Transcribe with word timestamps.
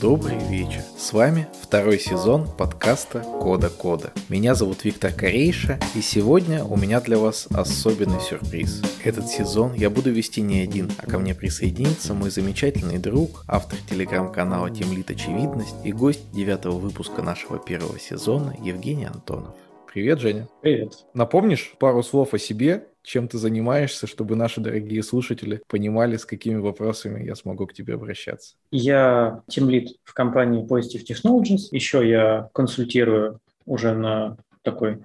Добрый 0.00 0.38
вечер. 0.48 0.82
С 0.96 1.12
вами 1.12 1.46
второй 1.60 1.98
сезон 1.98 2.48
подкаста 2.56 3.20
Кода 3.20 3.68
Кода. 3.68 4.12
Меня 4.30 4.54
зовут 4.54 4.82
Виктор 4.82 5.12
Корейша, 5.12 5.78
и 5.94 6.00
сегодня 6.00 6.64
у 6.64 6.76
меня 6.78 7.02
для 7.02 7.18
вас 7.18 7.46
особенный 7.50 8.18
сюрприз. 8.20 8.82
Этот 9.04 9.28
сезон 9.28 9.74
я 9.74 9.90
буду 9.90 10.10
вести 10.10 10.40
не 10.40 10.60
один, 10.60 10.90
а 10.96 11.06
ко 11.06 11.18
мне 11.18 11.34
присоединится 11.34 12.14
мой 12.14 12.30
замечательный 12.30 12.96
друг, 12.96 13.44
автор 13.46 13.78
телеграм-канала 13.90 14.70
Темлит 14.70 15.10
Очевидность 15.10 15.76
и 15.84 15.92
гость 15.92 16.32
девятого 16.32 16.78
выпуска 16.78 17.20
нашего 17.20 17.58
первого 17.58 17.98
сезона 17.98 18.56
Евгений 18.62 19.04
Антонов. 19.04 19.54
Привет, 19.92 20.20
Женя. 20.20 20.48
Привет. 20.62 20.92
Напомнишь 21.14 21.74
пару 21.78 22.02
слов 22.02 22.32
о 22.32 22.38
себе, 22.38 22.86
чем 23.02 23.28
ты 23.28 23.38
занимаешься, 23.38 24.06
чтобы 24.06 24.36
наши 24.36 24.60
дорогие 24.60 25.02
слушатели 25.02 25.62
понимали, 25.66 26.16
с 26.16 26.24
какими 26.24 26.56
вопросами 26.56 27.24
я 27.24 27.34
смогу 27.34 27.66
к 27.66 27.72
тебе 27.72 27.94
обращаться. 27.94 28.56
Я 28.70 29.42
тимлид 29.48 29.96
в 30.04 30.14
компании 30.14 30.66
Positive 30.66 31.04
Technologies. 31.08 31.68
Еще 31.70 32.08
я 32.08 32.50
консультирую 32.52 33.40
уже 33.66 33.94
на 33.94 34.36
такой 34.62 35.02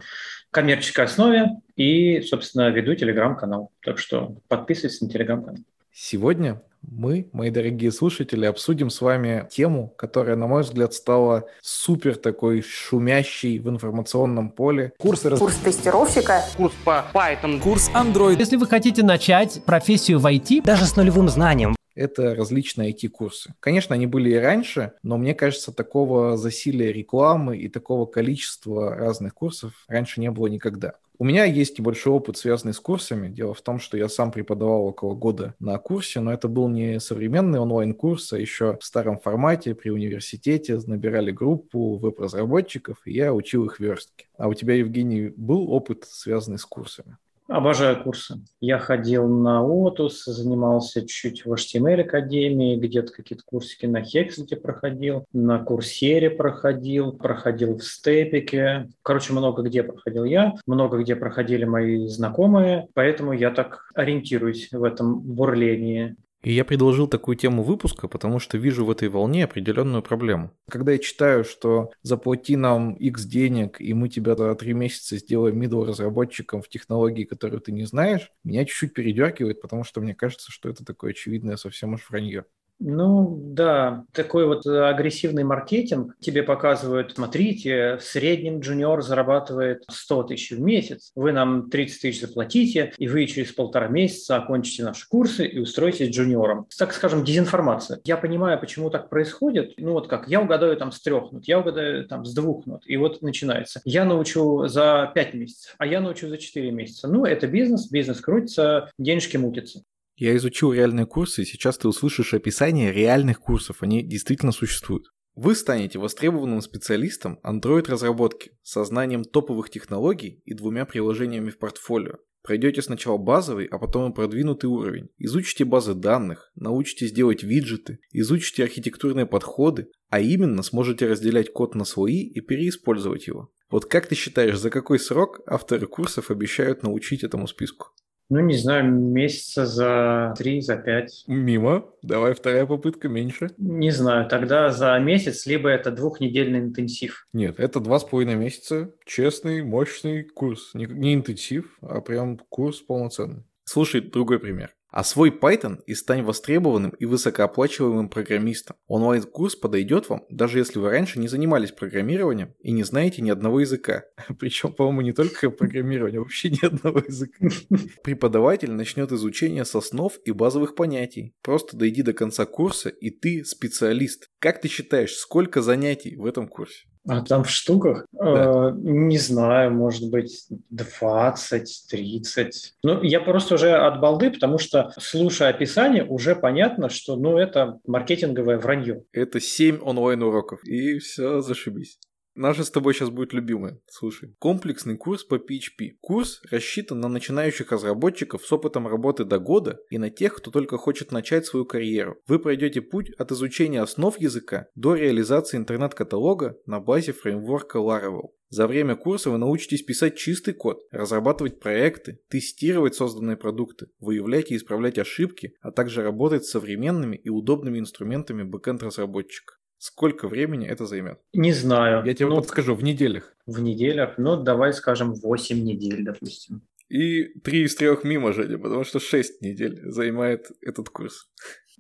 коммерческой 0.52 1.05
основе 1.05 1.52
и, 1.76 2.22
собственно, 2.22 2.70
веду 2.70 2.96
телеграм-канал. 2.96 3.72
Так 3.82 4.00
что 4.00 4.36
подписывайтесь 4.48 5.02
на 5.02 5.10
телеграм-канал. 5.10 5.64
Сегодня 5.91 6.62
мы, 6.92 7.28
мои 7.32 7.50
дорогие 7.50 7.92
слушатели, 7.92 8.46
обсудим 8.46 8.90
с 8.90 9.02
вами 9.02 9.48
тему, 9.52 9.94
которая, 9.98 10.36
на 10.36 10.48
мой 10.48 10.64
взгляд, 10.64 10.94
стала 10.94 11.46
супер 11.62 12.16
такой 12.16 12.62
шумящей 12.62 13.60
в 13.60 13.70
информационном 13.70 14.50
поле. 14.50 14.94
Курсы 14.98 15.30
раз... 15.30 15.40
Курс 15.40 15.56
тестировщика. 15.58 16.42
Курс 16.58 16.74
по 16.84 17.06
Python. 17.14 17.60
Курс 17.60 17.90
Android. 17.94 18.38
Если 18.40 18.58
вы 18.58 18.68
хотите 18.68 19.04
начать 19.04 19.64
профессию 19.66 20.20
в 20.20 20.26
IT, 20.26 20.64
даже 20.64 20.86
с 20.86 20.96
нулевым 20.96 21.30
знанием, 21.30 21.76
это 21.96 22.35
различные 22.35 22.91
IT-курсы. 22.91 23.55
Конечно, 23.60 23.96
они 23.96 24.05
были 24.05 24.32
и 24.32 24.35
раньше, 24.35 24.93
но 25.01 25.18
мне 25.18 25.34
кажется, 25.34 25.71
такого 25.71 26.37
засилия 26.37 26.91
рекламы 26.91 27.57
и 27.57 27.70
такого 27.70 28.05
количества 28.05 28.96
разных 28.96 29.34
курсов 29.34 29.74
раньше 29.87 30.21
не 30.21 30.29
было 30.29 30.48
никогда. 30.48 30.93
У 31.18 31.24
меня 31.24 31.46
есть 31.46 31.79
небольшой 31.79 32.12
опыт, 32.12 32.35
связанный 32.35 32.74
с 32.74 32.79
курсами. 32.79 33.29
Дело 33.29 33.54
в 33.54 33.62
том, 33.62 33.79
что 33.79 33.96
я 33.96 34.10
сам 34.10 34.32
преподавал 34.32 34.85
около 34.85 35.15
года 35.15 35.55
на 35.60 35.77
курсе, 35.77 36.20
но 36.20 36.34
это 36.34 36.49
был 36.49 36.68
не 36.68 36.99
современный 36.99 37.60
онлайн-курс, 37.60 38.34
а 38.34 38.40
еще 38.40 38.77
в 38.82 38.84
старом 38.84 39.20
формате 39.20 39.76
при 39.76 39.91
университете. 39.91 40.77
Набирали 40.85 41.32
группу 41.32 41.98
веб-разработчиков, 41.98 42.98
и 43.05 43.13
я 43.13 43.34
учил 43.34 43.65
их 43.65 43.80
верстке. 43.80 44.27
А 44.37 44.49
у 44.49 44.54
тебя, 44.54 44.74
Евгений, 44.74 45.32
был 45.37 45.71
опыт, 45.71 46.05
связанный 46.05 46.59
с 46.59 46.65
курсами? 46.65 47.18
Обожаю 47.48 48.01
курсы. 48.01 48.40
Я 48.60 48.79
ходил 48.79 49.27
на 49.27 49.63
Отус, 49.63 50.26
занимался 50.26 51.07
чуть 51.07 51.46
в 51.46 51.54
HTML 51.54 52.02
Академии, 52.02 52.76
где-то 52.76 53.13
какие-то 53.13 53.43
курсики 53.46 53.85
на 53.85 54.02
Hexlet 54.02 54.55
проходил, 54.55 55.26
на 55.32 55.60
Курсере 55.60 56.32
проходил, 56.32 57.12
проходил 57.12 57.77
в 57.77 57.84
Степике. 57.84 58.90
Короче, 59.04 59.34
много 59.34 59.62
где 59.62 59.84
проходил 59.84 60.24
я, 60.24 60.55
много 60.65 60.98
где 60.98 61.15
проходили 61.15 61.65
мои 61.65 62.07
знакомые, 62.07 62.87
поэтому 62.96 63.32
я 63.32 63.52
так 63.52 63.91
ориентируюсь 63.93 64.69
в 64.72 64.84
этом 64.84 65.19
бурлении. 65.19 66.16
И 66.46 66.53
я 66.53 66.63
предложил 66.63 67.07
такую 67.07 67.38
тему 67.38 67.63
выпуска, 67.63 68.07
потому 68.07 68.38
что 68.38 68.59
вижу 68.59 68.85
в 68.85 68.91
этой 68.91 69.09
волне 69.09 69.46
определенную 69.46 70.03
проблему. 70.03 70.52
Когда 70.69 70.91
я 70.91 71.00
читаю, 71.00 71.44
что 71.44 71.91
заплати 72.03 72.56
нам 72.56 72.94
X 72.94 73.25
денег, 73.25 73.81
и 73.81 73.96
мы 73.96 74.09
тебя 74.09 74.35
за 74.35 74.53
три 74.53 74.74
месяца 74.74 75.18
сделаем 75.18 75.59
middle 75.59 75.85
разработчиком 75.85 76.62
в 76.62 76.69
технологии, 76.69 77.24
которую 77.24 77.62
ты 77.62 77.72
не 77.72 77.85
знаешь, 77.85 78.31
меня 78.44 78.63
чуть-чуть 78.63 78.94
передергивает, 78.94 79.59
потому 79.59 79.84
что 79.84 80.02
мне 80.02 80.13
кажется, 80.13 80.52
что 80.52 80.69
это 80.69 80.85
такое 80.85 81.12
очевидное 81.12 81.57
совсем 81.57 81.96
уж 81.96 82.07
вранье. 82.07 82.46
Ну 82.79 83.40
да, 83.41 84.03
такой 84.12 84.46
вот 84.46 84.66
агрессивный 84.66 85.44
маркетинг. 85.44 86.16
Тебе 86.19 86.44
показывают, 86.44 87.13
смотрите, 87.16 87.97
в 87.97 88.59
джуниор 88.59 89.02
зарабатывает 89.02 89.84
100 89.90 90.24
тысяч 90.24 90.52
в 90.52 90.59
месяц, 90.59 91.12
вы 91.16 91.31
нам 91.31 91.69
30 91.69 92.02
тысяч 92.02 92.22
заплатите, 92.22 92.94
и 92.97 93.08
вы 93.08 93.25
через 93.28 93.53
полтора 93.53 93.88
месяца 93.88 94.35
окончите 94.35 94.84
наши 94.84 95.08
курсы 95.08 95.47
и 95.47 95.59
устроитесь 95.59 96.09
джуниором. 96.09 96.68
Так 96.78 96.94
скажем, 96.94 97.24
дезинформация. 97.24 98.02
Я 98.03 98.18
понимаю, 98.18 98.59
почему 98.59 98.90
так 98.90 99.09
происходит. 99.09 99.74
Ну 99.78 99.94
вот 99.94 100.08
как, 100.08 100.28
я 100.28 100.41
угадаю 100.41 100.75
там 100.75 100.91
с 100.91 101.02
трех 101.02 101.31
нот, 101.31 101.46
я 101.46 101.59
угадаю 101.59 102.06
там 102.08 102.25
с 102.25 102.34
двух 102.34 102.66
нот, 102.66 102.81
и 102.85 102.97
вот 102.97 103.22
начинается. 103.22 103.81
Я 103.85 104.03
научу 104.03 104.68
за 104.68 105.12
5 105.16 105.34
месяцев, 105.34 105.75
а 105.78 105.85
я 105.85 106.02
научу 106.02 106.28
за 106.28 106.38
4 106.38 106.72
месяца. 106.72 107.08
Ну, 107.08 107.25
это 107.25 107.47
бизнес, 107.47 107.90
бизнес 107.90 108.19
крутится, 108.19 108.91
денежки 108.97 109.38
мутятся. 109.38 109.84
Я 110.16 110.36
изучил 110.38 110.72
реальные 110.72 111.06
курсы, 111.06 111.42
и 111.42 111.46
сейчас 111.46 111.78
ты 111.78 111.88
услышишь 111.88 112.34
описание 112.34 112.94
реальных 112.94 113.40
курсов, 113.40 113.78
они 113.81 114.02
действительно 114.02 114.52
существуют. 114.52 115.06
Вы 115.36 115.53
станете 115.53 116.00
востребованным 116.00 116.62
специалистом 116.62 117.40
Android-разработки 117.44 118.52
со 118.64 118.86
знанием 118.86 119.26
топовых 119.26 119.70
технологий 119.70 120.42
и 120.46 120.53
двумя 120.53 120.86
приложениями 120.86 121.50
в 121.50 121.58
портфолио. 121.58 122.16
Пройдете 122.42 122.81
сначала 122.81 123.18
базовый, 123.18 123.66
а 123.66 123.78
потом 123.78 124.12
и 124.12 124.16
продвинутый 124.16 124.70
уровень. 124.70 125.09
Изучите 125.18 125.66
базы 125.66 125.94
данных, 125.96 126.52
научитесь 126.56 127.12
делать 127.12 127.44
виджеты, 127.44 128.00
изучите 128.14 128.64
архитектурные 128.64 129.26
подходы, 129.26 129.90
а 130.09 130.22
именно 130.22 130.64
сможете 130.64 131.08
разделять 131.08 131.52
код 131.52 131.76
на 131.76 131.84
слои 131.84 132.22
и 132.22 132.40
переиспользовать 132.40 133.28
его. 133.28 133.52
Вот 133.70 133.88
как 133.88 134.08
ты 134.08 134.16
считаешь, 134.16 134.58
за 134.58 134.70
какой 134.70 135.00
срок 135.00 135.42
авторы 135.47 135.88
курсов 135.88 136.32
обещают 136.32 136.84
научить 136.84 137.24
этому 137.24 137.47
списку? 137.47 137.88
Ну, 138.30 138.40
не 138.40 138.56
знаю, 138.58 138.86
месяца 138.91 139.66
за 139.66 140.34
три, 140.38 140.59
за 140.62 140.78
пять. 140.78 141.24
Мимо. 141.28 141.86
Давай 142.02 142.34
вторая 142.34 142.66
попытка 142.66 143.08
меньше. 143.08 143.52
Не 143.58 143.91
знаю, 143.91 144.28
тогда 144.28 144.72
за 144.72 144.97
месяц, 145.00 145.46
либо 145.46 145.69
это 145.69 145.91
двухнедельный 145.91 146.59
интенсив. 146.59 147.28
Нет, 147.34 147.59
это 147.59 147.80
два 147.80 148.00
с 148.00 148.03
половиной 148.03 148.35
месяца. 148.35 148.91
Честный, 149.06 149.62
мощный 149.62 150.24
курс. 150.24 150.72
Не, 150.74 150.85
не 150.85 151.14
интенсив, 151.14 151.78
а 151.81 152.02
прям 152.02 152.40
курс 152.50 152.81
полноценный. 152.81 153.44
Слушай, 153.64 154.02
другой 154.02 154.40
пример. 154.40 154.75
Освой 154.96 155.30
Python 155.30 155.82
и 155.88 155.94
стань 155.94 156.24
востребованным 156.24 156.92
и 156.92 157.06
высокооплачиваемым 157.06 158.08
программистом. 158.08 158.78
Онлайн-курс 158.88 159.58
подойдет 159.58 160.08
вам, 160.08 160.24
даже 160.30 160.60
если 160.60 160.80
вы 160.80 160.90
раньше 160.90 161.20
не 161.20 161.28
занимались 161.28 161.74
программированием 161.74 162.54
и 162.62 162.72
не 162.72 162.84
знаете 162.84 163.22
ни 163.22 163.30
одного 163.30 163.60
языка. 163.60 164.06
Причем, 164.40 164.72
по-моему, 164.72 165.02
не 165.02 165.12
только 165.12 165.50
программирование, 165.50 166.22
вообще 166.22 166.50
ни 166.50 166.66
одного 166.66 167.00
языка. 167.00 167.46
Преподаватель 168.04 168.72
начнет 168.72 169.12
изучение 169.12 169.66
с 169.66 169.76
основ 169.76 170.18
и 170.24 170.32
базовых 170.32 170.76
понятий. 170.76 171.36
Просто 171.42 171.76
дойди 171.76 172.02
до 172.02 172.14
конца 172.14 172.46
курса, 172.46 172.88
и 172.88 173.10
ты 173.10 173.44
специалист. 173.44 174.30
Как 174.40 174.62
ты 174.62 174.70
считаешь, 174.70 175.16
сколько 175.16 175.62
занятий 175.62 176.16
в 176.16 176.26
этом 176.26 176.48
курсе? 176.48 176.86
А 177.08 177.22
там 177.22 177.44
в 177.44 177.50
штуках? 177.50 178.06
Да. 178.12 178.70
Э, 178.70 178.72
не 178.76 179.18
знаю, 179.18 179.72
может 179.72 180.10
быть, 180.10 180.48
20, 180.70 181.86
30. 181.90 182.74
Ну, 182.84 183.04
я 183.04 183.20
просто 183.20 183.56
уже 183.56 183.74
от 183.74 184.00
балды, 184.00 184.32
потому 184.32 184.58
что, 184.58 184.92
слушая 184.98 185.50
описание, 185.50 186.04
уже 186.04 186.36
понятно, 186.36 186.90
что, 186.90 187.16
ну, 187.16 187.38
это 187.38 187.80
маркетинговое 187.86 188.58
вранье. 188.58 189.04
Это 189.12 189.40
7 189.40 189.80
онлайн-уроков, 189.82 190.64
и 190.64 190.98
все, 191.00 191.42
зашибись. 191.42 192.00
Наша 192.35 192.66
с 192.66 192.69
тобой 192.69 192.94
сейчас 192.94 193.09
будет 193.09 193.31
любимая. 193.31 193.79
Слушай. 193.88 194.35
Комплексный 194.40 194.97
курс 194.97 195.23
по 195.23 195.35
PHP. 195.35 195.91
Курс 196.01 196.41
рассчитан 196.51 197.00
на 197.00 197.07
начинающих 197.07 197.72
разработчиков 197.72 198.46
с 198.46 198.51
опытом 198.51 198.88
работы 198.88 199.23
до 199.23 199.40
года 199.40 199.79
и 199.90 199.97
на 199.97 200.09
тех, 200.09 200.35
кто 200.35 200.51
только 200.51 200.78
хочет 200.78 201.13
начать 201.13 201.46
свою 201.46 201.66
карьеру. 201.66 202.18
Вы 202.28 202.40
пройдете 202.40 202.81
путь 202.81 203.12
от 203.12 203.31
изучения 203.31 203.81
основ 203.81 204.19
языка 204.19 204.68
до 204.75 204.96
реализации 204.96 205.56
интернет-каталога 205.56 206.57
на 206.66 206.81
базе 206.81 207.13
фреймворка 207.13 207.78
Laravel. 207.78 208.31
За 208.50 208.67
время 208.67 208.96
курса 208.96 209.31
вы 209.31 209.38
научитесь 209.38 209.81
писать 209.81 210.17
чистый 210.17 210.53
код, 210.53 210.79
разрабатывать 210.91 211.59
проекты, 211.59 212.20
тестировать 212.29 212.96
созданные 212.96 213.38
продукты, 213.38 213.88
выявлять 213.99 214.52
и 214.52 214.58
исправлять 214.58 214.97
ошибки, 214.97 215.53
а 215.61 215.72
также 215.72 216.03
работать 216.03 216.46
с 216.46 216.52
современными 216.52 217.16
и 217.16 217.29
удобными 217.29 217.79
инструментами 217.79 218.43
бэкэнд-разработчика. 218.43 219.55
Сколько 219.78 220.28
времени 220.28 220.68
это 220.68 220.86
займет? 220.86 221.20
Не 221.34 221.54
знаю. 221.54 222.06
Я 222.06 222.14
тебе 222.14 222.30
ну, 222.30 222.38
подскажу, 222.38 222.76
в 222.76 222.84
неделях. 222.84 223.36
В 223.46 223.60
неделях? 223.62 224.18
Ну, 224.18 224.42
давай 224.42 224.74
скажем 224.74 225.14
8 225.14 225.64
недель, 225.64 226.04
допустим. 226.04 226.62
И 226.90 227.24
3 227.40 227.64
из 227.64 227.76
3 227.76 227.98
мимо, 228.04 228.32
Женя, 228.34 228.58
потому 228.58 228.84
что 228.84 229.00
6 229.00 229.42
недель 229.42 229.82
занимает 229.92 230.52
этот 230.62 230.90
курс. 230.90 231.30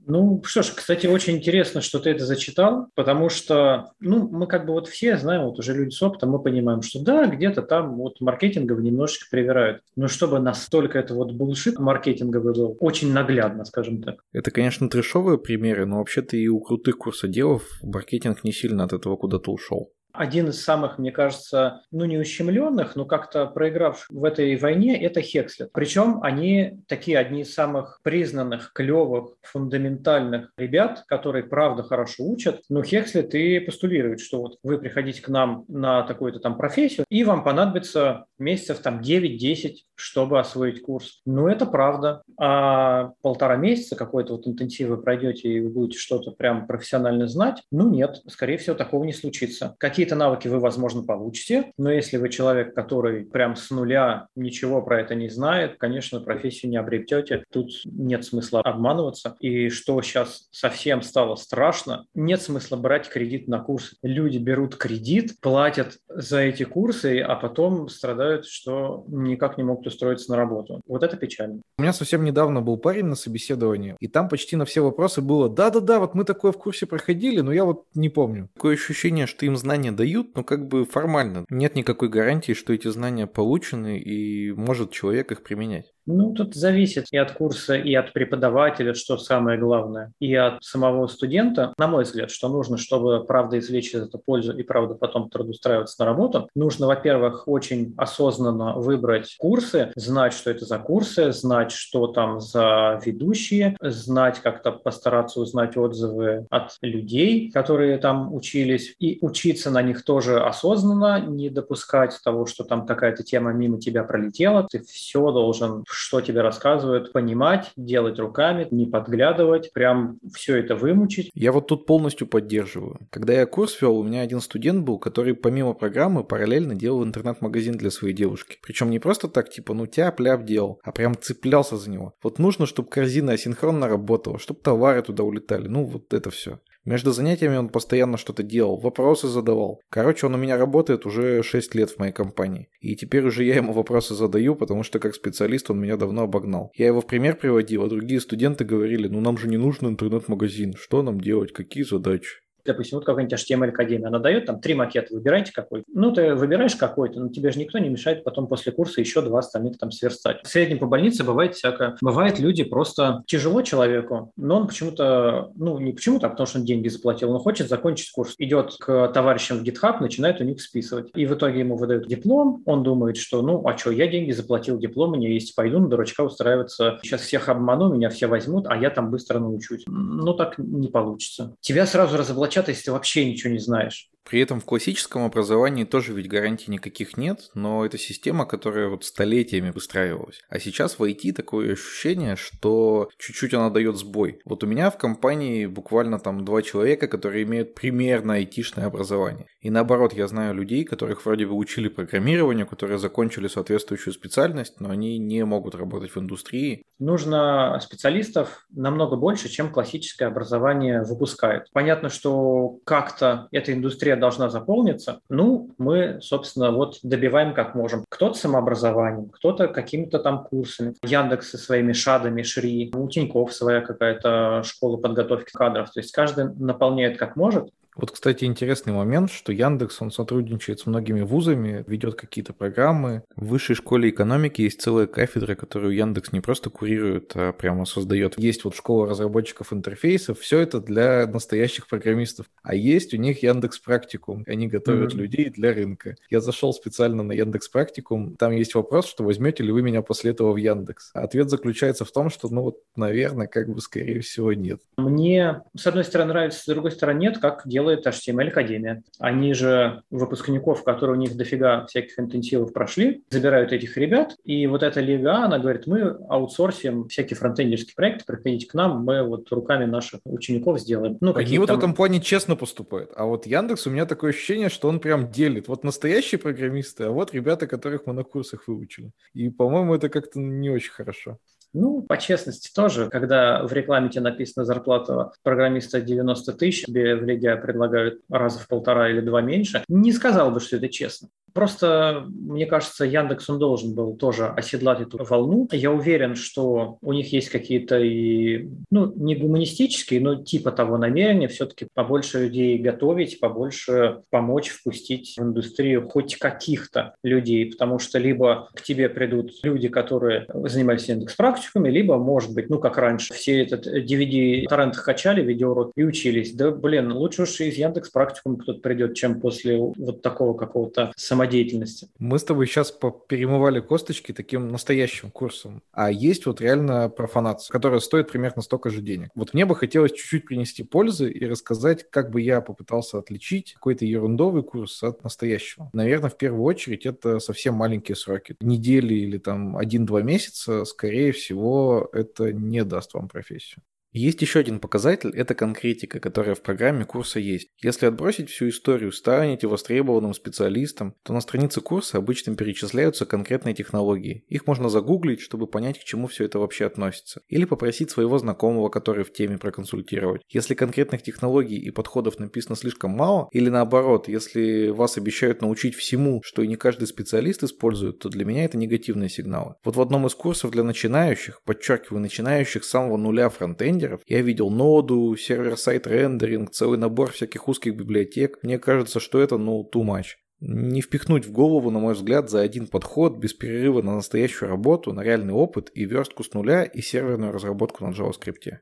Ну 0.07 0.41
что 0.45 0.61
ж, 0.61 0.71
кстати, 0.75 1.07
очень 1.07 1.37
интересно, 1.37 1.81
что 1.81 1.99
ты 1.99 2.11
это 2.11 2.25
зачитал, 2.25 2.87
потому 2.95 3.29
что, 3.29 3.91
ну, 3.99 4.27
мы 4.27 4.47
как 4.47 4.65
бы 4.65 4.73
вот 4.73 4.87
все 4.87 5.17
знаем, 5.17 5.45
вот 5.45 5.59
уже 5.59 5.73
люди 5.73 5.93
с 5.93 6.01
опытом, 6.01 6.31
мы 6.31 6.41
понимаем, 6.41 6.81
что 6.81 7.03
да, 7.03 7.25
где-то 7.25 7.61
там 7.63 7.97
вот 7.97 8.21
маркетинговый 8.21 8.83
немножечко 8.83 9.25
привирают. 9.31 9.81
Но 9.95 10.07
чтобы 10.07 10.39
настолько 10.39 10.99
это 10.99 11.13
вот 11.15 11.31
булшит 11.33 11.79
маркетинговый 11.79 12.53
был, 12.53 12.77
очень 12.79 13.11
наглядно, 13.13 13.65
скажем 13.65 14.01
так. 14.01 14.17
Это, 14.31 14.51
конечно, 14.51 14.89
трешовые 14.89 15.37
примеры, 15.37 15.85
но 15.85 15.97
вообще-то 15.97 16.37
и 16.37 16.47
у 16.47 16.59
крутых 16.59 16.97
курсоделов 16.97 17.63
маркетинг 17.81 18.43
не 18.43 18.51
сильно 18.51 18.83
от 18.83 18.93
этого 18.93 19.15
куда-то 19.15 19.51
ушел. 19.51 19.91
Один 20.17 20.49
из 20.49 20.63
самых, 20.63 20.97
мне 20.97 21.11
кажется, 21.11 21.81
ну 21.91 22.05
не 22.05 22.17
ущемленных, 22.17 22.95
но 22.95 23.05
как-то 23.05 23.45
проигравших 23.45 24.09
в 24.09 24.23
этой 24.23 24.55
войне– 24.57 25.01
это 25.01 25.21
Хекслет. 25.21 25.69
Причем 25.73 26.19
они 26.21 26.79
такие 26.87 27.17
одни 27.17 27.41
из 27.41 27.53
самых 27.53 27.99
признанных, 28.03 28.71
клевых, 28.73 29.35
фундаментальных 29.41 30.51
ребят, 30.57 31.03
которые 31.07 31.43
правда 31.43 31.83
хорошо 31.83 32.23
учат. 32.23 32.61
Но 32.69 32.83
Хекслет 32.83 33.33
и 33.35 33.59
постулирует, 33.59 34.19
что 34.19 34.41
вот 34.41 34.57
вы 34.63 34.77
приходите 34.77 35.21
к 35.21 35.29
нам 35.29 35.65
на 35.67 36.03
такую-то 36.03 36.39
там 36.39 36.57
профессию, 36.57 37.05
и 37.09 37.23
вам 37.23 37.43
понадобится 37.43 38.25
месяцев 38.37 38.79
там 38.79 39.01
9-10, 39.01 39.75
чтобы 39.95 40.39
освоить 40.39 40.81
курс. 40.81 41.21
Ну, 41.25 41.47
это 41.47 41.65
правда. 41.65 42.21
А 42.37 43.11
полтора 43.21 43.55
месяца 43.55 43.95
какой-то 43.95 44.33
вот 44.33 44.47
интенсив 44.47 44.89
вы 44.89 44.97
пройдете, 44.97 45.49
и 45.49 45.59
вы 45.59 45.69
будете 45.69 45.99
что-то 45.99 46.31
прям 46.31 46.67
профессионально 46.67 47.27
знать? 47.27 47.63
Ну, 47.71 47.89
нет, 47.89 48.21
скорее 48.27 48.57
всего, 48.57 48.75
такого 48.75 49.03
не 49.03 49.13
случится. 49.13 49.75
Какие-то 50.05 50.23
навыки 50.23 50.47
вы, 50.47 50.59
возможно, 50.59 51.01
получите, 51.01 51.71
но 51.79 51.91
если 51.91 52.17
вы 52.17 52.29
человек, 52.29 52.75
который 52.75 53.25
прям 53.25 53.55
с 53.55 53.71
нуля 53.71 54.27
ничего 54.35 54.83
про 54.83 55.01
это 55.01 55.15
не 55.15 55.29
знает, 55.29 55.77
конечно, 55.79 56.19
профессию 56.19 56.69
не 56.69 56.77
обретете. 56.77 57.43
Тут 57.51 57.71
нет 57.85 58.23
смысла 58.23 58.61
обманываться. 58.61 59.35
И 59.39 59.69
что 59.69 59.99
сейчас 60.03 60.47
совсем 60.51 61.01
стало 61.01 61.37
страшно, 61.37 62.05
нет 62.13 62.39
смысла 62.39 62.75
брать 62.75 63.09
кредит 63.09 63.47
на 63.47 63.57
курсы. 63.57 63.95
Люди 64.03 64.37
берут 64.37 64.75
кредит, 64.75 65.39
платят 65.41 65.97
за 66.07 66.41
эти 66.41 66.65
курсы, 66.65 67.21
а 67.21 67.33
потом 67.33 67.89
страдают, 67.89 68.45
что 68.45 69.05
никак 69.07 69.57
не 69.57 69.63
могут 69.63 69.87
устроиться 69.87 70.29
на 70.29 70.37
работу. 70.37 70.81
Вот 70.85 71.01
это 71.01 71.17
печально. 71.17 71.61
У 71.79 71.81
меня 71.81 71.93
совсем 71.93 72.23
недавно 72.23 72.61
был 72.61 72.77
парень 72.77 73.05
на 73.05 73.15
собеседовании, 73.15 73.95
и 73.99 74.07
там 74.07 74.29
почти 74.29 74.55
на 74.55 74.65
все 74.65 74.81
вопросы 74.81 75.21
было 75.21 75.49
«да-да-да, 75.49 75.99
вот 75.99 76.13
мы 76.13 76.25
такое 76.25 76.51
в 76.51 76.59
курсе 76.59 76.85
проходили, 76.85 77.41
но 77.41 77.51
я 77.51 77.65
вот 77.65 77.85
не 77.95 78.09
помню». 78.09 78.49
Такое 78.53 78.75
ощущение, 78.75 79.25
что 79.25 79.47
им 79.47 79.57
знания 79.57 79.94
дают, 79.95 80.35
но 80.35 80.43
как 80.43 80.67
бы 80.67 80.85
формально. 80.85 81.45
Нет 81.49 81.75
никакой 81.75 82.09
гарантии, 82.09 82.53
что 82.53 82.73
эти 82.73 82.87
знания 82.89 83.27
получены, 83.27 83.97
и 83.97 84.51
может 84.51 84.91
человек 84.91 85.31
их 85.31 85.43
применять. 85.43 85.94
Ну, 86.05 86.33
тут 86.33 86.53
зависит 86.55 87.07
и 87.11 87.17
от 87.17 87.31
курса, 87.31 87.75
и 87.75 87.93
от 87.95 88.13
преподавателя, 88.13 88.93
что 88.93 89.17
самое 89.17 89.57
главное, 89.57 90.11
и 90.19 90.35
от 90.35 90.63
самого 90.63 91.07
студента. 91.07 91.73
На 91.77 91.87
мой 91.87 92.03
взгляд, 92.03 92.29
что 92.29 92.47
нужно, 92.47 92.77
чтобы 92.77 93.23
правда 93.25 93.57
извлечь 93.57 93.93
из 93.93 94.03
этого 94.03 94.21
пользу 94.23 94.55
и 94.55 94.63
правда 94.63 94.93
потом 94.93 95.29
трудоустраиваться 95.29 95.95
на 95.99 96.05
работу, 96.05 96.49
нужно, 96.55 96.87
во-первых, 96.87 97.47
очень 97.47 97.95
осознанно 97.97 98.75
выбрать 98.75 99.35
курсы, 99.39 99.91
знать, 99.95 100.33
что 100.33 100.51
это 100.51 100.65
за 100.65 100.77
курсы, 100.77 101.31
знать, 101.31 101.71
что 101.71 102.07
там 102.07 102.39
за 102.39 103.01
ведущие, 103.03 103.75
знать, 103.81 104.39
как-то 104.39 104.71
постараться 104.71 105.39
узнать 105.39 105.75
отзывы 105.75 106.45
от 106.51 106.77
людей, 106.81 107.51
которые 107.51 107.97
там 107.97 108.33
учились, 108.33 108.95
и 108.99 109.17
учиться 109.21 109.71
на 109.71 109.81
них 109.81 110.03
тоже 110.03 110.39
осознанно, 110.39 111.19
не 111.19 111.49
допускать 111.49 112.19
того, 112.23 112.45
что 112.45 112.63
там 112.63 112.85
какая-то 112.85 113.23
тема 113.23 113.53
мимо 113.53 113.79
тебя 113.79 114.03
пролетела. 114.03 114.67
Ты 114.69 114.83
все 114.83 115.31
должен 115.31 115.83
что 115.95 116.21
тебе 116.21 116.41
рассказывают, 116.41 117.11
понимать, 117.11 117.71
делать 117.75 118.19
руками, 118.19 118.67
не 118.71 118.85
подглядывать, 118.85 119.71
прям 119.73 120.19
все 120.33 120.57
это 120.57 120.75
вымучить. 120.75 121.31
Я 121.33 121.51
вот 121.51 121.67
тут 121.67 121.85
полностью 121.85 122.27
поддерживаю. 122.27 122.99
Когда 123.09 123.33
я 123.33 123.45
курс 123.45 123.81
вел, 123.81 123.97
у 123.97 124.03
меня 124.03 124.21
один 124.21 124.41
студент 124.41 124.83
был, 124.83 124.99
который 124.99 125.33
помимо 125.33 125.73
программы 125.73 126.23
параллельно 126.23 126.75
делал 126.75 127.03
интернет-магазин 127.03 127.77
для 127.77 127.91
своей 127.91 128.13
девушки. 128.13 128.57
Причем 128.61 128.89
не 128.89 128.99
просто 128.99 129.27
так, 129.27 129.49
типа, 129.49 129.73
ну 129.73 129.85
тяп-ляп 129.85 130.43
делал, 130.43 130.79
а 130.83 130.91
прям 130.91 131.15
цеплялся 131.19 131.77
за 131.77 131.89
него. 131.89 132.13
Вот 132.21 132.39
нужно, 132.39 132.65
чтобы 132.65 132.89
корзина 132.89 133.33
асинхронно 133.33 133.87
работала, 133.87 134.39
чтобы 134.39 134.59
товары 134.61 135.01
туда 135.01 135.23
улетали. 135.23 135.67
Ну, 135.67 135.85
вот 135.85 136.13
это 136.13 136.29
все. 136.29 136.59
Между 136.85 137.11
занятиями 137.11 137.57
он 137.57 137.69
постоянно 137.69 138.15
что-то 138.17 138.43
делал, 138.43 138.77
вопросы 138.77 139.27
задавал. 139.27 139.81
Короче, 139.89 140.27
он 140.27 140.35
у 140.35 140.37
меня 140.37 140.55
работает 140.55 141.07
уже 141.07 141.41
6 141.41 141.73
лет 141.73 141.89
в 141.89 141.99
моей 141.99 142.13
компании. 142.13 142.69
И 142.79 142.95
теперь 142.95 143.25
уже 143.25 143.43
я 143.43 143.55
ему 143.55 143.73
вопросы 143.73 144.13
задаю, 144.13 144.55
потому 144.55 144.83
что 144.83 144.99
как 144.99 145.15
специалист 145.15 145.69
он 145.71 145.81
меня 145.81 145.97
давно 145.97 146.23
обогнал. 146.23 146.71
Я 146.75 146.85
его 146.87 147.01
в 147.01 147.07
пример 147.07 147.37
приводил, 147.37 147.83
а 147.83 147.89
другие 147.89 148.21
студенты 148.21 148.65
говорили, 148.65 149.07
ну 149.07 149.19
нам 149.19 149.37
же 149.37 149.47
не 149.47 149.57
нужен 149.57 149.87
интернет-магазин, 149.87 150.75
что 150.77 151.01
нам 151.01 151.19
делать, 151.19 151.53
какие 151.53 151.83
задачи? 151.83 152.44
Допустим, 152.65 152.97
вот 152.97 153.05
какая-нибудь 153.05 153.39
HTML 153.39 153.69
Академия, 153.69 154.07
она 154.07 154.19
дает 154.19 154.45
там 154.45 154.59
три 154.59 154.73
макета, 154.73 155.13
выбирайте 155.13 155.51
какой. 155.53 155.83
Ну, 155.87 156.11
ты 156.11 156.35
выбираешь 156.35 156.75
какой-то, 156.75 157.19
но 157.19 157.29
тебе 157.29 157.51
же 157.51 157.59
никто 157.59 157.77
не 157.79 157.89
мешает 157.89 158.23
потом 158.23 158.47
после 158.47 158.71
курса 158.71 159.01
еще 159.01 159.21
два 159.21 159.39
остальных 159.39 159.77
там 159.77 159.91
сверстать. 159.91 160.41
В 160.43 160.47
среднем 160.47 160.79
по 160.79 160.85
больнице 160.85 161.23
бывает 161.23 161.55
всякое. 161.55 161.97
Бывает 162.01 162.39
люди 162.39 162.63
просто 162.63 163.23
тяжело 163.27 163.61
человеку, 163.61 164.31
но 164.35 164.57
он 164.57 164.67
почему-то, 164.67 165.51
ну, 165.55 165.79
не 165.79 165.93
почему-то, 165.93 166.27
а 166.27 166.29
потому 166.29 166.47
что 166.47 166.59
он 166.59 166.65
деньги 166.65 166.87
заплатил, 166.87 167.31
он 167.31 167.39
хочет 167.39 167.69
закончить 167.69 168.11
курс. 168.11 168.35
Идет 168.37 168.75
к 168.79 169.07
товарищам 169.09 169.59
в 169.59 169.63
GitHub, 169.63 169.99
начинает 169.99 170.41
у 170.41 170.43
них 170.43 170.61
списывать. 170.61 171.09
И 171.13 171.25
в 171.25 171.33
итоге 171.33 171.59
ему 171.59 171.77
выдают 171.77 172.07
диплом, 172.07 172.63
он 172.65 172.83
думает, 172.83 173.17
что, 173.17 173.41
ну, 173.41 173.65
а 173.67 173.77
что, 173.77 173.91
я 173.91 174.07
деньги 174.07 174.31
заплатил, 174.31 174.77
диплом 174.77 175.11
у 175.11 175.15
меня 175.15 175.29
есть, 175.29 175.55
пойду 175.55 175.79
на 175.79 175.87
дурачка 175.87 176.23
устраиваться. 176.23 176.99
Сейчас 177.03 177.21
всех 177.21 177.49
обману, 177.49 177.93
меня 177.93 178.09
все 178.09 178.27
возьмут, 178.27 178.67
а 178.67 178.77
я 178.77 178.89
там 178.89 179.11
быстро 179.11 179.39
научусь. 179.39 179.83
Ну, 179.87 180.33
так 180.33 180.57
не 180.57 180.87
получится. 180.87 181.55
Тебя 181.61 181.85
сразу 181.85 182.17
разоблачат 182.17 182.54
ты 182.63 182.73
вообще 182.91 183.25
ничего 183.29 183.53
не 183.53 183.59
знаешь. 183.59 184.09
При 184.27 184.41
этом 184.41 184.59
в 184.59 184.65
классическом 184.65 185.23
образовании 185.23 185.83
тоже 185.83 186.13
ведь 186.13 186.27
гарантий 186.27 186.71
никаких 186.71 187.15
нет, 187.15 187.51
но 187.53 187.85
это 187.85 187.97
система, 187.97 188.45
которая 188.45 188.89
вот 188.89 189.05
столетиями 189.05 189.69
выстраивалась. 189.69 190.41
А 190.49 190.59
сейчас 190.59 190.97
в 190.97 191.03
IT 191.03 191.33
такое 191.33 191.73
ощущение, 191.73 192.35
что 192.35 193.09
чуть-чуть 193.17 193.53
она 193.53 193.69
дает 193.69 193.97
сбой. 193.97 194.39
Вот 194.43 194.63
у 194.63 194.67
меня 194.67 194.89
в 194.89 194.97
компании 194.97 195.67
буквально 195.67 196.19
там 196.19 196.43
два 196.43 196.63
человека, 196.63 197.07
которые 197.07 197.43
имеют 197.43 197.75
примерно 197.75 198.33
айтишное 198.33 198.87
образование. 198.87 199.47
И 199.61 199.69
наоборот, 199.69 200.13
я 200.13 200.27
знаю 200.27 200.55
людей, 200.55 200.83
которых 200.83 201.25
вроде 201.25 201.45
бы 201.45 201.53
учили 201.53 201.87
программированию, 201.87 202.65
которые 202.65 202.97
закончили 202.97 203.47
соответствующую 203.47 204.13
специальность, 204.13 204.79
но 204.79 204.89
они 204.89 205.19
не 205.19 205.45
могут 205.45 205.75
работать 205.75 206.11
в 206.11 206.19
индустрии. 206.19 206.83
Нужно 206.97 207.79
специалистов 207.81 208.65
намного 208.71 209.17
больше, 209.17 209.49
чем 209.49 209.71
классическое 209.71 210.27
образование 210.27 211.03
выпускает. 211.03 211.67
Понятно, 211.73 212.09
что 212.09 212.79
как-то 212.85 213.47
эта 213.51 213.73
индустрия 213.73 214.14
должна 214.15 214.49
заполниться, 214.49 215.19
ну, 215.29 215.71
мы, 215.77 216.19
собственно, 216.21 216.71
вот 216.71 216.99
добиваем 217.03 217.53
как 217.53 217.75
можем. 217.75 218.05
Кто-то 218.09 218.37
самообразованием, 218.37 219.29
кто-то 219.29 219.67
какими-то 219.67 220.19
там 220.19 220.43
курсами. 220.43 220.93
Яндекс 221.03 221.51
со 221.51 221.57
своими 221.57 221.93
шадами, 221.93 222.41
Шри, 222.43 222.91
у 222.93 223.07
Тинькофф 223.07 223.53
своя 223.53 223.81
какая-то 223.81 224.63
школа 224.63 224.97
подготовки 224.97 225.51
кадров. 225.51 225.91
То 225.91 225.99
есть 225.99 226.11
каждый 226.11 226.53
наполняет 226.55 227.17
как 227.17 227.35
может. 227.35 227.69
Вот, 227.95 228.11
кстати, 228.11 228.43
интересный 228.45 228.93
момент, 228.93 229.31
что 229.31 229.53
Яндекс, 229.53 230.01
он 230.01 230.11
сотрудничает 230.11 230.79
с 230.79 230.85
многими 230.85 231.21
вузами, 231.21 231.83
ведет 231.87 232.15
какие-то 232.15 232.53
программы. 232.53 233.23
В 233.35 233.47
высшей 233.47 233.75
школе 233.75 234.09
экономики 234.09 234.61
есть 234.61 234.81
целая 234.81 235.07
кафедра, 235.07 235.55
которую 235.55 235.95
Яндекс 235.95 236.33
не 236.33 236.41
просто 236.41 236.69
курирует, 236.69 237.31
а 237.35 237.53
прямо 237.53 237.85
создает. 237.85 238.37
Есть 238.37 238.65
вот 238.65 238.75
школа 238.75 239.07
разработчиков 239.07 239.71
интерфейсов, 239.71 240.39
все 240.39 240.59
это 240.59 240.81
для 240.81 241.25
настоящих 241.25 241.87
программистов. 241.87 242.47
А 242.63 242.75
есть 242.75 243.13
у 243.13 243.17
них 243.17 243.43
Яндекс 243.43 243.79
Практикум, 243.79 244.43
они 244.45 244.67
готовят 244.67 245.13
mm-hmm. 245.13 245.17
людей 245.17 245.49
для 245.49 245.73
рынка. 245.73 246.15
Я 246.29 246.41
зашел 246.41 246.73
специально 246.73 247.23
на 247.23 247.31
Яндекс 247.31 247.69
Практикум, 247.69 248.35
там 248.35 248.51
есть 248.51 248.75
вопрос, 248.75 249.07
что 249.07 249.23
возьмете 249.23 249.63
ли 249.63 249.71
вы 249.71 249.81
меня 249.81 250.01
после 250.01 250.31
этого 250.31 250.51
в 250.51 250.57
Яндекс. 250.57 251.11
Ответ 251.13 251.49
заключается 251.49 252.03
в 252.03 252.11
том, 252.11 252.29
что, 252.29 252.49
ну 252.49 252.61
вот, 252.63 252.79
наверное, 252.95 253.47
как 253.47 253.69
бы 253.69 253.79
скорее 253.79 254.19
всего 254.19 254.51
нет. 254.53 254.81
Мне, 254.97 255.61
с 255.77 255.87
одной 255.87 256.03
стороны, 256.03 256.33
нравится, 256.33 256.59
с 256.59 256.65
другой 256.65 256.91
стороны, 256.91 257.19
нет, 257.19 257.37
как 257.37 257.61
делать 257.65 257.84
делает 257.85 258.07
HTML 258.07 258.47
Академия. 258.47 259.03
Они 259.19 259.53
же 259.53 260.01
выпускников, 260.09 260.83
которые 260.83 261.17
у 261.17 261.19
них 261.19 261.35
дофига 261.37 261.85
всяких 261.85 262.19
интенсивов 262.19 262.73
прошли, 262.73 263.23
забирают 263.29 263.71
этих 263.71 263.95
ребят, 263.97 264.35
и 264.43 264.65
вот 264.65 264.81
эта 264.81 265.01
лига, 265.01 265.43
она 265.43 265.59
говорит, 265.59 265.85
мы 265.85 266.17
аутсорсим 266.29 267.07
всякие 267.07 267.37
фронтендерские 267.37 267.93
проекты, 267.95 268.25
приходите 268.25 268.67
к 268.67 268.73
нам, 268.73 269.03
мы 269.03 269.23
вот 269.23 269.51
руками 269.51 269.85
наших 269.85 270.21
учеников 270.25 270.79
сделаем. 270.79 271.17
Ну, 271.21 271.35
Они 271.35 271.59
вот 271.59 271.67
там... 271.67 271.75
в 271.75 271.79
этом 271.79 271.93
плане 271.93 272.19
честно 272.21 272.55
поступают. 272.55 273.11
А 273.15 273.25
вот 273.25 273.45
Яндекс, 273.45 273.85
у 273.85 273.91
меня 273.91 274.05
такое 274.05 274.31
ощущение, 274.31 274.69
что 274.69 274.87
он 274.87 274.99
прям 274.99 275.29
делит. 275.29 275.67
Вот 275.67 275.83
настоящие 275.83 276.39
программисты, 276.39 277.05
а 277.05 277.11
вот 277.11 277.33
ребята, 277.33 277.67
которых 277.67 278.07
мы 278.07 278.13
на 278.13 278.23
курсах 278.23 278.67
выучили. 278.67 279.11
И, 279.33 279.49
по-моему, 279.49 279.93
это 279.93 280.09
как-то 280.09 280.39
не 280.39 280.69
очень 280.69 280.91
хорошо. 280.91 281.37
Ну, 281.73 282.01
по 282.01 282.17
честности 282.17 282.71
тоже, 282.73 283.09
когда 283.09 283.63
в 283.63 283.73
рекламе 283.73 284.09
тебе 284.09 284.21
написано 284.21 284.65
зарплата 284.65 285.31
программиста 285.43 286.01
90 286.01 286.53
тысяч, 286.53 286.85
тебе 286.85 287.15
в 287.15 287.23
Лиге 287.23 287.55
предлагают 287.57 288.21
раза 288.29 288.59
в 288.59 288.67
полтора 288.67 289.09
или 289.09 289.21
два 289.21 289.41
меньше, 289.41 289.83
не 289.87 290.11
сказал 290.11 290.51
бы, 290.51 290.59
что 290.59 290.77
это 290.77 290.89
честно. 290.89 291.29
Просто, 291.55 292.25
мне 292.27 292.65
кажется, 292.65 293.05
Яндекс, 293.05 293.49
он 293.49 293.59
должен 293.59 293.95
был 293.95 294.17
тоже 294.17 294.47
оседлать 294.47 294.99
эту 294.99 295.23
волну. 295.23 295.69
Я 295.71 295.93
уверен, 295.93 296.35
что 296.35 296.97
у 297.01 297.13
них 297.13 297.31
есть 297.31 297.47
какие-то 297.47 297.97
и, 297.97 298.67
ну, 298.91 299.13
не 299.15 299.37
гуманистические, 299.37 300.19
но 300.19 300.35
типа 300.35 300.73
того 300.73 300.97
намерения 300.97 301.47
все-таки 301.47 301.87
побольше 301.93 302.43
людей 302.43 302.77
готовить, 302.77 303.39
побольше 303.39 304.19
помочь 304.31 304.67
впустить 304.67 305.35
в 305.37 305.41
индустрию 305.41 306.09
хоть 306.09 306.35
каких-то 306.35 307.15
людей, 307.23 307.71
потому 307.71 307.99
что 307.99 308.19
либо 308.19 308.67
к 308.75 308.81
тебе 308.81 309.07
придут 309.07 309.53
люди, 309.63 309.87
которые 309.87 310.47
занимались 310.65 311.07
индекс-практиками, 311.07 311.89
либо, 311.89 312.17
может 312.17 312.53
быть, 312.53 312.69
ну, 312.69 312.79
как 312.79 312.97
раньше, 312.97 313.33
все 313.33 313.63
этот 313.63 313.87
DVD 313.87 314.65
торрент 314.67 314.97
качали, 314.97 315.41
видеоурок 315.41 315.93
и 315.95 316.03
учились. 316.03 316.53
Да, 316.53 316.71
блин, 316.71 317.13
лучше 317.13 317.43
уж 317.43 317.61
из 317.61 317.77
Яндекс 317.77 318.09
практикум 318.09 318.57
кто-то 318.57 318.81
придет, 318.81 319.15
чем 319.15 319.39
после 319.39 319.77
вот 319.77 320.21
такого 320.21 320.53
какого-то 320.53 321.13
самодеятельности. 321.45 322.09
Мы 322.19 322.39
с 322.39 322.43
тобой 322.43 322.67
сейчас 322.67 322.91
перемывали 323.27 323.79
косточки 323.79 324.31
таким 324.31 324.69
настоящим 324.69 325.31
курсом. 325.31 325.81
А 325.91 326.11
есть 326.11 326.45
вот 326.45 326.61
реально 326.61 327.09
профанация, 327.09 327.71
которая 327.71 327.99
стоит 327.99 328.31
примерно 328.31 328.61
столько 328.61 328.89
же 328.89 329.01
денег. 329.01 329.29
Вот 329.35 329.53
мне 329.53 329.65
бы 329.65 329.75
хотелось 329.75 330.11
чуть-чуть 330.11 330.45
принести 330.45 330.83
пользы 330.83 331.31
и 331.31 331.45
рассказать, 331.45 332.09
как 332.09 332.31
бы 332.31 332.41
я 332.41 332.61
попытался 332.61 333.17
отличить 333.17 333.73
какой-то 333.73 334.05
ерундовый 334.05 334.63
курс 334.63 335.03
от 335.03 335.23
настоящего. 335.23 335.89
Наверное, 335.93 336.29
в 336.29 336.37
первую 336.37 336.63
очередь 336.63 337.05
это 337.05 337.39
совсем 337.39 337.75
маленькие 337.75 338.15
сроки. 338.15 338.55
Недели 338.59 339.13
или 339.13 339.37
там 339.37 339.77
один-два 339.77 340.21
месяца, 340.21 340.85
скорее 340.85 341.31
всего, 341.31 342.09
это 342.13 342.51
не 342.51 342.83
даст 342.83 343.13
вам 343.13 343.27
профессию. 343.27 343.83
Есть 344.17 344.41
еще 344.41 344.59
один 344.59 344.79
показатель– 344.79 345.29
это 345.35 345.55
конкретика, 345.55 346.21
которая 346.21 346.55
в 346.55 346.61
программе 346.61 347.03
курса 347.03 347.37
есть. 347.41 347.67
Если 347.81 348.05
отбросить 348.05 348.49
всю 348.49 348.69
историю, 348.69 349.11
станете 349.11 349.67
востребованным 349.67 350.33
специалистом, 350.33 351.15
то 351.23 351.33
на 351.33 351.41
странице 351.41 351.81
курса 351.81 352.19
обычно 352.19 352.55
перечисляются 352.55 353.25
конкретные 353.25 353.75
технологии. 353.75 354.45
Их 354.47 354.67
можно 354.67 354.87
загуглить, 354.87 355.41
чтобы 355.41 355.67
понять, 355.67 355.99
к 355.99 356.05
чему 356.05 356.27
все 356.27 356.45
это 356.45 356.59
вообще 356.59 356.85
относится. 356.85 357.41
Или 357.49 357.65
попросить 357.65 358.09
своего 358.09 358.37
знакомого, 358.37 358.87
который 358.87 359.25
в 359.25 359.33
теме 359.33 359.57
проконсультировать. 359.57 360.43
Если 360.47 360.75
конкретных 360.75 361.21
технологий 361.21 361.77
и 361.77 361.91
подходов 361.91 362.39
написано 362.39 362.77
слишком 362.77 363.11
мало, 363.11 363.49
или 363.51 363.67
наоборот, 363.67 364.29
если 364.29 364.91
вас 364.91 365.17
обещают 365.17 365.61
научить 365.61 365.93
всему, 365.93 366.39
что 366.41 366.61
и 366.61 366.69
не 366.69 366.77
каждый 366.77 367.07
специалист 367.07 367.63
использует, 367.63 368.19
то 368.19 368.29
для 368.29 368.45
меня 368.45 368.63
это 368.63 368.77
негативные 368.77 369.27
сигналы. 369.27 369.75
Вот 369.83 369.97
в 369.97 370.01
одном 370.01 370.25
из 370.25 370.35
курсов 370.35 370.71
для 370.71 370.83
начинающих, 370.83 371.61
подчеркиваю, 371.65 372.21
начинающих 372.21 372.85
с 372.85 372.89
самого 372.89 373.17
нуля 373.17 373.49
фронтенде, 373.49 374.04
рендеров. 374.05 374.21
Я 374.27 374.41
видел 374.41 374.69
ноду, 374.69 375.35
сервер-сайт 375.35 376.07
рендеринг, 376.07 376.71
целый 376.71 376.97
набор 376.97 377.31
всяких 377.31 377.67
узких 377.67 377.95
библиотек. 377.95 378.59
Мне 378.61 378.79
кажется, 378.79 379.19
что 379.19 379.39
это, 379.39 379.57
ну, 379.57 379.89
too 379.93 380.03
much. 380.03 380.35
Не 380.61 381.01
впихнуть 381.01 381.45
в 381.45 381.51
голову, 381.51 381.91
на 381.91 381.99
мой 381.99 382.13
взгляд, 382.13 382.49
за 382.49 382.61
один 382.61 382.87
подход, 382.87 383.37
без 383.37 383.53
перерыва 383.53 384.01
на 384.01 384.15
настоящую 384.15 384.69
работу, 384.69 385.13
на 385.13 385.21
реальный 385.21 385.53
опыт 385.53 385.91
и 385.93 386.05
верстку 386.05 386.43
с 386.43 386.53
нуля 386.53 386.83
и 386.83 387.01
серверную 387.01 387.51
разработку 387.51 388.05
на 388.05 388.11
JavaScript 388.11 388.77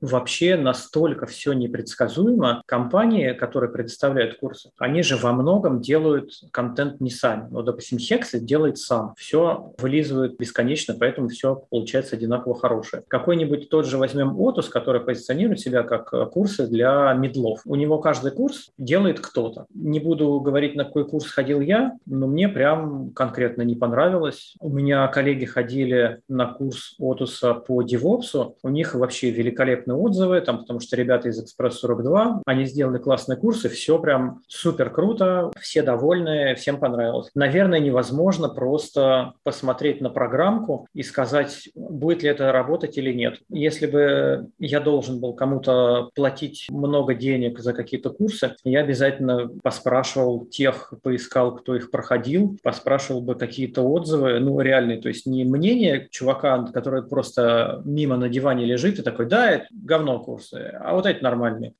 вообще 0.00 0.56
настолько 0.56 1.26
все 1.26 1.52
непредсказуемо. 1.52 2.62
Компании, 2.66 3.32
которые 3.32 3.70
предоставляют 3.70 4.38
курсы, 4.38 4.70
они 4.78 5.02
же 5.02 5.16
во 5.16 5.32
многом 5.32 5.80
делают 5.80 6.32
контент 6.52 7.00
не 7.00 7.10
сами. 7.10 7.48
Ну, 7.50 7.62
допустим, 7.62 7.98
Hex 7.98 8.38
делает 8.38 8.78
сам. 8.78 9.14
Все 9.16 9.72
вылизывает 9.78 10.38
бесконечно, 10.38 10.96
поэтому 10.98 11.28
все 11.28 11.62
получается 11.70 12.16
одинаково 12.16 12.58
хорошее. 12.58 13.02
Какой-нибудь 13.08 13.68
тот 13.68 13.86
же 13.86 13.98
возьмем 13.98 14.36
Otus, 14.36 14.68
который 14.70 15.00
позиционирует 15.00 15.60
себя 15.60 15.82
как 15.82 16.12
э, 16.12 16.26
курсы 16.26 16.66
для 16.66 17.12
медлов. 17.14 17.60
У 17.64 17.74
него 17.74 17.98
каждый 17.98 18.32
курс 18.32 18.70
делает 18.78 19.20
кто-то. 19.20 19.66
Не 19.74 20.00
буду 20.00 20.40
говорить, 20.40 20.74
на 20.74 20.84
какой 20.84 21.08
курс 21.08 21.26
ходил 21.26 21.60
я, 21.60 21.92
но 22.06 22.26
мне 22.26 22.48
прям 22.48 23.10
конкретно 23.10 23.62
не 23.62 23.74
понравилось. 23.74 24.54
У 24.60 24.68
меня 24.70 25.06
коллеги 25.08 25.44
ходили 25.44 26.20
на 26.28 26.46
курс 26.46 26.96
Otus 27.00 27.64
по 27.66 27.82
DevOps. 27.82 28.54
У 28.62 28.68
них 28.68 28.94
вообще 28.94 29.30
великолепно 29.30 29.89
великолепные 29.90 29.94
отзывы, 29.94 30.40
там, 30.40 30.58
потому 30.60 30.80
что 30.80 30.96
ребята 30.96 31.28
из 31.28 31.40
Экспресс-42, 31.40 32.42
они 32.46 32.64
сделали 32.64 32.98
классные 32.98 33.36
курсы, 33.36 33.68
все 33.68 33.98
прям 33.98 34.42
супер 34.48 34.90
круто, 34.90 35.50
все 35.60 35.82
довольны, 35.82 36.54
всем 36.54 36.78
понравилось. 36.78 37.30
Наверное, 37.34 37.80
невозможно 37.80 38.48
просто 38.48 39.32
посмотреть 39.42 40.00
на 40.00 40.10
программку 40.10 40.86
и 40.94 41.02
сказать, 41.02 41.68
будет 41.74 42.22
ли 42.22 42.28
это 42.28 42.52
работать 42.52 42.98
или 42.98 43.12
нет. 43.12 43.38
Если 43.48 43.86
бы 43.86 44.48
я 44.58 44.80
должен 44.80 45.20
был 45.20 45.34
кому-то 45.34 46.10
платить 46.14 46.66
много 46.70 47.14
денег 47.14 47.58
за 47.58 47.72
какие-то 47.72 48.10
курсы, 48.10 48.54
я 48.64 48.80
обязательно 48.80 49.50
поспрашивал 49.62 50.46
тех, 50.46 50.92
поискал, 51.02 51.56
кто 51.56 51.74
их 51.74 51.90
проходил, 51.90 52.56
поспрашивал 52.62 53.20
бы 53.20 53.34
какие-то 53.34 53.82
отзывы, 53.82 54.38
ну, 54.40 54.60
реальные, 54.60 55.00
то 55.00 55.08
есть 55.08 55.26
не 55.26 55.44
мнение 55.44 56.08
чувака, 56.10 56.66
который 56.72 57.02
просто 57.02 57.82
мимо 57.84 58.16
на 58.16 58.28
диване 58.28 58.64
лежит 58.64 58.98
и 58.98 59.02
такой, 59.02 59.26
да, 59.26 59.64
говно 59.82 60.22
курсы, 60.22 60.72
а 60.80 60.94
вот 60.94 61.06
эти 61.06 61.22
нормальные. 61.22 61.74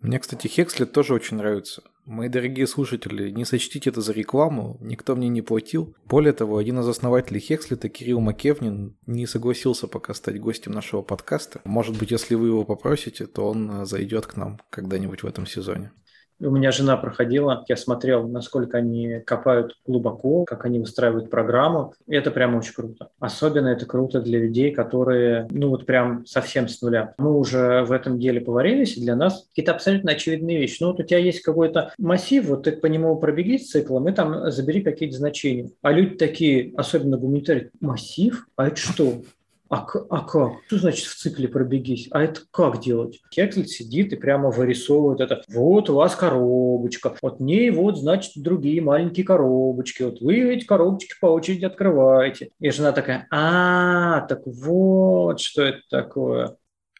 Мне, 0.00 0.18
кстати, 0.18 0.48
Хексли 0.48 0.84
тоже 0.84 1.14
очень 1.14 1.38
нравится. 1.38 1.82
Мои 2.04 2.28
дорогие 2.28 2.66
слушатели, 2.66 3.30
не 3.30 3.46
сочтите 3.46 3.88
это 3.88 4.02
за 4.02 4.12
рекламу, 4.12 4.76
никто 4.82 5.16
мне 5.16 5.28
не 5.28 5.40
платил. 5.40 5.96
Более 6.04 6.34
того, 6.34 6.58
один 6.58 6.78
из 6.80 6.88
основателей 6.88 7.40
Хекслита, 7.40 7.88
Кирилл 7.88 8.20
Макевнин, 8.20 8.98
не 9.06 9.26
согласился 9.26 9.88
пока 9.88 10.12
стать 10.12 10.38
гостем 10.38 10.72
нашего 10.72 11.00
подкаста. 11.00 11.62
Может 11.64 11.98
быть, 11.98 12.10
если 12.10 12.34
вы 12.34 12.48
его 12.48 12.64
попросите, 12.64 13.26
то 13.26 13.48
он 13.48 13.86
зайдет 13.86 14.26
к 14.26 14.36
нам 14.36 14.60
когда-нибудь 14.68 15.22
в 15.22 15.26
этом 15.26 15.46
сезоне. 15.46 15.92
У 16.40 16.50
меня 16.50 16.72
жена 16.72 16.96
проходила, 16.96 17.64
я 17.68 17.76
смотрел, 17.76 18.26
насколько 18.26 18.78
они 18.78 19.20
копают 19.20 19.76
глубоко, 19.86 20.44
как 20.44 20.64
они 20.64 20.80
выстраивают 20.80 21.30
программу. 21.30 21.94
И 22.06 22.14
это 22.14 22.30
прям 22.30 22.56
очень 22.56 22.74
круто. 22.74 23.08
Особенно 23.20 23.68
это 23.68 23.86
круто 23.86 24.20
для 24.20 24.40
людей, 24.40 24.72
которые, 24.72 25.46
ну 25.50 25.68
вот 25.68 25.86
прям 25.86 26.26
совсем 26.26 26.68
с 26.68 26.82
нуля. 26.82 27.14
Мы 27.18 27.38
уже 27.38 27.84
в 27.84 27.92
этом 27.92 28.18
деле 28.18 28.40
поварились, 28.40 28.96
и 28.96 29.00
для 29.00 29.16
нас 29.16 29.46
какие-то 29.50 29.72
абсолютно 29.72 30.12
очевидные 30.12 30.58
вещи. 30.58 30.78
Ну 30.80 30.88
вот 30.88 31.00
у 31.00 31.02
тебя 31.04 31.18
есть 31.18 31.40
какой-то 31.40 31.92
массив, 31.98 32.44
вот 32.46 32.64
ты 32.64 32.72
по 32.72 32.86
нему 32.86 33.16
пробегись 33.16 33.70
циклом, 33.70 34.08
и 34.08 34.12
там 34.12 34.50
забери 34.50 34.82
какие-то 34.82 35.16
значения. 35.16 35.70
А 35.82 35.92
люди 35.92 36.16
такие, 36.16 36.72
особенно 36.76 37.16
гуманитарии, 37.16 37.70
массив? 37.80 38.46
А 38.56 38.66
это 38.66 38.76
что? 38.76 39.22
А, 39.70 39.86
а 40.10 40.20
как? 40.20 40.52
Что 40.66 40.78
значит 40.78 41.06
в 41.06 41.16
цикле 41.16 41.48
пробегись? 41.48 42.08
А 42.10 42.22
это 42.22 42.42
как 42.50 42.80
делать? 42.80 43.20
Кексель 43.30 43.66
сидит 43.66 44.12
и 44.12 44.16
прямо 44.16 44.50
вырисовывает 44.50 45.20
это. 45.20 45.42
Вот 45.48 45.88
у 45.90 45.94
вас 45.94 46.14
коробочка. 46.14 47.16
Вот 47.22 47.40
ней 47.40 47.70
вот, 47.70 47.98
значит, 47.98 48.32
другие 48.36 48.80
маленькие 48.82 49.24
коробочки. 49.24 50.02
Вот 50.02 50.20
вы 50.20 50.54
эти 50.54 50.64
коробочки 50.64 51.14
по 51.20 51.26
очереди 51.26 51.64
открываете. 51.64 52.50
И 52.60 52.70
жена 52.70 52.92
такая, 52.92 53.26
а, 53.30 54.20
так 54.22 54.42
вот, 54.44 55.40
что 55.40 55.62
это 55.62 55.80
такое. 55.88 56.56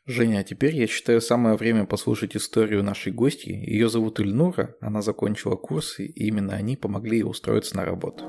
Женя, 0.07 0.41
а 0.41 0.45
теперь 0.45 0.77
я 0.77 0.87
считаю 0.87 1.23
самое 1.23 1.57
время 1.57 1.87
послушать 1.87 2.37
историю 2.37 2.83
нашей 2.83 3.11
гости. 3.11 3.49
Ее 3.49 3.89
зовут 3.89 4.21
Ильнура, 4.21 4.75
она 4.81 5.01
закончила 5.01 5.57
курсы, 5.57 6.05
и 6.05 6.27
именно 6.27 6.55
они 6.55 6.77
помогли 6.77 7.19
ей 7.19 7.25
устроиться 7.25 7.75
на 7.77 7.87
работу. 7.87 8.25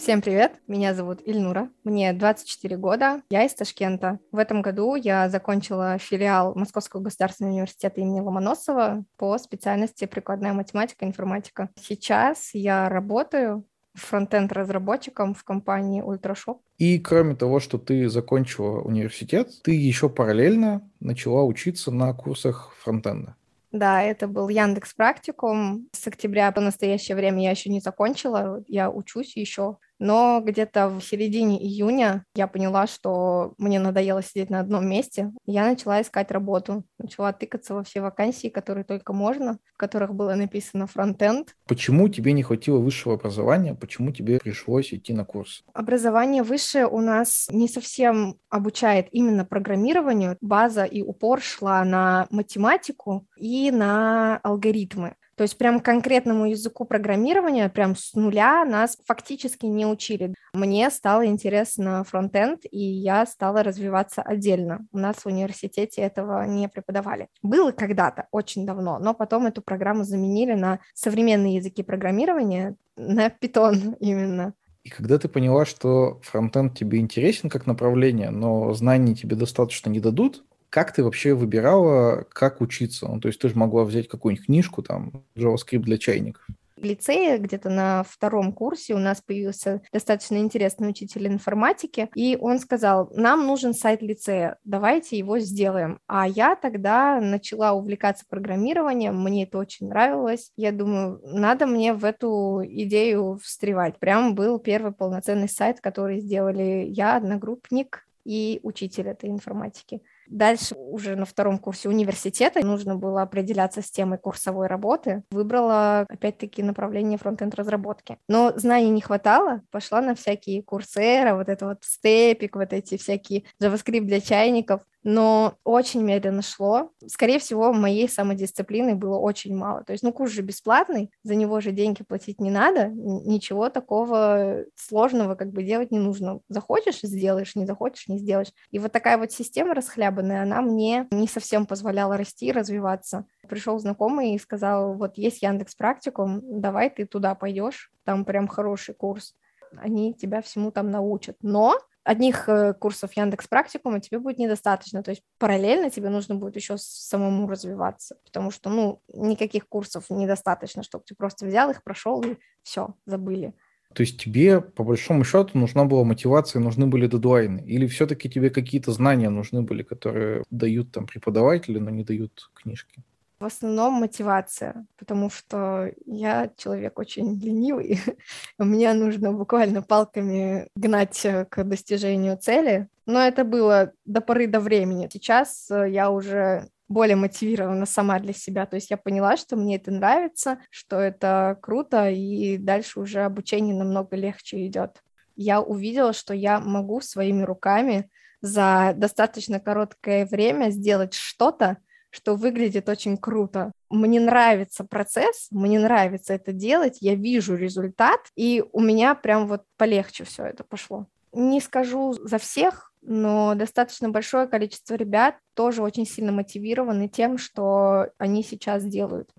Всем 0.00 0.22
привет, 0.22 0.54
меня 0.66 0.94
зовут 0.94 1.20
Ильнура, 1.26 1.68
мне 1.84 2.14
24 2.14 2.78
года, 2.78 3.20
я 3.28 3.44
из 3.44 3.52
Ташкента. 3.52 4.18
В 4.32 4.38
этом 4.38 4.62
году 4.62 4.94
я 4.94 5.28
закончила 5.28 5.98
филиал 5.98 6.54
Московского 6.54 7.02
государственного 7.02 7.52
университета 7.52 8.00
имени 8.00 8.20
Ломоносова 8.20 9.04
по 9.18 9.36
специальности 9.36 10.06
прикладная 10.06 10.54
математика 10.54 11.04
и 11.04 11.08
информатика. 11.08 11.68
Сейчас 11.78 12.52
я 12.54 12.88
работаю 12.88 13.66
фронтенд-разработчиком 13.92 15.34
в 15.34 15.44
компании 15.44 16.00
Ультрашоп. 16.00 16.62
И 16.78 16.98
кроме 16.98 17.36
того, 17.36 17.60
что 17.60 17.76
ты 17.76 18.08
закончила 18.08 18.80
университет, 18.80 19.50
ты 19.62 19.72
еще 19.72 20.08
параллельно 20.08 20.90
начала 21.00 21.44
учиться 21.44 21.90
на 21.90 22.14
курсах 22.14 22.74
фронтенда. 22.78 23.36
Да, 23.70 24.02
это 24.02 24.26
был 24.26 24.48
Яндекс 24.48 24.94
Практикум. 24.94 25.88
С 25.92 26.06
октября 26.06 26.50
по 26.52 26.60
настоящее 26.60 27.16
время 27.16 27.44
я 27.44 27.50
еще 27.50 27.70
не 27.70 27.80
закончила, 27.80 28.64
я 28.66 28.90
учусь 28.90 29.36
еще 29.36 29.76
но 30.00 30.40
где-то 30.44 30.88
в 30.88 31.00
середине 31.02 31.62
июня 31.62 32.24
я 32.34 32.48
поняла, 32.48 32.88
что 32.88 33.54
мне 33.58 33.78
надоело 33.78 34.22
сидеть 34.22 34.50
на 34.50 34.58
одном 34.58 34.88
месте. 34.88 35.30
Я 35.46 35.66
начала 35.66 36.00
искать 36.00 36.32
работу, 36.32 36.84
начала 36.98 37.32
тыкаться 37.32 37.74
во 37.74 37.84
все 37.84 38.00
вакансии, 38.00 38.48
которые 38.48 38.84
только 38.84 39.12
можно, 39.12 39.58
в 39.74 39.76
которых 39.76 40.14
было 40.14 40.34
написано 40.34 40.86
фронтенд. 40.86 41.54
Почему 41.68 42.08
тебе 42.08 42.32
не 42.32 42.42
хватило 42.42 42.78
высшего 42.78 43.14
образования? 43.14 43.74
Почему 43.74 44.10
тебе 44.10 44.38
пришлось 44.40 44.92
идти 44.92 45.12
на 45.12 45.24
курс? 45.24 45.62
Образование 45.74 46.42
высшее 46.42 46.88
у 46.88 47.00
нас 47.00 47.46
не 47.50 47.68
совсем 47.68 48.38
обучает 48.48 49.08
именно 49.12 49.44
программированию. 49.44 50.38
База 50.40 50.84
и 50.84 51.02
упор 51.02 51.42
шла 51.42 51.84
на 51.84 52.26
математику 52.30 53.26
и 53.36 53.70
на 53.70 54.38
алгоритмы. 54.38 55.16
То 55.40 55.44
есть 55.44 55.56
прям 55.56 55.80
конкретному 55.80 56.50
языку 56.50 56.84
программирования, 56.84 57.70
прям 57.70 57.96
с 57.96 58.12
нуля 58.12 58.62
нас 58.66 58.98
фактически 59.06 59.64
не 59.64 59.86
учили. 59.86 60.34
Мне 60.52 60.90
стало 60.90 61.24
интересно 61.24 62.04
фронтенд, 62.04 62.66
и 62.70 62.78
я 62.78 63.24
стала 63.24 63.62
развиваться 63.62 64.20
отдельно. 64.20 64.86
У 64.92 64.98
нас 64.98 65.16
в 65.16 65.26
университете 65.26 66.02
этого 66.02 66.44
не 66.44 66.68
преподавали. 66.68 67.28
Было 67.42 67.72
когда-то, 67.72 68.26
очень 68.32 68.66
давно, 68.66 68.98
но 68.98 69.14
потом 69.14 69.46
эту 69.46 69.62
программу 69.62 70.04
заменили 70.04 70.52
на 70.52 70.80
современные 70.92 71.54
языки 71.54 71.82
программирования, 71.82 72.76
на 72.98 73.28
Python 73.28 73.96
именно. 73.98 74.52
И 74.82 74.90
когда 74.90 75.18
ты 75.18 75.28
поняла, 75.28 75.64
что 75.64 76.20
фронтенд 76.22 76.76
тебе 76.76 76.98
интересен 76.98 77.48
как 77.48 77.66
направление, 77.66 78.28
но 78.28 78.74
знаний 78.74 79.14
тебе 79.16 79.36
достаточно 79.36 79.88
не 79.88 80.00
дадут, 80.00 80.44
как 80.70 80.92
ты 80.92 81.02
вообще 81.02 81.34
выбирала, 81.34 82.24
как 82.32 82.60
учиться? 82.60 83.08
Ну, 83.08 83.20
то 83.20 83.28
есть 83.28 83.40
ты 83.40 83.48
же 83.48 83.56
могла 83.56 83.84
взять 83.84 84.08
какую-нибудь 84.08 84.46
книжку, 84.46 84.82
там, 84.82 85.24
JavaScript 85.36 85.80
для 85.80 85.98
чайников. 85.98 86.46
В 86.76 86.84
лицее 86.84 87.36
где-то 87.36 87.68
на 87.68 88.04
втором 88.08 88.52
курсе 88.52 88.94
у 88.94 88.98
нас 88.98 89.20
появился 89.20 89.82
достаточно 89.92 90.38
интересный 90.38 90.88
учитель 90.88 91.26
информатики, 91.26 92.08
и 92.14 92.38
он 92.40 92.58
сказал, 92.58 93.10
нам 93.14 93.46
нужен 93.46 93.74
сайт 93.74 94.00
лицея, 94.00 94.56
давайте 94.64 95.18
его 95.18 95.38
сделаем. 95.40 95.98
А 96.06 96.26
я 96.26 96.56
тогда 96.56 97.20
начала 97.20 97.72
увлекаться 97.72 98.24
программированием, 98.26 99.14
мне 99.22 99.42
это 99.44 99.58
очень 99.58 99.88
нравилось. 99.88 100.52
Я 100.56 100.72
думаю, 100.72 101.20
надо 101.22 101.66
мне 101.66 101.92
в 101.92 102.02
эту 102.02 102.62
идею 102.64 103.38
встревать. 103.42 103.98
Прям 103.98 104.34
был 104.34 104.58
первый 104.58 104.92
полноценный 104.92 105.50
сайт, 105.50 105.82
который 105.82 106.20
сделали 106.20 106.86
я, 106.88 107.16
одногруппник 107.16 108.06
и 108.24 108.60
учитель 108.62 109.08
этой 109.08 109.28
информатики. 109.28 110.00
Дальше 110.30 110.76
уже 110.76 111.16
на 111.16 111.24
втором 111.24 111.58
курсе 111.58 111.88
университета 111.88 112.64
нужно 112.64 112.94
было 112.94 113.22
определяться 113.22 113.82
с 113.82 113.90
темой 113.90 114.16
курсовой 114.16 114.68
работы. 114.68 115.24
Выбрала, 115.32 116.06
опять-таки, 116.08 116.62
направление 116.62 117.18
фронтенд 117.18 117.52
разработки. 117.56 118.16
Но 118.28 118.52
знаний 118.56 118.90
не 118.90 119.00
хватало, 119.00 119.62
пошла 119.72 120.00
на 120.00 120.14
всякие 120.14 120.62
курсеры, 120.62 121.34
вот 121.34 121.48
это 121.48 121.66
вот 121.66 121.78
степик, 121.82 122.54
вот 122.54 122.72
эти 122.72 122.96
всякие 122.96 123.44
JavaScript 123.60 124.02
для 124.02 124.20
чайников 124.20 124.82
но 125.02 125.54
очень 125.64 126.02
медленно 126.02 126.42
шло. 126.42 126.90
Скорее 127.06 127.38
всего, 127.38 127.72
моей 127.72 128.08
самодисциплины 128.08 128.94
было 128.94 129.18
очень 129.18 129.56
мало. 129.56 129.82
То 129.84 129.92
есть, 129.92 130.02
ну, 130.02 130.12
курс 130.12 130.32
же 130.32 130.42
бесплатный, 130.42 131.10
за 131.22 131.34
него 131.34 131.60
же 131.60 131.72
деньги 131.72 132.02
платить 132.02 132.40
не 132.40 132.50
надо, 132.50 132.88
ничего 132.88 133.70
такого 133.70 134.64
сложного 134.74 135.34
как 135.34 135.52
бы 135.52 135.62
делать 135.62 135.90
не 135.90 135.98
нужно. 135.98 136.40
Захочешь— 136.48 137.00
сделаешь, 137.02 137.56
не 137.56 137.66
захочешь— 137.66 138.06
не 138.08 138.18
сделаешь. 138.18 138.52
И 138.70 138.78
вот 138.78 138.92
такая 138.92 139.16
вот 139.18 139.32
система 139.32 139.74
расхлябанная, 139.74 140.42
она 140.42 140.60
мне 140.60 141.06
не 141.10 141.28
совсем 141.28 141.66
позволяла 141.66 142.16
расти, 142.16 142.52
развиваться. 142.52 143.26
Пришел 143.48 143.78
знакомый 143.78 144.34
и 144.34 144.38
сказал, 144.38 144.94
вот 144.94 145.16
есть 145.16 145.42
Яндекс 145.42 145.74
Практикум, 145.74 146.40
давай 146.60 146.90
ты 146.90 147.06
туда 147.06 147.34
пойдешь, 147.34 147.90
там 148.04 148.24
прям 148.24 148.48
хороший 148.48 148.94
курс 148.94 149.34
они 149.76 150.14
тебя 150.14 150.42
всему 150.42 150.70
там 150.70 150.90
научат. 150.90 151.36
Но 151.42 151.78
одних 152.04 152.48
э, 152.48 152.74
курсов 152.74 153.12
Яндекс 153.16 153.48
Практикума 153.48 154.00
тебе 154.00 154.18
будет 154.18 154.38
недостаточно, 154.38 155.02
то 155.02 155.10
есть 155.10 155.22
параллельно 155.38 155.90
тебе 155.90 156.08
нужно 156.08 156.34
будет 156.34 156.56
еще 156.56 156.76
самому 156.78 157.48
развиваться, 157.48 158.16
потому 158.24 158.50
что, 158.50 158.70
ну, 158.70 159.02
никаких 159.12 159.68
курсов 159.68 160.06
недостаточно, 160.10 160.82
чтобы 160.82 161.04
ты 161.06 161.14
просто 161.14 161.46
взял 161.46 161.70
их, 161.70 161.82
прошел 161.82 162.22
и 162.22 162.36
все, 162.62 162.94
забыли. 163.06 163.54
То 163.94 164.02
есть 164.02 164.20
тебе, 164.20 164.60
по 164.60 164.84
большому 164.84 165.24
счету, 165.24 165.58
нужна 165.58 165.84
была 165.84 166.04
мотивация, 166.04 166.60
нужны 166.60 166.86
были 166.86 167.08
дедлайны? 167.08 167.60
Или 167.66 167.88
все-таки 167.88 168.30
тебе 168.30 168.48
какие-то 168.50 168.92
знания 168.92 169.30
нужны 169.30 169.62
были, 169.62 169.82
которые 169.82 170.44
дают 170.50 170.92
там 170.92 171.06
преподаватели, 171.06 171.78
но 171.78 171.90
не 171.90 172.04
дают 172.04 172.50
книжки? 172.54 173.02
В 173.40 173.46
основном 173.46 173.94
мотивация, 173.94 174.86
потому 174.98 175.30
что 175.30 175.90
я 176.04 176.50
человек 176.58 176.98
очень 176.98 177.40
ленивый. 177.40 177.98
Мне 178.58 178.92
нужно 178.92 179.32
буквально 179.32 179.80
палками 179.80 180.68
гнать 180.76 181.24
э, 181.24 181.46
к 181.46 181.64
достижению 181.64 182.36
цели. 182.36 182.88
Но 183.06 183.18
это 183.18 183.44
было 183.44 183.92
до 184.04 184.20
поры 184.20 184.46
до 184.46 184.60
времени. 184.60 185.08
Сейчас 185.10 185.70
э, 185.70 185.90
я 185.90 186.10
уже 186.10 186.68
более 186.86 187.16
мотивирована 187.16 187.86
сама 187.86 188.18
для 188.18 188.34
себя. 188.34 188.66
То 188.66 188.74
есть 188.74 188.90
я 188.90 188.98
поняла, 188.98 189.38
что 189.38 189.56
мне 189.56 189.76
это 189.76 189.90
нравится, 189.90 190.58
что 190.68 190.98
это 190.98 191.56
круто, 191.62 192.10
и 192.10 192.58
дальше 192.58 193.00
уже 193.00 193.22
обучение 193.22 193.74
намного 193.74 194.16
легче 194.16 194.66
идет. 194.66 195.02
Я 195.34 195.62
увидела, 195.62 196.12
что 196.12 196.34
я 196.34 196.60
могу 196.60 197.00
своими 197.00 197.42
руками 197.42 198.10
за 198.42 198.92
достаточно 198.96 199.60
короткое 199.60 200.26
время 200.26 200.68
сделать 200.68 201.14
что-то, 201.14 201.78
что 202.10 202.36
выглядит 202.36 202.88
очень 202.88 203.16
круто. 203.16 203.72
Мне 203.88 204.20
нравится 204.20 204.84
процесс, 204.84 205.48
мне 205.50 205.78
нравится 205.78 206.34
это 206.34 206.52
делать, 206.52 206.98
я 207.00 207.14
вижу 207.14 207.54
результат, 207.54 208.20
и 208.36 208.62
у 208.72 208.80
меня 208.80 209.14
прям 209.14 209.46
вот 209.46 209.62
полегче 209.76 210.24
все 210.24 210.44
это 210.44 210.64
пошло. 210.64 211.06
Не 211.32 211.60
скажу 211.60 212.12
за 212.12 212.38
всех, 212.38 212.92
но 213.02 213.54
достаточно 213.54 214.10
большое 214.10 214.46
количество 214.46 214.94
ребят 214.94 215.36
тоже 215.54 215.82
очень 215.82 216.06
сильно 216.06 216.32
мотивированы 216.32 217.08
тем, 217.08 217.38
что 217.38 218.08
они 218.18 218.42
сейчас 218.42 218.84
делают. 218.84 219.30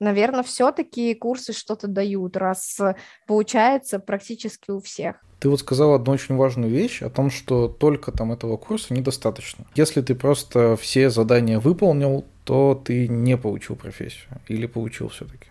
Наверное, 0.00 0.42
все-таки 0.42 1.14
курсы 1.14 1.52
что-то 1.52 1.86
дают, 1.86 2.36
раз 2.36 2.80
получается 3.26 3.98
практически 3.98 4.70
у 4.70 4.80
всех. 4.80 5.16
Ты 5.38 5.48
вот 5.48 5.60
сказал 5.60 5.94
одну 5.94 6.12
очень 6.12 6.36
важную 6.36 6.70
вещь 6.70 7.02
о 7.02 7.10
том, 7.10 7.30
что 7.30 7.68
только 7.68 8.12
там 8.12 8.32
этого 8.32 8.56
курса 8.56 8.94
недостаточно. 8.94 9.66
Если 9.74 10.00
ты 10.00 10.14
просто 10.14 10.76
все 10.76 11.10
задания 11.10 11.60
выполнил, 11.60 12.24
то 12.44 12.80
ты 12.82 13.08
не 13.08 13.36
получил 13.36 13.76
профессию 13.76 14.40
или 14.48 14.66
получил 14.66 15.08
все-таки? 15.08 15.48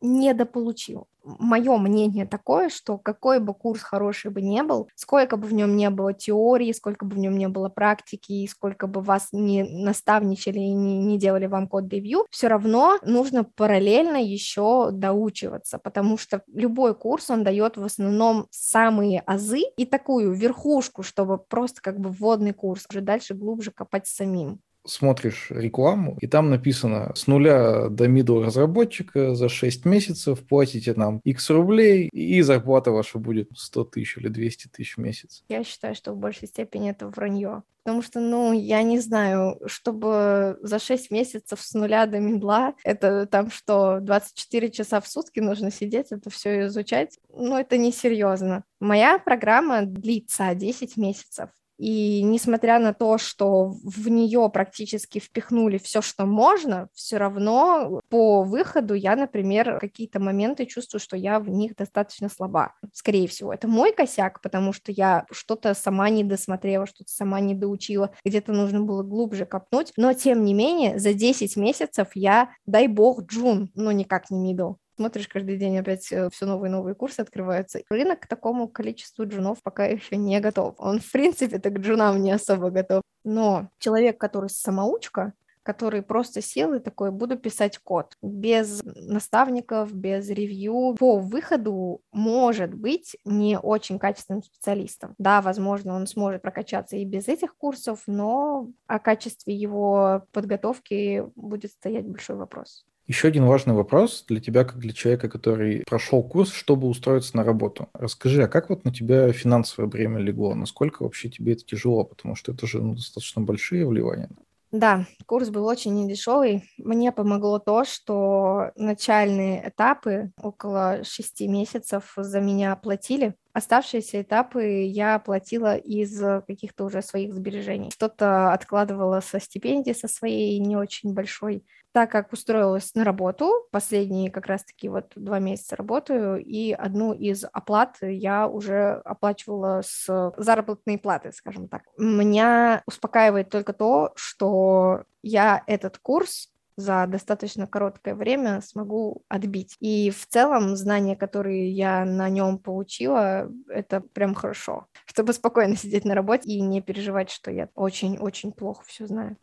Недополучил. 0.00 1.06
Мое 1.22 1.76
мнение 1.76 2.24
такое, 2.26 2.70
что 2.70 2.96
какой 2.96 3.40
бы 3.40 3.52
курс 3.52 3.82
хороший 3.82 4.30
бы 4.30 4.40
не 4.40 4.62
был, 4.62 4.88
сколько 4.94 5.36
бы 5.36 5.46
в 5.46 5.52
нем 5.52 5.76
не 5.76 5.90
было 5.90 6.14
теории, 6.14 6.72
сколько 6.72 7.04
бы 7.04 7.16
в 7.16 7.18
нем 7.18 7.36
не 7.36 7.48
было 7.48 7.68
практики, 7.68 8.46
сколько 8.46 8.86
бы 8.86 9.02
вас 9.02 9.28
не 9.32 9.62
наставничали 9.62 10.58
и 10.58 10.72
не, 10.72 10.98
не 10.98 11.18
делали 11.18 11.46
вам 11.46 11.68
код-ревью, 11.68 12.26
все 12.30 12.48
равно 12.48 12.98
нужно 13.02 13.44
параллельно 13.44 14.16
еще 14.16 14.90
доучиваться, 14.92 15.78
потому 15.78 16.16
что 16.16 16.42
любой 16.46 16.94
курс, 16.94 17.28
он 17.28 17.44
дает 17.44 17.76
в 17.76 17.84
основном 17.84 18.46
самые 18.50 19.20
азы 19.20 19.60
и 19.76 19.84
такую 19.84 20.32
верхушку, 20.32 21.02
чтобы 21.02 21.36
просто 21.36 21.82
как 21.82 22.00
бы 22.00 22.10
вводный 22.10 22.54
курс, 22.54 22.86
уже 22.88 23.02
дальше 23.02 23.34
глубже 23.34 23.72
копать 23.72 24.06
самим 24.06 24.60
смотришь 24.86 25.48
рекламу, 25.50 26.16
и 26.20 26.26
там 26.26 26.50
написано 26.50 27.12
с 27.14 27.26
нуля 27.26 27.88
до 27.88 28.06
middle 28.06 28.44
разработчика 28.44 29.34
за 29.34 29.48
6 29.48 29.84
месяцев 29.84 30.46
платите 30.46 30.94
нам 30.94 31.20
X 31.24 31.50
рублей, 31.50 32.08
и 32.12 32.40
зарплата 32.42 32.90
ваша 32.90 33.18
будет 33.18 33.50
100 33.54 33.84
тысяч 33.84 34.18
или 34.18 34.28
200 34.28 34.68
тысяч 34.68 34.96
в 34.96 35.00
месяц. 35.00 35.44
Я 35.48 35.64
считаю, 35.64 35.94
что 35.94 36.12
в 36.12 36.16
большей 36.16 36.48
степени 36.48 36.90
это 36.90 37.08
вранье. 37.08 37.62
Потому 37.82 38.02
что, 38.02 38.20
ну, 38.20 38.52
я 38.52 38.82
не 38.82 38.98
знаю, 38.98 39.58
чтобы 39.66 40.58
за 40.60 40.78
6 40.78 41.10
месяцев 41.10 41.60
с 41.62 41.72
нуля 41.72 42.06
до 42.06 42.18
медла, 42.18 42.74
это 42.84 43.26
там 43.26 43.50
что, 43.50 44.00
24 44.00 44.70
часа 44.70 45.00
в 45.00 45.08
сутки 45.08 45.40
нужно 45.40 45.70
сидеть, 45.70 46.08
это 46.10 46.28
все 46.28 46.66
изучать, 46.66 47.18
ну, 47.30 47.56
это 47.56 47.78
несерьезно. 47.78 48.64
Моя 48.80 49.18
программа 49.18 49.82
длится 49.86 50.54
10 50.54 50.98
месяцев. 50.98 51.48
И 51.80 52.22
несмотря 52.22 52.78
на 52.78 52.92
то, 52.92 53.16
что 53.16 53.70
в 53.82 54.10
нее 54.10 54.50
практически 54.52 55.18
впихнули 55.18 55.78
все, 55.78 56.02
что 56.02 56.26
можно, 56.26 56.90
все 56.92 57.16
равно 57.16 58.02
по 58.10 58.42
выходу 58.42 58.92
я, 58.92 59.16
например, 59.16 59.78
какие-то 59.80 60.20
моменты 60.20 60.66
чувствую, 60.66 61.00
что 61.00 61.16
я 61.16 61.40
в 61.40 61.48
них 61.48 61.74
достаточно 61.76 62.28
слаба. 62.28 62.74
Скорее 62.92 63.26
всего, 63.28 63.50
это 63.54 63.66
мой 63.66 63.94
косяк, 63.94 64.42
потому 64.42 64.74
что 64.74 64.92
я 64.92 65.24
что-то 65.32 65.72
сама 65.72 66.10
не 66.10 66.22
досмотрела, 66.22 66.84
что-то 66.84 67.10
сама 67.10 67.40
не 67.40 67.54
доучила, 67.54 68.10
где-то 68.26 68.52
нужно 68.52 68.82
было 68.82 69.02
глубже 69.02 69.46
копнуть. 69.46 69.94
Но, 69.96 70.12
тем 70.12 70.44
не 70.44 70.52
менее, 70.52 70.98
за 70.98 71.14
10 71.14 71.56
месяцев 71.56 72.08
я, 72.12 72.50
дай 72.66 72.88
бог, 72.88 73.22
джун, 73.22 73.70
но 73.74 73.90
никак 73.90 74.30
не 74.30 74.38
мидл 74.38 74.74
смотришь 75.00 75.28
каждый 75.28 75.56
день 75.56 75.78
опять 75.78 76.12
э, 76.12 76.28
все 76.30 76.44
новые 76.44 76.70
новые 76.70 76.94
курсы 76.94 77.20
открываются. 77.20 77.80
Рынок 77.88 78.20
к 78.20 78.26
такому 78.26 78.68
количеству 78.68 79.26
джунов 79.26 79.62
пока 79.62 79.86
еще 79.86 80.16
не 80.16 80.38
готов. 80.40 80.74
Он, 80.76 81.00
в 81.00 81.10
принципе, 81.10 81.58
так 81.58 81.78
джунам 81.78 82.22
не 82.22 82.32
особо 82.32 82.68
готов. 82.68 83.02
Но 83.24 83.70
человек, 83.78 84.18
который 84.18 84.50
самоучка, 84.50 85.32
который 85.62 86.02
просто 86.02 86.42
сел 86.42 86.74
и 86.74 86.80
такой, 86.80 87.12
буду 87.12 87.38
писать 87.38 87.78
код. 87.78 88.12
Без 88.20 88.82
наставников, 88.84 89.90
без 89.94 90.28
ревью. 90.28 90.96
По 90.98 91.16
выходу 91.16 92.02
может 92.12 92.74
быть 92.74 93.16
не 93.24 93.58
очень 93.58 93.98
качественным 93.98 94.42
специалистом. 94.42 95.14
Да, 95.16 95.40
возможно, 95.40 95.94
он 95.94 96.06
сможет 96.06 96.42
прокачаться 96.42 96.96
и 96.96 97.06
без 97.06 97.26
этих 97.26 97.56
курсов, 97.56 98.02
но 98.06 98.68
о 98.86 98.98
качестве 98.98 99.54
его 99.54 100.26
подготовки 100.32 101.24
будет 101.36 101.72
стоять 101.72 102.06
большой 102.06 102.36
вопрос. 102.36 102.84
Еще 103.06 103.28
один 103.28 103.46
важный 103.46 103.74
вопрос 103.74 104.24
для 104.28 104.40
тебя, 104.40 104.64
как 104.64 104.78
для 104.78 104.92
человека, 104.92 105.28
который 105.28 105.82
прошел 105.86 106.22
курс, 106.22 106.52
чтобы 106.52 106.86
устроиться 106.86 107.36
на 107.36 107.42
работу. 107.42 107.88
Расскажи, 107.92 108.42
а 108.44 108.48
как 108.48 108.70
вот 108.70 108.84
на 108.84 108.92
тебя 108.92 109.32
финансовое 109.32 109.88
бремя 109.88 110.18
легло? 110.18 110.54
Насколько 110.54 111.02
вообще 111.02 111.28
тебе 111.28 111.54
это 111.54 111.64
тяжело? 111.64 112.04
Потому 112.04 112.36
что 112.36 112.52
это 112.52 112.66
же 112.66 112.80
ну, 112.80 112.94
достаточно 112.94 113.42
большие 113.42 113.86
вливания. 113.86 114.30
Да, 114.72 115.06
курс 115.26 115.48
был 115.48 115.66
очень 115.66 115.94
недешевый. 115.94 116.62
Мне 116.78 117.10
помогло 117.10 117.58
то, 117.58 117.84
что 117.84 118.70
начальные 118.76 119.68
этапы, 119.68 120.30
около 120.40 121.02
шести 121.02 121.48
месяцев, 121.48 122.12
за 122.16 122.40
меня 122.40 122.76
платили. 122.76 123.34
Оставшиеся 123.52 124.22
этапы 124.22 124.84
я 124.84 125.18
платила 125.18 125.76
из 125.76 126.20
каких-то 126.46 126.84
уже 126.84 127.02
своих 127.02 127.34
сбережений. 127.34 127.90
Что-то 127.92 128.52
откладывала 128.52 129.20
со 129.20 129.40
стипендии, 129.40 129.92
со 129.92 130.08
своей 130.08 130.58
не 130.58 130.76
очень 130.76 131.14
большой. 131.14 131.64
Так 131.92 132.12
как 132.12 132.32
устроилась 132.32 132.94
на 132.94 133.02
работу, 133.02 133.66
последние 133.72 134.30
как 134.30 134.46
раз-таки 134.46 134.88
вот 134.88 135.12
два 135.16 135.40
месяца 135.40 135.74
работаю, 135.74 136.38
и 136.38 136.70
одну 136.70 137.12
из 137.12 137.44
оплат 137.52 137.96
я 138.00 138.46
уже 138.46 139.02
оплачивала 139.04 139.82
с 139.84 140.32
заработной 140.36 140.98
платы, 140.98 141.32
скажем 141.32 141.66
так. 141.66 141.82
Меня 141.98 142.84
успокаивает 142.86 143.50
только 143.50 143.72
то, 143.72 144.12
что 144.14 145.02
я 145.22 145.64
этот 145.66 145.98
курс 145.98 146.52
за 146.80 147.06
достаточно 147.06 147.66
короткое 147.66 148.14
время 148.14 148.60
смогу 148.62 149.22
отбить. 149.28 149.76
И 149.80 150.10
в 150.10 150.26
целом 150.26 150.76
знания, 150.76 151.16
которые 151.16 151.70
я 151.70 152.04
на 152.04 152.28
нем 152.28 152.58
получила, 152.58 153.50
это 153.68 154.00
прям 154.00 154.34
хорошо, 154.34 154.86
чтобы 155.06 155.32
спокойно 155.32 155.76
сидеть 155.76 156.04
на 156.04 156.14
работе 156.14 156.50
и 156.50 156.60
не 156.60 156.80
переживать, 156.82 157.30
что 157.30 157.50
я 157.50 157.68
очень-очень 157.74 158.52
плохо 158.52 158.84
все 158.86 159.06
знаю. 159.06 159.36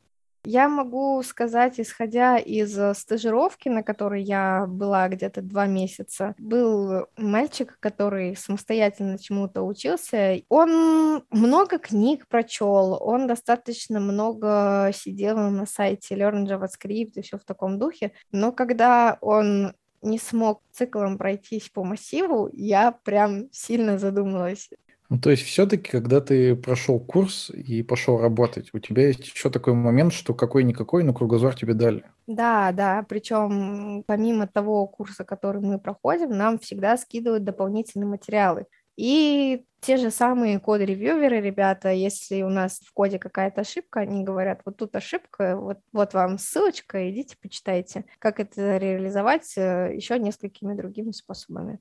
Я 0.50 0.70
могу 0.70 1.22
сказать, 1.24 1.78
исходя 1.78 2.38
из 2.38 2.80
э, 2.80 2.94
стажировки, 2.94 3.68
на 3.68 3.84
которой 3.84 4.24
я 4.24 4.66
была 4.66 5.10
где-то 5.10 5.42
два 5.42 5.66
месяца, 5.66 6.36
был 6.38 7.08
мальчик, 7.18 7.76
который 7.82 8.34
самостоятельно 8.38 9.20
чему-то 9.20 9.64
учился. 9.64 10.42
Он 10.48 11.22
много 11.32 11.80
книг 11.80 12.30
прочел, 12.30 12.98
он 13.02 13.28
достаточно 13.28 14.00
много 14.00 14.90
сидел 14.94 15.36
на 15.38 15.66
сайте 15.66 16.16
Learn 16.16 16.46
JavaScript 16.46 17.12
и 17.16 17.22
все 17.24 17.38
в 17.38 17.44
таком 17.44 17.78
духе. 17.78 18.14
Но 18.32 18.54
когда 18.54 19.18
он 19.20 19.74
не 20.02 20.18
смог 20.18 20.62
циклом 20.72 21.18
пройтись 21.18 21.68
по 21.68 21.84
массиву, 21.84 22.50
я 22.54 22.94
прям 22.94 23.52
сильно 23.52 23.98
задумалась. 23.98 24.70
Ну, 25.10 25.20
то 25.20 25.30
есть 25.30 25.44
все-таки, 25.44 25.90
когда 25.90 26.20
ты 26.20 26.56
прошел 26.56 27.00
курс 27.00 27.50
и 27.50 27.82
пошел 27.82 28.20
работать, 28.20 28.70
у 28.74 28.80
тебя 28.80 29.08
есть 29.08 29.26
еще 29.26 29.50
такой 29.50 29.74
момент, 29.74 30.12
что 30.12 30.34
какой-никакой, 30.34 31.04
но 31.04 31.14
кругозор 31.14 31.56
тебе 31.56 31.74
дали. 31.74 32.04
Да, 32.28 32.74
да, 32.74 33.06
причем 33.08 34.04
помимо 34.06 34.48
того 34.48 34.86
курса, 34.88 35.24
который 35.24 35.62
мы 35.62 35.80
проходим, 35.80 36.30
нам 36.32 36.60
всегда 36.60 36.98
скидывают 36.98 37.46
дополнительные 37.46 38.08
материалы. 38.08 38.66
И 38.98 39.64
те 39.80 39.96
же 39.98 40.10
самые 40.10 40.60
код-ревьюверы, 40.60 41.40
ребята, 41.40 41.92
если 41.92 42.42
у 42.42 42.50
нас 42.50 42.80
в 42.80 42.92
коде 42.94 43.20
какая-то 43.20 43.62
ошибка, 43.62 44.02
они 44.02 44.24
говорят, 44.24 44.62
вот 44.66 44.78
тут 44.78 44.96
ошибка, 44.96 45.56
вот, 45.56 45.78
вот 45.94 46.14
вам 46.14 46.40
ссылочка, 46.40 47.10
идите 47.10 47.38
почитайте, 47.40 48.06
как 48.20 48.40
это 48.40 48.78
реализовать 48.78 49.54
э, 49.56 49.92
еще 49.96 50.18
несколькими 50.18 50.74
другими 50.74 51.12
способами. 51.12 51.80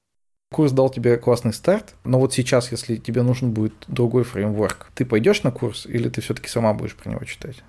Курс 0.57 0.73
дал 0.73 0.89
тебе 0.89 1.19
классный 1.19 1.53
старт, 1.53 1.95
но 2.05 2.19
вот 2.19 2.33
сейчас, 2.33 2.73
если 2.73 2.97
тебе 2.97 3.21
нужен 3.21 3.51
будет 3.51 3.75
другой 3.89 4.25
фреймворк, 4.25 4.87
ты 4.95 5.05
пойдешь 5.05 5.43
на 5.43 5.51
курс 5.51 5.85
или 5.85 6.09
ты 6.09 6.23
все-таки 6.23 6.49
сама 6.49 6.73
будешь 6.73 6.97
про 6.97 7.11
него 7.11 7.23
читать? 7.27 7.63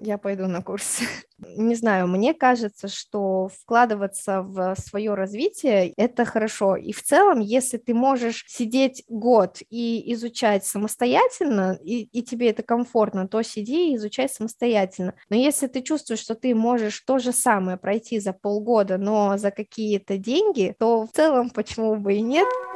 Я 0.00 0.16
пойду 0.16 0.46
на 0.46 0.62
курс. 0.62 1.00
Не 1.38 1.74
знаю, 1.74 2.06
мне 2.06 2.34
кажется, 2.34 2.86
что 2.86 3.48
вкладываться 3.48 4.42
в 4.42 4.76
свое 4.76 5.14
развитие– 5.14 5.92
это 5.96 6.24
хорошо. 6.24 6.76
И 6.76 6.92
в 6.92 7.02
целом, 7.02 7.40
если 7.40 7.76
ты 7.78 7.92
можешь 7.92 8.44
сидеть 8.46 9.02
год 9.08 9.58
и 9.68 10.12
изучать 10.12 10.64
самостоятельно, 10.64 11.78
и, 11.82 12.04
и 12.04 12.22
тебе 12.22 12.50
это 12.50 12.62
комфортно, 12.62 13.26
то 13.26 13.42
сиди 13.42 13.90
и 13.90 13.96
изучай 13.96 14.28
самостоятельно. 14.28 15.14
Но 15.30 15.36
если 15.36 15.66
ты 15.66 15.82
чувствуешь, 15.82 16.20
что 16.20 16.36
ты 16.36 16.54
можешь 16.54 17.00
то 17.00 17.18
же 17.18 17.32
самое 17.32 17.76
пройти 17.76 18.20
за 18.20 18.32
полгода, 18.32 18.98
но 18.98 19.36
за 19.36 19.50
какие-то 19.50 20.16
деньги, 20.16 20.76
то 20.78 21.06
в 21.06 21.10
целом 21.10 21.50
почему 21.50 21.96
бы 21.96 22.14
и 22.14 22.22
нет– 22.22 22.46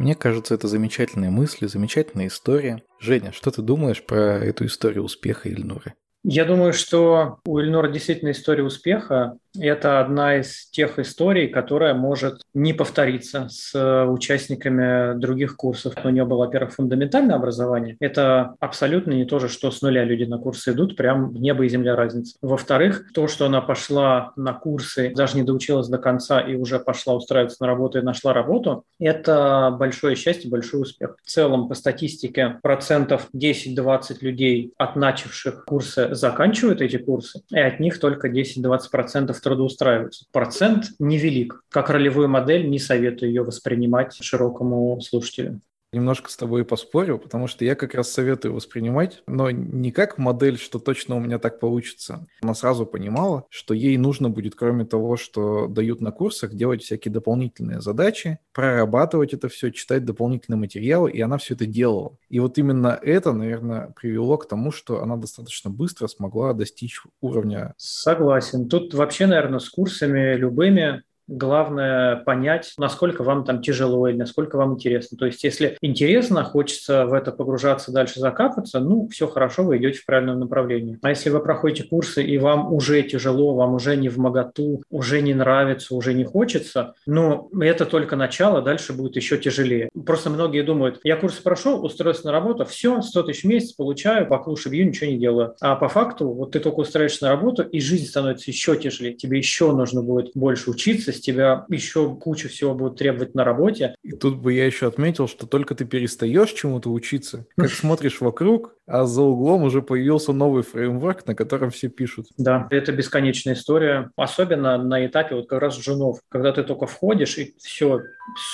Мне 0.00 0.14
кажется, 0.14 0.54
это 0.54 0.66
замечательные 0.66 1.30
мысли, 1.30 1.66
замечательная 1.66 2.28
история. 2.28 2.82
Женя, 3.00 3.32
что 3.32 3.50
ты 3.50 3.60
думаешь 3.60 4.02
про 4.02 4.38
эту 4.38 4.64
историю 4.64 5.04
успеха 5.04 5.50
Ильнуры? 5.50 5.92
Я 6.24 6.46
думаю, 6.46 6.72
что 6.72 7.40
у 7.44 7.60
Ильнора 7.60 7.90
действительно 7.90 8.30
история 8.30 8.62
успеха. 8.62 9.36
Это 9.58 10.00
одна 10.00 10.38
из 10.38 10.68
тех 10.70 10.98
историй, 10.98 11.48
которая 11.48 11.94
может 11.94 12.42
не 12.54 12.72
повториться 12.72 13.48
с 13.50 13.74
э, 13.74 14.04
участниками 14.04 15.18
других 15.18 15.56
курсов. 15.56 15.94
У 16.04 16.08
нее 16.08 16.24
было, 16.24 16.46
во-первых, 16.46 16.74
фундаментальное 16.74 17.34
образование. 17.34 17.96
Это 18.00 18.54
абсолютно 18.60 19.12
не 19.12 19.24
то 19.24 19.38
же, 19.38 19.48
что 19.48 19.70
с 19.70 19.82
нуля 19.82 20.04
люди 20.04 20.24
на 20.24 20.38
курсы 20.38 20.72
идут, 20.72 20.96
прям 20.96 21.34
небо 21.34 21.64
и 21.64 21.68
земля 21.68 21.96
разница. 21.96 22.36
Во-вторых, 22.40 23.12
то, 23.12 23.26
что 23.26 23.46
она 23.46 23.60
пошла 23.60 24.32
на 24.36 24.52
курсы, 24.52 25.12
даже 25.14 25.36
не 25.36 25.42
доучилась 25.42 25.88
до 25.88 25.98
конца 25.98 26.40
и 26.40 26.54
уже 26.54 26.78
пошла 26.78 27.14
устраиваться 27.14 27.58
на 27.60 27.66
работу 27.66 27.98
и 27.98 28.02
нашла 28.02 28.32
работу, 28.32 28.84
это 29.00 29.74
большое 29.76 30.14
счастье, 30.14 30.50
большой 30.50 30.82
успех. 30.82 31.16
В 31.24 31.28
целом, 31.28 31.68
по 31.68 31.74
статистике, 31.74 32.58
процентов 32.62 33.28
10-20 33.34 34.18
людей, 34.20 34.72
от 34.78 34.94
начавших 34.94 35.64
курсы, 35.64 36.14
заканчивают 36.14 36.80
эти 36.82 36.98
курсы, 36.98 37.42
и 37.50 37.58
от 37.58 37.80
них 37.80 37.98
только 37.98 38.28
10-20% 38.28 39.39
трудоустраиваются. 39.40 40.26
Процент 40.32 40.90
невелик. 40.98 41.62
Как 41.68 41.90
ролевую 41.90 42.28
модель 42.28 42.68
не 42.68 42.78
советую 42.78 43.30
ее 43.30 43.42
воспринимать 43.42 44.16
широкому 44.20 45.00
слушателю 45.00 45.60
немножко 45.92 46.30
с 46.30 46.36
тобой 46.36 46.64
поспорю, 46.64 47.18
потому 47.18 47.46
что 47.46 47.64
я 47.64 47.74
как 47.74 47.94
раз 47.94 48.10
советую 48.10 48.54
воспринимать, 48.54 49.22
но 49.26 49.50
не 49.50 49.90
как 49.90 50.18
модель, 50.18 50.58
что 50.58 50.78
точно 50.78 51.16
у 51.16 51.20
меня 51.20 51.38
так 51.38 51.58
получится. 51.60 52.26
Она 52.42 52.54
сразу 52.54 52.86
понимала, 52.86 53.44
что 53.48 53.74
ей 53.74 53.96
нужно 53.96 54.30
будет, 54.30 54.54
кроме 54.54 54.84
того, 54.84 55.16
что 55.16 55.66
дают 55.66 56.00
на 56.00 56.12
курсах, 56.12 56.54
делать 56.54 56.82
всякие 56.82 57.12
дополнительные 57.12 57.80
задачи, 57.80 58.38
прорабатывать 58.52 59.34
это 59.34 59.48
все, 59.48 59.70
читать 59.70 60.04
дополнительные 60.04 60.58
материалы, 60.58 61.10
и 61.10 61.20
она 61.20 61.38
все 61.38 61.54
это 61.54 61.66
делала. 61.66 62.16
И 62.28 62.38
вот 62.38 62.58
именно 62.58 62.98
это, 63.02 63.32
наверное, 63.32 63.92
привело 63.96 64.36
к 64.36 64.48
тому, 64.48 64.70
что 64.70 65.02
она 65.02 65.16
достаточно 65.16 65.70
быстро 65.70 66.06
смогла 66.06 66.52
достичь 66.52 67.00
уровня. 67.20 67.74
Согласен. 67.76 68.68
Тут 68.68 68.94
вообще, 68.94 69.26
наверное, 69.26 69.58
с 69.58 69.68
курсами 69.68 70.34
любыми 70.36 71.02
Главное 71.32 72.16
понять, 72.16 72.72
насколько 72.76 73.22
вам 73.22 73.44
там 73.44 73.62
тяжело 73.62 74.08
или 74.08 74.16
насколько 74.16 74.56
вам 74.56 74.74
интересно. 74.74 75.16
То 75.16 75.26
есть, 75.26 75.44
если 75.44 75.76
интересно, 75.80 76.42
хочется 76.42 77.06
в 77.06 77.12
это 77.12 77.30
погружаться, 77.30 77.92
дальше 77.92 78.18
закапываться, 78.18 78.80
ну, 78.80 79.06
все 79.08 79.28
хорошо, 79.28 79.62
вы 79.62 79.76
идете 79.76 80.00
в 80.00 80.06
правильном 80.06 80.40
направлении. 80.40 80.98
А 81.02 81.10
если 81.10 81.30
вы 81.30 81.38
проходите 81.38 81.84
курсы, 81.84 82.24
и 82.24 82.36
вам 82.36 82.72
уже 82.72 83.00
тяжело, 83.04 83.54
вам 83.54 83.74
уже 83.74 83.96
не 83.96 84.08
в 84.08 84.18
моготу, 84.18 84.82
уже 84.90 85.22
не 85.22 85.32
нравится, 85.32 85.94
уже 85.94 86.14
не 86.14 86.24
хочется, 86.24 86.94
ну, 87.06 87.48
это 87.60 87.86
только 87.86 88.16
начало, 88.16 88.60
дальше 88.60 88.92
будет 88.92 89.14
еще 89.14 89.38
тяжелее. 89.38 89.88
Просто 90.04 90.30
многие 90.30 90.62
думают, 90.62 90.98
я 91.04 91.14
курсы 91.14 91.40
прошел, 91.44 91.84
устроился 91.84 92.26
на 92.26 92.32
работу, 92.32 92.64
все, 92.64 93.00
100 93.00 93.22
тысяч 93.22 93.44
в 93.44 93.46
месяц 93.46 93.72
получаю, 93.72 94.26
по 94.26 94.38
клуше 94.38 94.68
бью, 94.68 94.84
ничего 94.84 95.08
не 95.08 95.18
делаю. 95.18 95.54
А 95.60 95.76
по 95.76 95.88
факту, 95.88 96.28
вот 96.28 96.50
ты 96.50 96.58
только 96.58 96.80
устраиваешься 96.80 97.26
на 97.26 97.30
работу, 97.30 97.62
и 97.62 97.78
жизнь 97.78 98.06
становится 98.06 98.50
еще 98.50 98.76
тяжелее. 98.76 99.14
Тебе 99.14 99.38
еще 99.38 99.70
нужно 99.70 100.02
будет 100.02 100.32
больше 100.34 100.70
учиться, 100.70 101.12
с 101.20 101.22
тебя 101.22 101.66
еще 101.68 102.16
куча 102.16 102.48
всего 102.48 102.74
будут 102.74 102.98
требовать 102.98 103.34
на 103.34 103.44
работе. 103.44 103.94
И 104.02 104.12
тут 104.12 104.38
бы 104.38 104.52
я 104.52 104.66
еще 104.66 104.86
отметил, 104.86 105.28
что 105.28 105.46
только 105.46 105.74
ты 105.74 105.84
перестаешь 105.84 106.52
чему-то 106.52 106.90
учиться, 106.90 107.46
как 107.56 107.70
смотришь 107.70 108.20
вокруг, 108.20 108.74
а 108.86 109.04
за 109.04 109.22
углом 109.22 109.62
уже 109.62 109.82
появился 109.82 110.32
новый 110.32 110.62
фреймворк, 110.62 111.26
на 111.26 111.34
котором 111.34 111.70
все 111.70 111.88
пишут. 111.88 112.26
Да, 112.38 112.66
это 112.70 112.92
бесконечная 112.92 113.54
история, 113.54 114.10
особенно 114.16 114.78
на 114.78 115.06
этапе 115.06 115.34
вот 115.34 115.48
как 115.48 115.60
раз 115.60 115.78
джунов, 115.78 116.20
когда 116.28 116.52
ты 116.52 116.64
только 116.64 116.86
входишь 116.86 117.38
и 117.38 117.54
все, 117.58 118.00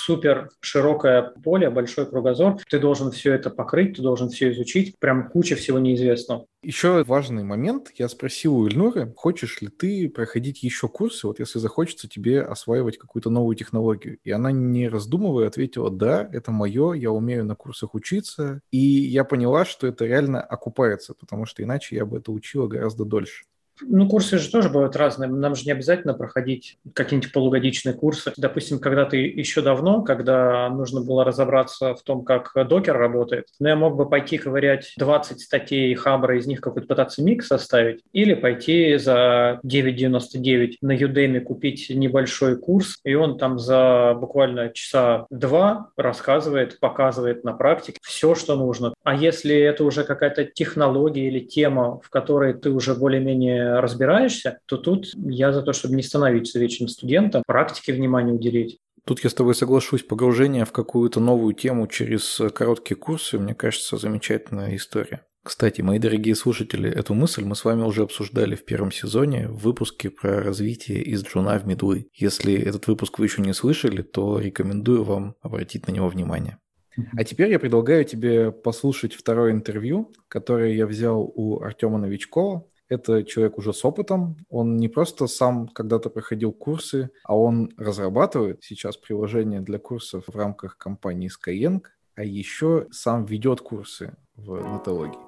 супер 0.05 0.49
широкое 0.59 1.33
поле, 1.43 1.69
большой 1.69 2.05
кругозор, 2.05 2.57
ты 2.69 2.79
должен 2.79 3.11
все 3.11 3.33
это 3.33 3.49
покрыть, 3.49 3.95
ты 3.95 4.01
должен 4.01 4.29
все 4.29 4.51
изучить, 4.51 4.95
прям 4.99 5.29
куча 5.29 5.55
всего 5.55 5.79
неизвестного. 5.79 6.45
Еще 6.63 7.03
важный 7.03 7.43
момент, 7.43 7.91
я 7.95 8.09
спросил 8.09 8.55
у 8.57 8.67
Ильнуры, 8.67 9.13
хочешь 9.15 9.61
ли 9.61 9.67
ты 9.67 10.09
проходить 10.09 10.63
еще 10.63 10.87
курсы, 10.89 11.27
вот 11.27 11.39
если 11.39 11.59
захочется 11.59 12.09
тебе 12.09 12.41
осваивать 12.41 12.97
какую-то 12.97 13.29
новую 13.29 13.55
технологию. 13.55 14.17
И 14.23 14.31
она, 14.31 14.51
не 14.51 14.87
раздумывая, 14.89 15.47
ответила, 15.47 15.91
да, 15.91 16.27
это 16.33 16.51
мое, 16.51 16.93
я 16.93 17.11
умею 17.11 17.45
на 17.45 17.55
курсах 17.55 17.93
учиться. 17.93 18.61
И 18.71 18.77
я 18.79 19.23
поняла, 19.23 19.65
что 19.65 19.85
это 19.87 20.05
реально 20.05 20.41
окупается, 20.41 21.13
потому 21.13 21.45
что 21.45 21.61
иначе 21.63 21.95
я 21.95 22.05
бы 22.05 22.17
это 22.17 22.31
учила 22.31 22.67
гораздо 22.67 23.05
дольше. 23.05 23.45
Ну, 23.81 24.07
курсы 24.07 24.37
же 24.37 24.49
тоже 24.49 24.69
бывают 24.69 24.95
разные. 24.95 25.29
Нам 25.29 25.55
же 25.55 25.65
не 25.65 25.71
обязательно 25.71 26.13
проходить 26.13 26.77
какие-нибудь 26.93 27.31
полугодичные 27.31 27.93
курсы. 27.93 28.33
Допустим, 28.37 28.79
когда 28.79 29.05
ты 29.05 29.17
еще 29.17 29.61
давно, 29.61 30.01
когда 30.01 30.69
нужно 30.69 31.01
было 31.01 31.23
разобраться 31.23 31.95
в 31.95 32.01
том, 32.01 32.23
как 32.23 32.51
докер 32.67 32.97
работает, 32.97 33.47
ну, 33.59 33.67
я 33.67 33.75
мог 33.75 33.95
бы 33.95 34.09
пойти 34.09 34.37
ковырять 34.37 34.93
20 34.97 35.39
статей 35.39 35.93
Хабра, 35.95 36.37
из 36.37 36.47
них 36.47 36.61
какой-то 36.61 36.87
пытаться 36.87 37.23
микс 37.23 37.47
составить, 37.47 38.01
или 38.13 38.33
пойти 38.33 38.97
за 38.97 39.59
9,99 39.63 40.77
на 40.81 40.95
Udemy 40.95 41.41
купить 41.41 41.89
небольшой 41.89 42.57
курс, 42.57 42.99
и 43.03 43.13
он 43.13 43.37
там 43.37 43.59
за 43.59 44.15
буквально 44.19 44.69
часа 44.69 45.25
два 45.29 45.89
рассказывает, 45.97 46.79
показывает 46.79 47.43
на 47.43 47.53
практике 47.53 47.99
все, 48.01 48.35
что 48.35 48.55
нужно. 48.55 48.93
А 49.03 49.15
если 49.15 49.55
это 49.55 49.83
уже 49.83 50.03
какая-то 50.03 50.45
технология 50.45 51.27
или 51.27 51.39
тема, 51.39 51.99
в 52.03 52.09
которой 52.09 52.53
ты 52.53 52.69
уже 52.69 52.95
более-менее 52.95 53.66
разбираешься, 53.67 54.59
то 54.65 54.77
тут 54.77 55.07
я 55.15 55.51
за 55.53 55.61
то, 55.61 55.73
чтобы 55.73 55.95
не 55.95 56.03
становиться 56.03 56.59
вечным 56.59 56.87
студентом, 56.87 57.43
практике 57.45 57.93
внимание 57.93 58.33
уделить. 58.33 58.79
Тут 59.05 59.23
я 59.23 59.29
с 59.29 59.33
тобой 59.33 59.55
соглашусь. 59.55 60.03
Погружение 60.03 60.65
в 60.65 60.73
какую-то 60.73 61.19
новую 61.19 61.53
тему 61.53 61.87
через 61.87 62.41
короткие 62.53 62.97
курсы, 62.97 63.39
мне 63.39 63.55
кажется, 63.55 63.97
замечательная 63.97 64.75
история. 64.75 65.21
Кстати, 65.47 65.79
мои 65.79 65.97
дорогие 65.97 66.35
слушатели, 66.35 66.91
эту 66.91 67.13
мысль 67.13 67.45
мы 67.45 67.55
с 67.55 67.63
вами 67.63 67.83
уже 67.83 68.03
обсуждали 68.03 68.55
в 68.55 68.65
первом 68.65 68.91
сезоне 68.91 69.47
в 69.47 69.59
выпуске 69.59 70.09
про 70.09 70.43
развитие 70.43 71.01
из 71.01 71.23
джуна 71.23 71.57
в 71.57 71.65
медлы. 71.65 72.09
Если 72.13 72.53
этот 72.53 72.87
выпуск 72.87 73.17
вы 73.17 73.27
еще 73.27 73.41
не 73.41 73.53
слышали, 73.53 74.01
то 74.01 74.39
рекомендую 74.39 75.05
вам 75.05 75.35
обратить 75.41 75.87
на 75.87 75.93
него 75.93 76.09
внимание. 76.09 76.57
А 77.15 77.23
теперь 77.23 77.49
я 77.49 77.59
предлагаю 77.59 78.03
тебе 78.03 78.51
послушать 78.51 79.13
второе 79.13 79.53
интервью, 79.53 80.11
которое 80.27 80.73
я 80.73 80.85
взял 80.85 81.21
у 81.21 81.61
Артема 81.61 81.97
Новичкова. 81.97 82.65
Это 82.89 83.23
человек 83.23 83.57
уже 83.57 83.73
с 83.73 83.83
опытом. 83.83 84.37
Он 84.49 84.77
не 84.77 84.87
просто 84.87 85.27
сам 85.27 85.67
когда-то 85.67 86.09
проходил 86.09 86.53
курсы, 86.53 87.09
а 87.23 87.37
он 87.37 87.71
разрабатывает 87.77 88.63
сейчас 88.63 88.97
приложение 88.97 89.61
для 89.61 89.77
курсов 89.77 90.23
в 90.27 90.35
рамках 90.35 90.77
компании 90.77 91.29
Skyeng, 91.29 91.81
а 92.15 92.23
еще 92.23 92.87
сам 92.91 93.25
ведет 93.25 93.61
курсы 93.61 94.15
в 94.35 94.61
нетологии. 94.73 95.27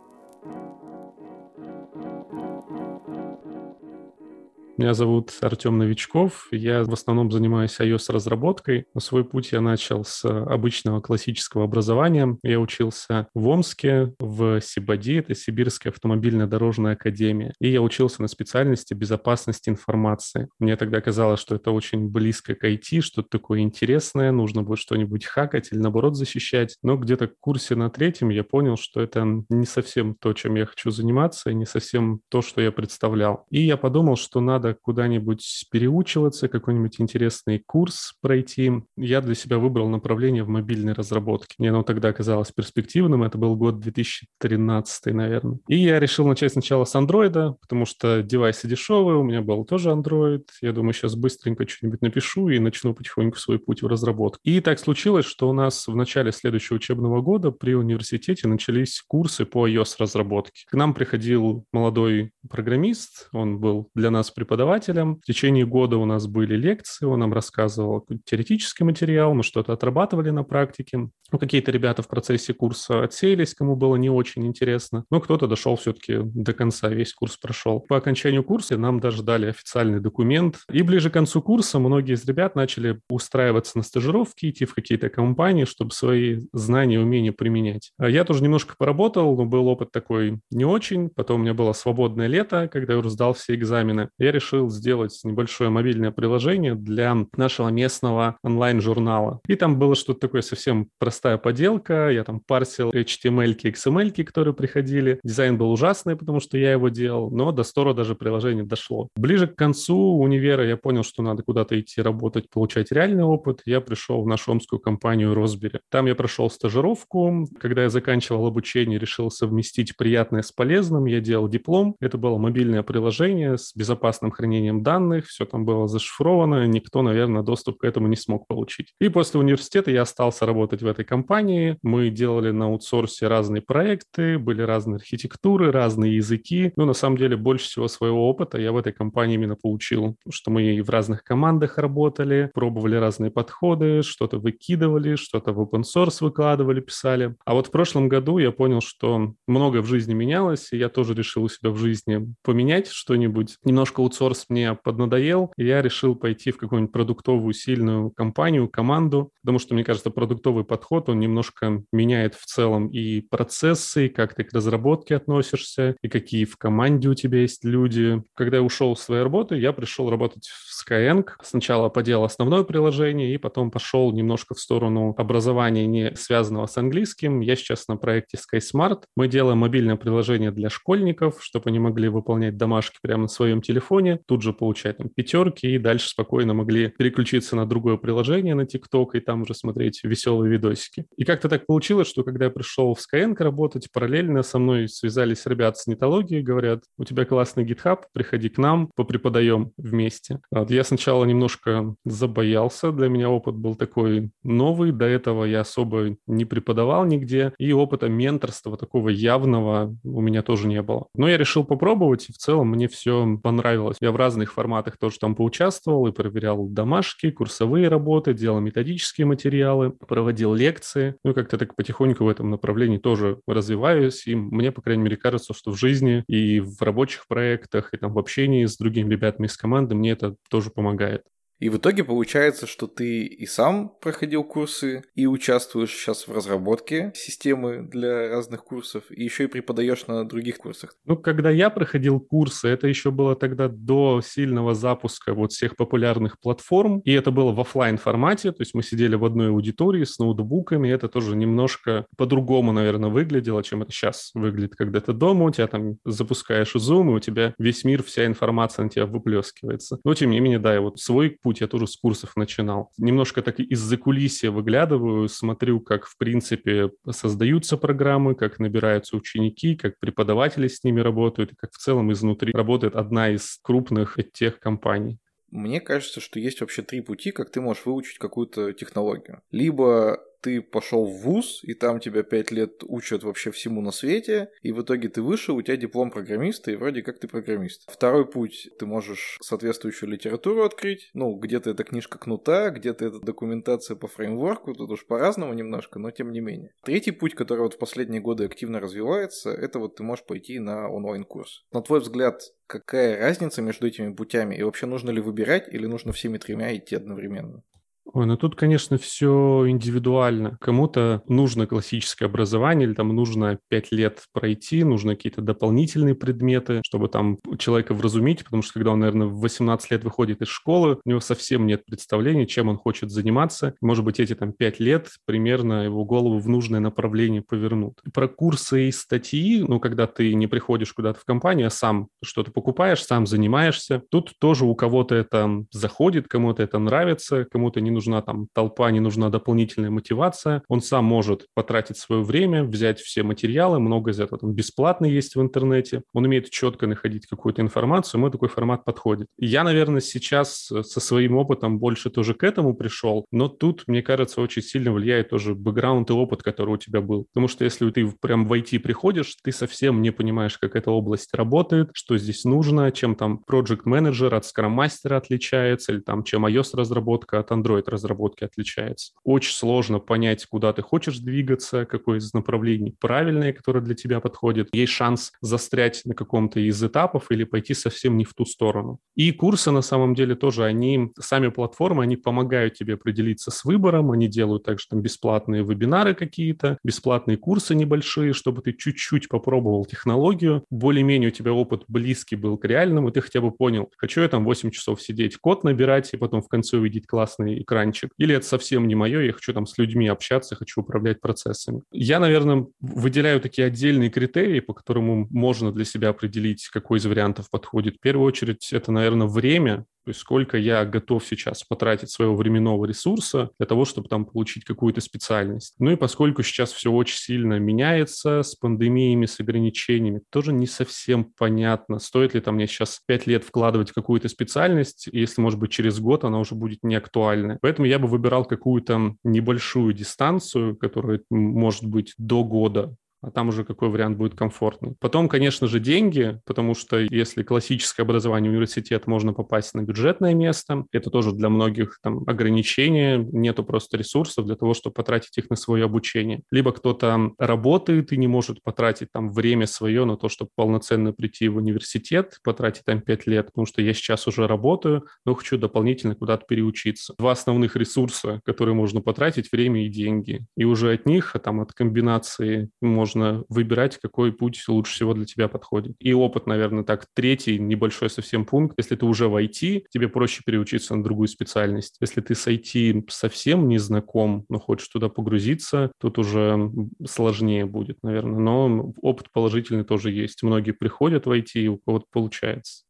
Меня 4.79 4.93
зовут 4.93 5.33
Артем 5.41 5.77
Новичков. 5.77 6.47
Я 6.51 6.85
в 6.85 6.93
основном 6.93 7.29
занимаюсь 7.33 7.77
iOS-разработкой. 7.81 8.85
Свой 8.97 9.25
путь 9.25 9.51
я 9.51 9.59
начал 9.59 10.05
с 10.05 10.23
обычного 10.23 11.01
классического 11.01 11.65
образования. 11.65 12.37
Я 12.43 12.61
учился 12.61 13.27
в 13.33 13.49
Омске, 13.49 14.13
в 14.21 14.61
Сибади, 14.61 15.15
это 15.15 15.35
Сибирская 15.35 15.91
автомобильная 15.91 16.47
дорожная 16.47 16.93
академия. 16.93 17.53
И 17.59 17.69
я 17.69 17.81
учился 17.81 18.21
на 18.21 18.29
специальности 18.29 18.93
безопасности 18.93 19.67
информации. 19.67 20.47
Мне 20.59 20.77
тогда 20.77 21.01
казалось, 21.01 21.41
что 21.41 21.55
это 21.55 21.71
очень 21.71 22.07
близко 22.07 22.55
к 22.55 22.63
IT, 22.63 23.01
что-то 23.01 23.27
такое 23.27 23.59
интересное, 23.59 24.31
нужно 24.31 24.63
будет 24.63 24.79
что-нибудь 24.79 25.25
хакать 25.25 25.73
или 25.73 25.79
наоборот 25.79 26.15
защищать. 26.15 26.77
Но 26.83 26.95
где-то 26.95 27.27
в 27.27 27.33
курсе 27.41 27.75
на 27.75 27.89
третьем 27.89 28.29
я 28.29 28.45
понял, 28.45 28.77
что 28.77 29.01
это 29.01 29.43
не 29.49 29.65
совсем 29.65 30.15
то, 30.15 30.31
чем 30.31 30.55
я 30.55 30.65
хочу 30.65 30.89
заниматься, 30.89 31.49
и 31.49 31.53
не 31.53 31.65
совсем 31.65 32.21
то, 32.29 32.41
что 32.41 32.61
я 32.61 32.71
представлял. 32.71 33.45
И 33.49 33.61
я 33.61 33.75
подумал, 33.75 34.15
что 34.15 34.39
надо 34.39 34.68
надо 34.69 34.77
куда-нибудь 34.81 35.65
переучиваться, 35.71 36.47
какой-нибудь 36.47 36.99
интересный 36.99 37.61
курс 37.65 38.13
пройти. 38.21 38.71
Я 38.97 39.21
для 39.21 39.35
себя 39.35 39.57
выбрал 39.57 39.89
направление 39.89 40.43
в 40.43 40.49
мобильной 40.49 40.93
разработке. 40.93 41.55
Мне 41.57 41.69
оно 41.69 41.83
тогда 41.83 42.13
казалось 42.13 42.51
перспективным, 42.51 43.23
это 43.23 43.37
был 43.37 43.55
год 43.55 43.79
2013, 43.79 45.13
наверное. 45.13 45.59
И 45.67 45.77
я 45.77 45.99
решил 45.99 46.27
начать 46.27 46.53
сначала 46.53 46.85
с 46.85 46.95
андроида, 46.95 47.55
потому 47.61 47.85
что 47.85 48.21
девайсы 48.21 48.67
дешевые, 48.67 49.17
у 49.17 49.23
меня 49.23 49.41
был 49.41 49.65
тоже 49.65 49.89
Android. 49.89 50.45
Я 50.61 50.73
думаю, 50.73 50.93
сейчас 50.93 51.15
быстренько 51.15 51.67
что-нибудь 51.67 52.01
напишу 52.01 52.49
и 52.49 52.59
начну 52.59 52.93
потихоньку 52.93 53.37
свой 53.37 53.59
путь 53.59 53.81
в 53.81 53.87
разработку. 53.87 54.39
И 54.43 54.59
так 54.61 54.79
случилось, 54.79 55.25
что 55.25 55.49
у 55.49 55.53
нас 55.53 55.87
в 55.87 55.95
начале 55.95 56.31
следующего 56.31 56.75
учебного 56.75 57.21
года 57.21 57.51
при 57.51 57.73
университете 57.73 58.47
начались 58.47 59.01
курсы 59.07 59.45
по 59.45 59.67
iOS-разработке. 59.67 60.65
К 60.67 60.73
нам 60.73 60.93
приходил 60.93 61.65
молодой 61.71 62.31
программист, 62.49 63.29
он 63.31 63.59
был 63.59 63.89
для 63.95 64.11
нас 64.11 64.31
преподавателем 64.31 64.58
преподавателем. 64.59 65.19
В 65.21 65.25
течение 65.25 65.65
года 65.65 65.97
у 65.97 66.05
нас 66.05 66.27
были 66.27 66.55
лекции, 66.55 67.05
он 67.05 67.19
нам 67.19 67.33
рассказывал 67.33 68.05
теоретический 68.25 68.83
материал, 68.83 69.33
мы 69.33 69.43
что-то 69.43 69.73
отрабатывали 69.73 70.31
на 70.31 70.43
практике. 70.43 71.09
Ну, 71.31 71.37
какие-то 71.37 71.71
ребята 71.71 72.01
в 72.01 72.07
процессе 72.07 72.53
курса 72.53 73.03
отсеялись, 73.03 73.53
кому 73.53 73.75
было 73.75 73.95
не 73.95 74.09
очень 74.09 74.45
интересно, 74.47 75.05
но 75.11 75.21
кто-то 75.21 75.47
дошел 75.47 75.75
все-таки 75.75 76.17
до 76.23 76.53
конца, 76.53 76.89
весь 76.89 77.13
курс 77.13 77.37
прошел. 77.37 77.79
По 77.81 77.97
окончанию 77.97 78.43
курса 78.43 78.77
нам 78.77 78.99
даже 78.99 79.23
дали 79.23 79.47
официальный 79.47 79.99
документ. 79.99 80.57
И 80.71 80.81
ближе 80.81 81.09
к 81.09 81.13
концу 81.13 81.41
курса 81.41 81.79
многие 81.79 82.15
из 82.15 82.25
ребят 82.25 82.55
начали 82.55 82.99
устраиваться 83.09 83.77
на 83.77 83.83
стажировки, 83.83 84.49
идти 84.49 84.65
в 84.65 84.73
какие-то 84.73 85.09
компании, 85.09 85.65
чтобы 85.65 85.91
свои 85.91 86.41
знания 86.51 86.99
умения 86.99 87.31
применять. 87.31 87.91
А 87.97 88.09
я 88.09 88.23
тоже 88.25 88.43
немножко 88.43 88.73
поработал, 88.77 89.37
но 89.37 89.45
был 89.45 89.67
опыт 89.67 89.91
такой 89.91 90.39
не 90.49 90.65
очень. 90.65 91.09
Потом 91.09 91.41
у 91.41 91.43
меня 91.43 91.53
было 91.53 91.73
свободное 91.73 92.27
лето, 92.27 92.67
когда 92.71 92.95
я 92.95 93.09
сдал 93.09 93.33
все 93.33 93.53
экзамены. 93.53 94.09
Я 94.17 94.31
решил 94.31 94.48
решил 94.49 94.69
сделать 94.69 95.19
небольшое 95.23 95.69
мобильное 95.69 96.11
приложение 96.11 96.73
для 96.73 97.15
нашего 97.37 97.69
местного 97.69 98.37
онлайн-журнала. 98.43 99.41
И 99.47 99.55
там 99.55 99.77
было 99.77 99.95
что-то 99.95 100.21
такое 100.21 100.41
совсем 100.41 100.87
простая 100.97 101.37
поделка. 101.37 102.09
Я 102.09 102.23
там 102.23 102.39
парсил 102.39 102.89
HTML, 102.89 103.55
XML, 103.55 104.23
которые 104.23 104.53
приходили. 104.53 105.19
Дизайн 105.23 105.57
был 105.57 105.71
ужасный, 105.71 106.15
потому 106.15 106.39
что 106.39 106.57
я 106.57 106.71
его 106.71 106.89
делал, 106.89 107.29
но 107.29 107.51
до 107.51 107.63
стора 107.63 107.93
даже 107.93 108.15
приложение 108.15 108.63
дошло. 108.63 109.09
Ближе 109.15 109.47
к 109.47 109.55
концу 109.55 109.95
универа 109.95 110.65
я 110.65 110.77
понял, 110.77 111.03
что 111.03 111.21
надо 111.21 111.43
куда-то 111.43 111.79
идти 111.79 112.01
работать, 112.01 112.49
получать 112.49 112.91
реальный 112.91 113.23
опыт. 113.23 113.61
Я 113.65 113.81
пришел 113.81 114.23
в 114.23 114.27
нашу 114.27 114.51
омскую 114.51 114.79
компанию 114.79 115.35
Росбери. 115.35 115.79
Там 115.89 116.07
я 116.07 116.15
прошел 116.15 116.49
стажировку. 116.49 117.47
Когда 117.59 117.83
я 117.83 117.89
заканчивал 117.89 118.47
обучение, 118.47 118.97
решил 118.97 119.29
совместить 119.29 119.95
приятное 119.95 120.41
с 120.41 120.51
полезным. 120.51 121.05
Я 121.05 121.19
делал 121.19 121.47
диплом. 121.47 121.95
Это 121.99 122.17
было 122.17 122.37
мобильное 122.37 122.81
приложение 122.81 123.57
с 123.57 123.75
безопасным 123.75 124.28
хранением 124.31 124.83
данных, 124.83 125.27
все 125.27 125.45
там 125.45 125.65
было 125.65 125.87
зашифровано, 125.87 126.67
никто, 126.67 127.01
наверное, 127.01 127.43
доступ 127.43 127.79
к 127.79 127.83
этому 127.83 128.07
не 128.07 128.15
смог 128.15 128.47
получить. 128.47 128.93
И 128.99 129.09
после 129.09 129.39
университета 129.39 129.91
я 129.91 130.03
остался 130.03 130.45
работать 130.45 130.81
в 130.81 130.87
этой 130.87 131.05
компании. 131.05 131.77
Мы 131.81 132.09
делали 132.09 132.51
на 132.51 132.65
аутсорсе 132.65 133.27
разные 133.27 133.61
проекты, 133.61 134.37
были 134.37 134.61
разные 134.61 134.97
архитектуры, 134.97 135.71
разные 135.71 136.15
языки. 136.15 136.71
Но 136.75 136.85
на 136.85 136.93
самом 136.93 137.17
деле 137.17 137.37
больше 137.37 137.65
всего 137.65 137.87
своего 137.87 138.29
опыта 138.29 138.57
я 138.57 138.71
в 138.71 138.77
этой 138.77 138.93
компании 138.93 139.35
именно 139.35 139.55
получил, 139.55 140.15
что 140.29 140.51
мы 140.51 140.63
и 140.63 140.81
в 140.81 140.89
разных 140.89 141.23
командах 141.23 141.77
работали, 141.77 142.51
пробовали 142.53 142.95
разные 142.95 143.31
подходы, 143.31 144.01
что-то 144.03 144.37
выкидывали, 144.37 145.15
что-то 145.15 145.53
в 145.53 145.61
open 145.61 145.83
source 145.83 146.17
выкладывали, 146.21 146.81
писали. 146.81 147.35
А 147.45 147.53
вот 147.53 147.67
в 147.67 147.71
прошлом 147.71 148.09
году 148.09 148.37
я 148.37 148.51
понял, 148.51 148.81
что 148.81 149.33
много 149.47 149.81
в 149.81 149.85
жизни 149.85 150.13
менялось, 150.13 150.71
и 150.71 150.77
я 150.77 150.89
тоже 150.89 151.13
решил 151.13 151.43
у 151.43 151.49
себя 151.49 151.69
в 151.69 151.77
жизни 151.77 152.33
поменять 152.43 152.87
что-нибудь, 152.87 153.57
немножко 153.63 154.01
аутсорс 154.01 154.18
аутсорс 154.19 154.45
мне 154.49 154.75
поднадоел, 154.75 155.51
и 155.57 155.65
я 155.65 155.81
решил 155.81 156.15
пойти 156.15 156.51
в 156.51 156.57
какую-нибудь 156.57 156.91
продуктовую 156.91 157.53
сильную 157.53 158.11
компанию, 158.11 158.69
команду, 158.69 159.31
потому 159.41 159.59
что, 159.59 159.73
мне 159.73 159.83
кажется, 159.83 160.09
продуктовый 160.11 160.63
подход, 160.63 161.09
он 161.09 161.19
немножко 161.19 161.83
меняет 161.91 162.35
в 162.35 162.45
целом 162.45 162.89
и 162.89 163.21
процессы, 163.21 164.07
и 164.07 164.09
как 164.09 164.35
ты 164.35 164.43
к 164.43 164.53
разработке 164.53 165.15
относишься, 165.15 165.95
и 166.01 166.09
какие 166.09 166.45
в 166.45 166.57
команде 166.57 167.09
у 167.09 167.13
тебя 167.13 167.41
есть 167.41 167.63
люди. 167.63 168.21
Когда 168.35 168.57
я 168.57 168.63
ушел 168.63 168.95
с 168.95 169.03
своей 169.03 169.23
работы, 169.23 169.55
я 169.55 169.73
пришел 169.73 170.09
работать 170.09 170.47
в 170.47 170.89
Skyeng. 170.89 171.25
Сначала 171.41 171.89
поделал 171.89 172.25
основное 172.25 172.63
приложение, 172.63 173.33
и 173.33 173.37
потом 173.37 173.71
пошел 173.71 174.11
немножко 174.11 174.53
в 174.55 174.59
сторону 174.59 175.15
образования, 175.17 175.85
не 175.85 176.15
связанного 176.15 176.65
с 176.65 176.77
английским. 176.77 177.39
Я 177.39 177.55
сейчас 177.55 177.87
на 177.87 177.97
проекте 177.97 178.37
SkySmart. 178.37 179.03
Мы 179.15 179.27
делаем 179.27 179.59
мобильное 179.59 179.95
приложение 179.95 180.51
для 180.51 180.69
школьников, 180.69 181.37
чтобы 181.41 181.69
они 181.69 181.79
могли 181.79 182.09
выполнять 182.09 182.57
домашки 182.57 182.97
прямо 183.01 183.23
на 183.23 183.27
своем 183.27 183.61
телефоне, 183.61 184.08
тут 184.17 184.41
же 184.41 184.53
получать 184.53 184.97
там 184.97 185.09
пятерки 185.09 185.67
и 185.67 185.77
дальше 185.77 186.09
спокойно 186.09 186.53
могли 186.53 186.89
переключиться 186.89 187.55
на 187.55 187.65
другое 187.65 187.97
приложение, 187.97 188.55
на 188.55 188.61
TikTok, 188.61 189.09
и 189.13 189.19
там 189.19 189.43
уже 189.43 189.53
смотреть 189.53 190.01
веселые 190.03 190.51
видосики. 190.51 191.05
И 191.17 191.25
как-то 191.25 191.49
так 191.49 191.65
получилось, 191.65 192.07
что 192.07 192.23
когда 192.23 192.45
я 192.45 192.51
пришел 192.51 192.93
в 192.93 192.99
Skyeng 192.99 193.35
работать, 193.39 193.91
параллельно 193.91 194.43
со 194.43 194.59
мной 194.59 194.87
связались 194.87 195.45
ребята 195.45 195.79
с 195.79 195.87
нетологией, 195.87 196.41
говорят, 196.41 196.83
у 196.97 197.03
тебя 197.03 197.25
классный 197.25 197.65
GitHub, 197.65 197.99
приходи 198.13 198.49
к 198.49 198.57
нам, 198.57 198.89
попреподаем 198.95 199.71
вместе. 199.77 200.39
Вот 200.51 200.71
я 200.71 200.83
сначала 200.83 201.25
немножко 201.25 201.95
забоялся, 202.05 202.91
для 202.91 203.09
меня 203.09 203.29
опыт 203.29 203.55
был 203.55 203.75
такой 203.75 204.31
новый, 204.43 204.91
до 204.91 205.05
этого 205.05 205.45
я 205.45 205.61
особо 205.61 206.15
не 206.27 206.45
преподавал 206.45 207.05
нигде, 207.05 207.53
и 207.57 207.71
опыта 207.71 208.09
менторства 208.09 208.77
такого 208.77 209.09
явного 209.09 209.95
у 210.03 210.21
меня 210.21 210.41
тоже 210.41 210.67
не 210.67 210.81
было. 210.81 211.07
Но 211.15 211.29
я 211.29 211.37
решил 211.37 211.63
попробовать, 211.63 212.29
и 212.29 212.33
в 212.33 212.37
целом 212.37 212.69
мне 212.69 212.87
все 212.87 213.37
понравилось 213.41 213.97
Я 214.01 214.11
в 214.11 214.15
разных 214.15 214.53
форматах 214.53 214.97
тоже 214.97 215.19
там 215.19 215.35
поучаствовал 215.35 216.07
и 216.07 216.11
проверял 216.11 216.67
домашки, 216.67 217.31
курсовые 217.31 217.89
работы, 217.89 218.33
делал 218.33 218.59
методические 218.61 219.27
материалы, 219.27 219.91
проводил 219.91 220.53
лекции. 220.53 221.15
Ну, 221.23 221.33
как-то 221.33 221.57
так 221.57 221.75
потихоньку 221.75 222.23
в 222.23 222.29
этом 222.29 222.49
направлении 222.49 222.97
тоже 222.97 223.41
развиваюсь. 223.45 224.25
И 224.25 224.35
мне, 224.35 224.71
по 224.71 224.81
крайней 224.81 225.03
мере, 225.03 225.17
кажется, 225.17 225.53
что 225.53 225.71
в 225.71 225.77
жизни 225.77 226.23
и 226.27 226.61
в 226.61 226.81
рабочих 226.81 227.27
проектах, 227.27 227.93
и 227.93 227.97
там 227.97 228.13
в 228.13 228.19
общении 228.19 228.65
с 228.65 228.77
другими 228.77 229.11
ребятами 229.11 229.47
из 229.47 229.57
команды 229.57 229.95
мне 229.95 230.11
это 230.11 230.35
тоже 230.49 230.69
помогает. 230.69 231.23
И 231.59 231.69
в 231.69 231.77
итоге 231.77 232.03
получается, 232.03 232.67
что 232.67 232.87
ты 232.87 233.23
и 233.25 233.45
сам 233.45 233.91
проходил 234.01 234.43
курсы, 234.43 235.03
и 235.15 235.27
участвуешь 235.27 235.91
сейчас 235.91 236.27
в 236.27 236.31
разработке 236.31 237.11
системы 237.15 237.81
для 237.83 238.29
разных 238.29 238.63
курсов, 238.63 239.03
и 239.09 239.23
еще 239.23 239.43
и 239.43 239.47
преподаешь 239.47 240.07
на 240.07 240.23
других 240.27 240.57
курсах. 240.57 240.95
Ну, 241.05 241.17
когда 241.17 241.49
я 241.49 241.69
проходил 241.69 242.19
курсы, 242.19 242.69
это 242.69 242.87
еще 242.87 243.11
было 243.11 243.35
тогда 243.35 243.67
до 243.67 244.21
сильного 244.21 244.73
запуска 244.73 245.33
вот 245.33 245.51
всех 245.51 245.75
популярных 245.75 246.39
платформ, 246.39 246.99
и 246.99 247.11
это 247.11 247.31
было 247.31 247.51
в 247.51 247.59
офлайн 247.59 247.97
формате, 247.97 248.51
то 248.51 248.61
есть 248.61 248.73
мы 248.73 248.81
сидели 248.81 249.15
в 249.15 249.25
одной 249.25 249.49
аудитории 249.49 250.05
с 250.05 250.17
ноутбуками, 250.17 250.89
это 250.89 251.09
тоже 251.09 251.35
немножко 251.35 252.05
по-другому, 252.17 252.71
наверное, 252.71 253.09
выглядело, 253.09 253.63
чем 253.63 253.81
это 253.81 253.91
сейчас 253.91 254.31
выглядит, 254.33 254.75
когда 254.75 255.01
ты 255.01 255.11
дома, 255.11 255.45
у 255.45 255.51
тебя 255.51 255.67
там 255.67 255.97
запускаешь 256.05 256.75
Zoom, 256.75 257.09
и 257.09 257.15
у 257.15 257.19
тебя 257.19 257.53
весь 257.57 257.83
мир, 257.83 258.01
вся 258.03 258.25
информация 258.25 258.83
на 258.83 258.89
тебя 258.89 259.05
выплескивается. 259.05 259.99
Но, 260.05 260.13
тем 260.13 260.29
не 260.29 260.39
менее, 260.39 260.59
да, 260.59 260.73
я 260.73 260.81
вот 260.81 260.99
свой 260.99 261.37
путь 261.49 261.61
я 261.61 261.67
тоже 261.67 261.87
с 261.87 261.97
курсов 261.97 262.35
начинал. 262.35 262.91
Немножко 262.99 263.41
так 263.41 263.59
из-за 263.59 263.97
кулисья 263.97 264.51
выглядываю, 264.51 265.27
смотрю, 265.27 265.79
как, 265.79 266.05
в 266.05 266.15
принципе, 266.15 266.91
создаются 267.09 267.75
программы, 267.75 268.35
как 268.35 268.59
набираются 268.59 269.17
ученики, 269.17 269.75
как 269.75 269.97
преподаватели 269.97 270.67
с 270.67 270.83
ними 270.83 270.99
работают, 270.99 271.53
и 271.53 271.55
как 271.55 271.71
в 271.71 271.77
целом 271.79 272.11
изнутри 272.11 272.53
работает 272.53 272.95
одна 272.95 273.31
из 273.31 273.57
крупных 273.63 274.19
тех 274.31 274.59
компаний. 274.59 275.17
Мне 275.49 275.81
кажется, 275.81 276.21
что 276.21 276.39
есть 276.39 276.61
вообще 276.61 276.83
три 276.83 277.01
пути, 277.01 277.31
как 277.31 277.51
ты 277.51 277.61
можешь 277.61 277.87
выучить 277.87 278.19
какую-то 278.19 278.71
технологию. 278.73 279.41
Либо 279.49 280.19
ты 280.41 280.61
пошел 280.61 281.05
в 281.05 281.21
ВУЗ, 281.21 281.61
и 281.63 281.73
там 281.73 281.99
тебя 281.99 282.23
пять 282.23 282.51
лет 282.51 282.83
учат 282.83 283.23
вообще 283.23 283.51
всему 283.51 283.81
на 283.81 283.91
свете, 283.91 284.51
и 284.61 284.71
в 284.71 284.81
итоге 284.81 285.09
ты 285.09 285.21
вышел, 285.21 285.55
у 285.55 285.61
тебя 285.61 285.77
диплом 285.77 286.11
программиста, 286.11 286.71
и 286.71 286.75
вроде 286.75 287.01
как 287.01 287.19
ты 287.19 287.27
программист. 287.27 287.89
Второй 287.91 288.25
путь, 288.25 288.69
ты 288.79 288.85
можешь 288.85 289.37
соответствующую 289.41 290.09
литературу 290.09 290.63
открыть, 290.63 291.09
ну, 291.13 291.35
где-то 291.35 291.71
это 291.71 291.83
книжка 291.83 292.17
кнута, 292.17 292.69
где-то 292.69 293.05
это 293.05 293.19
документация 293.19 293.95
по 293.95 294.07
фреймворку, 294.07 294.73
тут 294.73 294.91
уж 294.91 295.05
по-разному 295.05 295.53
немножко, 295.53 295.99
но 295.99 296.11
тем 296.11 296.31
не 296.31 296.39
менее. 296.39 296.71
Третий 296.83 297.11
путь, 297.11 297.35
который 297.35 297.61
вот 297.61 297.75
в 297.75 297.77
последние 297.77 298.21
годы 298.21 298.45
активно 298.45 298.79
развивается, 298.79 299.51
это 299.51 299.79
вот 299.79 299.95
ты 299.95 300.03
можешь 300.03 300.25
пойти 300.25 300.59
на 300.59 300.89
онлайн-курс. 300.89 301.65
На 301.71 301.81
твой 301.81 301.99
взгляд, 301.99 302.41
какая 302.67 303.19
разница 303.19 303.61
между 303.61 303.87
этими 303.87 304.13
путями, 304.13 304.55
и 304.55 304.63
вообще 304.63 304.85
нужно 304.85 305.09
ли 305.09 305.21
выбирать, 305.21 305.67
или 305.73 305.85
нужно 305.87 306.13
всеми 306.13 306.37
тремя 306.37 306.75
идти 306.75 306.95
одновременно? 306.95 307.63
Ой, 308.11 308.25
ну 308.25 308.37
тут, 308.37 308.55
конечно, 308.55 308.97
все 308.97 309.65
индивидуально. 309.67 310.57
Кому-то 310.59 311.21
нужно 311.27 311.67
классическое 311.67 312.27
образование, 312.27 312.87
или 312.87 312.95
там 312.95 313.09
нужно 313.09 313.59
5 313.69 313.91
лет 313.91 314.23
пройти, 314.33 314.83
нужно 314.83 315.15
какие-то 315.15 315.41
дополнительные 315.41 316.15
предметы, 316.15 316.81
чтобы 316.83 317.07
там 317.07 317.37
человека 317.59 317.93
вразумить, 317.93 318.43
потому 318.43 318.63
что 318.63 318.73
когда 318.73 318.91
он, 318.91 318.99
наверное, 318.99 319.27
в 319.27 319.39
18 319.39 319.91
лет 319.91 320.03
выходит 320.03 320.41
из 320.41 320.47
школы, 320.47 320.99
у 321.05 321.09
него 321.09 321.19
совсем 321.19 321.67
нет 321.67 321.85
представления, 321.85 322.47
чем 322.47 322.69
он 322.69 322.77
хочет 322.77 323.11
заниматься. 323.11 323.75
Может 323.79 324.03
быть, 324.03 324.19
эти 324.19 324.33
там 324.33 324.53
5 324.53 324.79
лет 324.79 325.09
примерно 325.25 325.83
его 325.83 326.03
голову 326.03 326.39
в 326.39 326.49
нужное 326.49 326.79
направление 326.79 327.43
повернут. 327.43 328.01
Про 328.13 328.27
курсы 328.27 328.87
и 328.87 328.91
статьи, 328.91 329.63
ну, 329.67 329.79
когда 329.79 330.07
ты 330.07 330.33
не 330.33 330.47
приходишь 330.47 330.93
куда-то 330.93 331.19
в 331.19 331.25
компанию, 331.25 331.67
а 331.67 331.71
сам 331.71 332.07
что-то 332.23 332.51
покупаешь, 332.51 333.03
сам 333.03 333.27
занимаешься, 333.27 334.01
тут 334.09 334.33
тоже 334.39 334.65
у 334.65 334.73
кого-то 334.73 335.13
это 335.13 335.63
заходит, 335.71 336.27
кому-то 336.27 336.63
это 336.63 336.79
нравится, 336.79 337.45
кому-то 337.45 337.81
не 337.81 337.91
нужна 337.99 338.21
там 338.21 338.47
толпа, 338.53 338.89
не 338.91 339.01
нужна 339.01 339.29
дополнительная 339.29 339.89
мотивация. 339.89 340.63
Он 340.69 340.81
сам 340.81 341.03
может 341.03 341.47
потратить 341.53 341.97
свое 341.97 342.23
время, 342.23 342.63
взять 342.63 342.99
все 342.99 343.23
материалы, 343.23 343.79
много 343.79 344.11
из 344.11 344.19
этого 344.19 344.39
там 344.39 344.53
бесплатно 344.53 345.05
есть 345.05 345.35
в 345.35 345.41
интернете. 345.41 346.03
Он 346.13 346.23
умеет 346.23 346.49
четко 346.49 346.87
находить 346.87 347.27
какую-то 347.27 347.61
информацию, 347.61 348.19
ему 348.19 348.29
такой 348.29 348.47
формат 348.47 348.85
подходит. 348.85 349.27
Я, 349.37 349.63
наверное, 349.63 349.99
сейчас 349.99 350.71
со 350.81 350.99
своим 350.99 351.35
опытом 351.35 351.77
больше 351.77 352.09
тоже 352.09 352.33
к 352.33 352.43
этому 352.43 352.73
пришел, 352.73 353.25
но 353.31 353.49
тут, 353.49 353.83
мне 353.87 354.01
кажется, 354.01 354.41
очень 354.41 354.61
сильно 354.61 354.93
влияет 354.93 355.29
тоже 355.29 355.55
бэкграунд 355.55 356.09
и 356.09 356.13
опыт, 356.13 356.41
который 356.41 356.75
у 356.75 356.77
тебя 356.77 357.01
был. 357.01 357.25
Потому 357.33 357.49
что 357.49 357.65
если 357.65 357.89
ты 357.91 358.09
прям 358.21 358.47
в 358.47 358.53
IT 358.53 358.79
приходишь, 358.79 359.35
ты 359.43 359.51
совсем 359.51 360.01
не 360.01 360.11
понимаешь, 360.11 360.57
как 360.57 360.75
эта 360.77 360.91
область 360.91 361.33
работает, 361.33 361.89
что 361.93 362.17
здесь 362.17 362.45
нужно, 362.45 362.91
чем 362.91 363.15
там 363.15 363.41
project 363.49 363.81
менеджер 363.83 364.33
от 364.33 364.45
Scrum 364.45 364.69
мастера 364.69 365.17
отличается, 365.17 365.91
или 365.91 365.99
там 365.99 366.23
чем 366.23 366.45
iOS-разработка 366.45 367.39
от 367.39 367.51
Android 367.51 367.88
разработки 367.89 368.43
отличается. 368.43 369.13
Очень 369.23 369.53
сложно 369.53 369.99
понять, 369.99 370.45
куда 370.45 370.73
ты 370.73 370.81
хочешь 370.81 371.19
двигаться, 371.19 371.85
какое 371.85 372.19
из 372.19 372.33
направлений 372.33 372.95
правильное, 372.99 373.53
которое 373.53 373.81
для 373.81 373.95
тебя 373.95 374.19
подходит. 374.19 374.69
Есть 374.73 374.93
шанс 374.93 375.31
застрять 375.41 376.01
на 376.05 376.13
каком-то 376.13 376.59
из 376.59 376.81
этапов 376.83 377.31
или 377.31 377.43
пойти 377.43 377.73
совсем 377.73 378.17
не 378.17 378.25
в 378.25 378.33
ту 378.33 378.45
сторону. 378.45 378.99
И 379.15 379.31
курсы 379.31 379.71
на 379.71 379.81
самом 379.81 380.15
деле 380.15 380.35
тоже, 380.35 380.65
они, 380.65 381.11
сами 381.19 381.49
платформы, 381.49 382.03
они 382.03 382.15
помогают 382.15 382.75
тебе 382.75 382.93
определиться 382.93 383.51
с 383.51 383.65
выбором, 383.65 384.11
они 384.11 384.27
делают 384.27 384.63
также 384.63 384.87
там 384.89 385.01
бесплатные 385.01 385.63
вебинары 385.63 386.13
какие-то, 386.13 386.77
бесплатные 386.83 387.37
курсы 387.37 387.75
небольшие, 387.75 388.33
чтобы 388.33 388.61
ты 388.61 388.73
чуть-чуть 388.73 389.27
попробовал 389.27 389.85
технологию, 389.85 390.63
более-менее 390.69 391.29
у 391.29 391.33
тебя 391.33 391.53
опыт 391.53 391.83
близкий 391.87 392.35
был 392.35 392.57
к 392.57 392.65
реальному, 392.65 393.09
и 393.09 393.11
ты 393.11 393.21
хотя 393.21 393.41
бы 393.41 393.51
понял, 393.51 393.91
хочу 393.97 394.21
я 394.21 394.27
там 394.27 394.45
8 394.45 394.71
часов 394.71 395.01
сидеть, 395.01 395.37
код 395.37 395.63
набирать, 395.63 396.13
и 396.13 396.17
потом 396.17 396.41
в 396.41 396.47
конце 396.47 396.77
увидеть 396.77 397.07
классный 397.07 397.61
экран 397.61 397.78
экранчик, 397.79 398.11
или 398.17 398.35
это 398.35 398.45
совсем 398.45 398.87
не 398.87 398.95
мое, 398.95 399.21
я 399.21 399.33
хочу 399.33 399.53
там 399.53 399.65
с 399.65 399.77
людьми 399.77 400.07
общаться, 400.07 400.55
хочу 400.55 400.81
управлять 400.81 401.21
процессами. 401.21 401.81
Я, 401.91 402.19
наверное, 402.19 402.67
выделяю 402.79 403.41
такие 403.41 403.67
отдельные 403.67 404.09
критерии, 404.09 404.59
по 404.59 404.73
которым 404.73 405.27
можно 405.31 405.71
для 405.71 405.85
себя 405.85 406.09
определить, 406.09 406.67
какой 406.67 406.99
из 406.99 407.05
вариантов 407.05 407.49
подходит. 407.49 407.97
В 407.97 407.99
первую 407.99 408.27
очередь, 408.27 408.69
это, 408.71 408.91
наверное, 408.91 409.27
время, 409.27 409.85
то 410.09 410.11
есть 410.11 410.21
сколько 410.21 410.57
я 410.57 410.85
готов 410.85 411.23
сейчас 411.23 411.63
потратить 411.63 412.09
своего 412.09 412.35
временного 412.35 412.83
ресурса 412.85 413.51
для 413.59 413.67
того, 413.67 413.85
чтобы 413.85 414.09
там 414.09 414.25
получить 414.25 414.65
какую-то 414.65 415.01
специальность. 415.01 415.75
Ну 415.77 415.91
и 415.91 415.95
поскольку 415.95 416.41
сейчас 416.41 416.73
все 416.73 416.91
очень 416.91 417.19
сильно 417.19 417.59
меняется 417.59 418.41
с 418.41 418.55
пандемиями, 418.55 419.27
с 419.27 419.39
ограничениями, 419.39 420.21
тоже 420.31 420.51
не 420.51 420.65
совсем 420.65 421.25
понятно, 421.25 421.99
стоит 421.99 422.33
ли 422.33 422.41
там 422.41 422.55
мне 422.55 422.65
сейчас 422.65 423.01
5 423.05 423.27
лет 423.27 423.43
вкладывать 423.43 423.91
какую-то 423.91 424.29
специальность, 424.29 425.07
если, 425.11 425.41
может 425.41 425.59
быть, 425.59 425.69
через 425.69 425.99
год 425.99 426.23
она 426.23 426.39
уже 426.39 426.55
будет 426.55 426.79
не 426.81 426.95
актуальна. 426.95 427.59
Поэтому 427.61 427.87
я 427.87 427.99
бы 427.99 428.07
выбирал 428.07 428.45
какую-то 428.45 429.13
небольшую 429.23 429.93
дистанцию, 429.93 430.75
которая 430.75 431.21
может 431.29 431.85
быть 431.85 432.15
до 432.17 432.43
года, 432.43 432.95
а 433.21 433.31
там 433.31 433.49
уже 433.49 433.63
какой 433.63 433.89
вариант 433.89 434.17
будет 434.17 434.35
комфортный. 434.35 434.95
Потом, 434.99 435.27
конечно 435.27 435.67
же, 435.67 435.79
деньги, 435.79 436.39
потому 436.45 436.73
что 436.73 436.99
если 436.99 437.43
классическое 437.43 438.05
образование 438.05 438.51
университет, 438.51 439.07
можно 439.07 439.33
попасть 439.33 439.73
на 439.73 439.83
бюджетное 439.83 440.33
место. 440.33 440.85
Это 440.91 441.09
тоже 441.09 441.31
для 441.31 441.49
многих 441.49 441.99
там 442.01 442.23
ограничения, 442.27 443.17
нету 443.17 443.63
просто 443.63 443.97
ресурсов 443.97 444.45
для 444.45 444.55
того, 444.55 444.73
чтобы 444.73 444.93
потратить 444.93 445.37
их 445.37 445.49
на 445.49 445.55
свое 445.55 445.85
обучение. 445.85 446.41
Либо 446.51 446.71
кто-то 446.71 447.31
работает 447.37 448.11
и 448.11 448.17
не 448.17 448.27
может 448.27 448.63
потратить 448.63 449.09
там 449.11 449.31
время 449.31 449.67
свое 449.67 450.05
на 450.05 450.17
то, 450.17 450.29
чтобы 450.29 450.51
полноценно 450.55 451.13
прийти 451.13 451.49
в 451.49 451.57
университет, 451.57 452.37
потратить 452.43 452.85
там 452.85 453.01
5 453.01 453.27
лет, 453.27 453.47
потому 453.47 453.65
что 453.65 453.81
я 453.81 453.93
сейчас 453.93 454.27
уже 454.27 454.47
работаю, 454.47 455.05
но 455.25 455.35
хочу 455.35 455.57
дополнительно 455.57 456.15
куда-то 456.15 456.45
переучиться. 456.47 457.13
Два 457.17 457.31
основных 457.31 457.75
ресурса, 457.75 458.41
которые 458.45 458.75
можно 458.75 459.01
потратить, 459.01 459.51
время 459.51 459.85
и 459.85 459.89
деньги. 459.89 460.45
И 460.55 460.65
уже 460.65 460.93
от 460.93 461.05
них, 461.05 461.35
а 461.35 461.39
там 461.39 461.61
от 461.61 461.73
комбинации 461.73 462.69
можно 462.81 463.08
можно 463.15 463.43
выбирать, 463.49 463.97
какой 463.97 464.31
путь 464.31 464.63
лучше 464.67 464.93
всего 464.93 465.13
для 465.13 465.25
тебя 465.25 465.47
подходит. 465.47 465.95
И 465.99 466.13
опыт, 466.13 466.45
наверное, 466.47 466.83
так, 466.83 467.07
третий 467.15 467.57
небольшой 467.57 468.09
совсем 468.09 468.45
пункт. 468.45 468.75
Если 468.77 468.95
ты 468.95 469.05
уже 469.05 469.27
в 469.27 469.35
IT, 469.35 469.85
тебе 469.89 470.07
проще 470.07 470.43
переучиться 470.45 470.95
на 470.95 471.03
другую 471.03 471.27
специальность. 471.27 471.97
Если 472.01 472.21
ты 472.21 472.35
с 472.35 472.47
IT 472.47 473.05
совсем 473.09 473.67
не 473.67 473.79
знаком, 473.79 474.45
но 474.49 474.59
хочешь 474.59 474.87
туда 474.87 475.09
погрузиться, 475.09 475.91
тут 475.99 476.17
уже 476.19 476.71
сложнее 477.07 477.65
будет, 477.65 477.97
наверное. 478.03 478.39
Но 478.39 478.93
опыт 479.01 479.31
положительный 479.31 479.83
тоже 479.83 480.11
есть. 480.11 480.43
Многие 480.43 480.71
приходят 480.71 481.25
в 481.25 481.31
IT, 481.31 481.65
у 481.67 481.77
кого-то 481.77 482.05
получается. 482.11 482.83